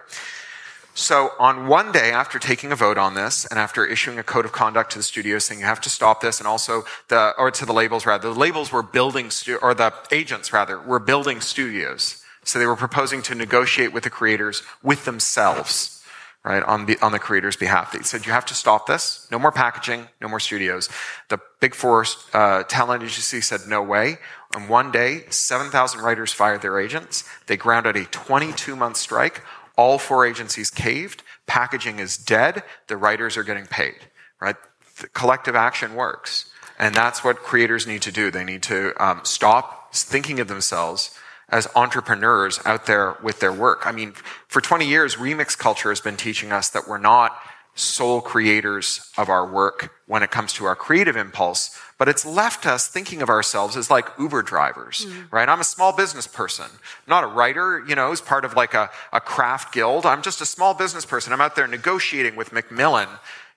So 0.94 1.32
on 1.40 1.66
one 1.66 1.90
day 1.90 2.12
after 2.12 2.38
taking 2.38 2.70
a 2.70 2.76
vote 2.76 2.98
on 2.98 3.14
this 3.14 3.46
and 3.46 3.58
after 3.58 3.84
issuing 3.84 4.20
a 4.20 4.22
code 4.22 4.44
of 4.44 4.52
conduct 4.52 4.92
to 4.92 5.00
the 5.00 5.02
studios 5.02 5.44
saying 5.44 5.58
you 5.58 5.66
have 5.66 5.80
to 5.80 5.90
stop 5.90 6.20
this 6.20 6.38
and 6.38 6.46
also 6.46 6.84
the, 7.08 7.34
or 7.36 7.50
to 7.50 7.66
the 7.66 7.72
labels 7.72 8.06
rather, 8.06 8.32
the 8.32 8.38
labels 8.38 8.70
were 8.70 8.84
building, 8.84 9.30
stu- 9.30 9.58
or 9.60 9.74
the 9.74 9.92
agents 10.12 10.52
rather, 10.52 10.78
were 10.78 11.00
building 11.00 11.40
studios. 11.40 12.24
So 12.44 12.60
they 12.60 12.66
were 12.66 12.76
proposing 12.76 13.22
to 13.22 13.34
negotiate 13.34 13.92
with 13.92 14.04
the 14.04 14.10
creators 14.10 14.62
with 14.84 15.04
themselves 15.04 15.97
right, 16.44 16.62
on 16.62 16.86
the, 16.86 16.98
on 17.00 17.12
the 17.12 17.18
creator's 17.18 17.56
behalf. 17.56 17.92
They 17.92 18.00
said, 18.00 18.26
you 18.26 18.32
have 18.32 18.46
to 18.46 18.54
stop 18.54 18.86
this. 18.86 19.26
No 19.30 19.38
more 19.38 19.52
packaging, 19.52 20.08
no 20.20 20.28
more 20.28 20.40
studios. 20.40 20.88
The 21.28 21.40
Big 21.60 21.74
Four 21.74 22.04
uh, 22.32 22.62
talent 22.64 23.02
agency 23.02 23.40
said, 23.40 23.60
no 23.68 23.82
way. 23.82 24.18
And 24.54 24.68
one 24.68 24.90
day, 24.90 25.24
7,000 25.28 26.00
writers 26.00 26.32
fired 26.32 26.62
their 26.62 26.80
agents. 26.80 27.24
They 27.46 27.56
ground 27.56 27.86
out 27.86 27.96
a 27.96 28.04
22 28.04 28.76
month 28.76 28.96
strike. 28.96 29.42
All 29.76 29.98
four 29.98 30.26
agencies 30.26 30.70
caved. 30.70 31.22
Packaging 31.46 31.98
is 31.98 32.16
dead. 32.16 32.62
The 32.88 32.96
writers 32.96 33.36
are 33.36 33.44
getting 33.44 33.66
paid, 33.66 33.96
right? 34.40 34.56
The 35.00 35.08
collective 35.08 35.54
action 35.54 35.94
works. 35.94 36.50
And 36.78 36.94
that's 36.94 37.22
what 37.22 37.36
creators 37.38 37.86
need 37.86 38.02
to 38.02 38.12
do. 38.12 38.30
They 38.30 38.44
need 38.44 38.62
to 38.64 38.92
um, 39.04 39.20
stop 39.24 39.94
thinking 39.94 40.40
of 40.40 40.48
themselves 40.48 41.16
as 41.48 41.66
entrepreneurs 41.74 42.60
out 42.64 42.86
there 42.86 43.16
with 43.22 43.40
their 43.40 43.52
work. 43.52 43.86
I 43.86 43.92
mean, 43.92 44.12
for 44.48 44.60
20 44.60 44.86
years, 44.86 45.16
remix 45.16 45.56
culture 45.56 45.88
has 45.88 46.00
been 46.00 46.16
teaching 46.16 46.52
us 46.52 46.68
that 46.70 46.86
we're 46.86 46.98
not 46.98 47.38
sole 47.74 48.20
creators 48.20 49.10
of 49.16 49.28
our 49.28 49.46
work 49.46 49.92
when 50.06 50.22
it 50.22 50.30
comes 50.30 50.52
to 50.52 50.64
our 50.64 50.74
creative 50.74 51.16
impulse, 51.16 51.78
but 51.96 52.08
it's 52.08 52.26
left 52.26 52.66
us 52.66 52.88
thinking 52.88 53.22
of 53.22 53.28
ourselves 53.28 53.76
as 53.76 53.88
like 53.90 54.06
Uber 54.18 54.42
drivers, 54.42 55.06
mm. 55.06 55.30
right? 55.30 55.48
I'm 55.48 55.60
a 55.60 55.64
small 55.64 55.92
business 55.92 56.26
person, 56.26 56.66
not 57.06 57.22
a 57.22 57.28
writer, 57.28 57.84
you 57.86 57.94
know, 57.94 58.10
as 58.10 58.20
part 58.20 58.44
of 58.44 58.54
like 58.54 58.74
a, 58.74 58.90
a 59.12 59.20
craft 59.20 59.72
guild. 59.72 60.06
I'm 60.06 60.22
just 60.22 60.40
a 60.40 60.46
small 60.46 60.74
business 60.74 61.06
person. 61.06 61.32
I'm 61.32 61.40
out 61.40 61.54
there 61.54 61.68
negotiating 61.68 62.34
with 62.34 62.52
Macmillan, 62.52 63.08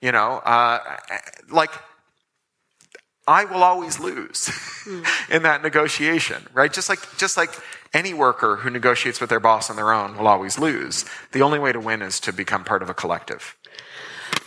you 0.01 0.11
know, 0.11 0.37
uh, 0.45 0.97
like 1.49 1.71
I 3.27 3.45
will 3.45 3.63
always 3.63 3.99
lose 3.99 4.49
mm. 4.85 5.05
in 5.29 5.43
that 5.43 5.61
negotiation, 5.61 6.47
right? 6.53 6.71
Just 6.71 6.89
like, 6.89 6.99
just 7.17 7.37
like 7.37 7.51
any 7.93 8.13
worker 8.13 8.57
who 8.57 8.69
negotiates 8.69 9.21
with 9.21 9.29
their 9.29 9.39
boss 9.39 9.69
on 9.69 9.75
their 9.75 9.91
own 9.91 10.17
will 10.17 10.27
always 10.27 10.57
lose. 10.57 11.05
The 11.31 11.41
only 11.41 11.59
way 11.59 11.71
to 11.71 11.79
win 11.79 12.01
is 12.01 12.19
to 12.21 12.33
become 12.33 12.63
part 12.63 12.81
of 12.81 12.89
a 12.89 12.93
collective. 12.93 13.55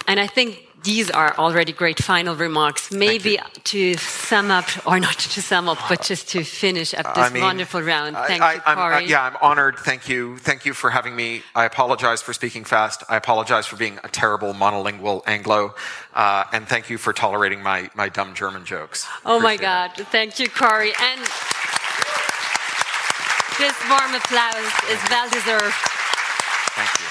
And 0.07 0.19
I 0.19 0.27
think 0.27 0.59
these 0.85 1.11
are 1.11 1.35
already 1.37 1.73
great 1.73 2.03
final 2.03 2.37
remarks. 2.37 2.93
Maybe 2.93 3.39
to 3.65 3.95
sum 3.95 4.51
up, 4.51 4.65
or 4.87 5.01
not 5.01 5.19
to 5.19 5.43
sum 5.43 5.69
up, 5.69 5.79
but 5.89 6.03
just 6.03 6.29
to 6.31 6.45
finish 6.45 6.95
up 6.95 7.15
this 7.15 7.25
I 7.25 7.31
mean, 7.31 7.43
wonderful 7.43 7.83
round. 7.83 8.17
Thank 8.17 8.43
I, 8.43 8.55
you, 8.55 8.61
Cory. 8.61 9.07
yeah, 9.07 9.25
I'm 9.25 9.37
honored. 9.41 9.79
Thank 9.79 10.09
you. 10.09 10.37
Thank 10.39 10.65
you 10.67 10.75
for 10.75 10.91
having 10.91 11.17
me. 11.17 11.43
I 11.55 11.65
apologize 11.65 12.23
for 12.23 12.33
speaking 12.33 12.65
fast. 12.65 13.03
I 13.09 13.17
apologize 13.17 13.67
for 13.67 13.77
being 13.77 13.99
a 14.05 14.09
terrible 14.09 14.53
monolingual 14.55 15.23
Anglo. 15.27 15.75
Uh, 16.15 16.45
and 16.53 16.69
thank 16.69 16.91
you 16.91 16.99
for 16.99 17.13
tolerating 17.13 17.63
my, 17.63 17.91
my 17.95 18.09
dumb 18.09 18.35
German 18.35 18.65
jokes. 18.65 19.07
Oh 19.25 19.39
Appreciate 19.39 19.61
my 19.61 19.63
God. 19.63 19.99
It. 19.99 20.07
Thank 20.09 20.39
you, 20.39 20.49
Cory. 20.49 20.93
And 21.01 21.21
this 23.59 23.75
warm 23.89 24.15
applause 24.15 24.73
is 24.91 25.01
well 25.11 25.29
deserved. 25.31 25.75
Thank 26.77 26.91
you. 27.01 27.07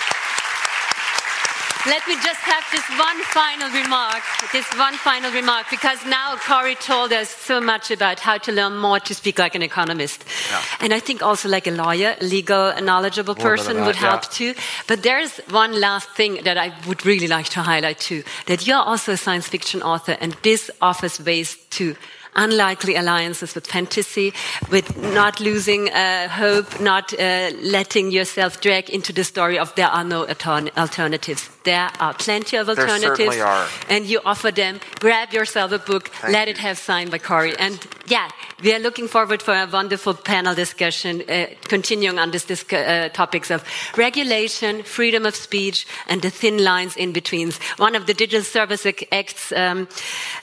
Let 1.86 2.08
me 2.08 2.16
just 2.16 2.40
have 2.40 2.64
this 2.72 2.88
one 2.98 3.22
final 3.24 3.70
remark, 3.72 4.24
this 4.54 4.66
one 4.78 4.94
final 4.94 5.34
remark, 5.34 5.70
because 5.70 6.06
now 6.06 6.38
Cory 6.38 6.76
told 6.76 7.12
us 7.12 7.30
so 7.30 7.60
much 7.60 7.92
about 7.92 8.22
how 8.22 8.38
to 8.38 8.54
learn 8.54 8.78
more 8.78 9.02
to 9.02 9.14
speak 9.14 9.38
like 9.38 9.54
an 9.54 9.62
economist. 9.62 10.24
Yeah. 10.50 10.62
And 10.80 10.94
I 10.94 11.02
think 11.02 11.22
also 11.22 11.50
like 11.50 11.68
a 11.68 11.72
lawyer, 11.72 12.16
a 12.22 12.24
legal, 12.24 12.74
knowledgeable 12.82 13.36
person 13.36 13.76
that, 13.76 13.86
would 13.86 13.98
help 13.98 14.24
yeah. 14.24 14.30
too. 14.30 14.53
But 14.88 15.03
there's 15.03 15.40
one 15.49 15.78
last 15.78 16.10
thing 16.12 16.40
that 16.45 16.57
I 16.57 16.72
would 16.88 17.06
really 17.06 17.28
like 17.28 17.49
to 17.49 17.62
highlight 17.62 17.99
too, 17.99 18.24
that 18.45 18.66
you're 18.66 18.78
also 18.78 19.12
a 19.12 19.18
science 19.18 19.49
fiction 19.49 19.82
author 19.82 20.16
and 20.22 20.38
this 20.41 20.72
offers 20.82 21.20
ways 21.20 21.57
to 21.72 21.98
unlikely 22.36 22.95
alliances 22.95 23.56
with 23.56 23.68
fantasy, 23.68 24.34
with 24.72 24.98
not 24.98 25.41
losing 25.41 25.90
uh, 25.90 26.30
hope, 26.30 26.80
not 26.80 27.14
uh, 27.14 27.52
letting 27.62 28.10
yourself 28.10 28.62
drag 28.62 28.90
into 28.90 29.12
the 29.12 29.26
story 29.26 29.60
of 29.60 29.76
there 29.76 29.90
are 29.90 30.06
no 30.06 30.26
alternatives. 30.26 31.49
There 31.64 31.90
are 31.99 32.14
plenty 32.14 32.57
of 32.57 32.68
alternatives. 32.68 33.02
There 33.02 33.15
certainly 33.15 33.41
are. 33.41 33.68
And 33.90 34.06
you 34.06 34.19
offer 34.26 34.52
them. 34.52 34.80
Grab 34.99 35.31
yourself 35.34 35.72
a 35.72 35.80
book, 35.80 36.10
Thank 36.10 36.34
let 36.34 36.48
you. 36.48 36.52
it 36.52 36.57
have 36.57 36.77
signed 36.77 37.11
by 37.11 37.19
Cory. 37.19 37.56
And 37.57 37.80
yeah, 38.07 38.30
we 38.61 38.73
are 38.73 38.80
looking 38.80 39.07
forward 39.07 39.41
for 39.41 39.53
a 39.53 39.65
wonderful 39.65 40.14
panel 40.14 40.56
discussion, 40.56 41.23
uh, 41.30 41.48
continuing 41.68 42.19
on 42.19 42.31
this, 42.31 42.45
this 42.45 42.65
uh, 42.73 43.10
topics 43.14 43.49
of 43.49 43.64
regulation, 43.98 44.84
freedom 44.84 45.26
of 45.26 45.35
speech, 45.35 45.88
and 46.07 46.22
the 46.22 46.30
thin 46.30 46.64
lines 46.64 46.98
in 46.98 47.14
between. 47.14 47.52
One 47.77 47.95
of 47.95 48.07
the 48.07 48.14
Digital 48.14 48.44
Service 48.44 48.85
Act's 49.11 49.52
um, 49.53 49.88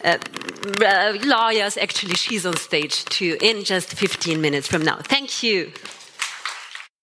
uh, 0.04 0.16
uh, 0.82 1.18
lawyers, 1.24 1.76
actually, 1.76 2.14
she's 2.14 2.46
on 2.46 2.56
stage 2.56 3.04
too, 3.06 3.36
in 3.40 3.64
just 3.64 3.92
15 3.92 4.40
minutes 4.40 4.66
from 4.66 4.82
now. 4.82 4.96
Thank 5.02 5.42
you. 5.42 5.72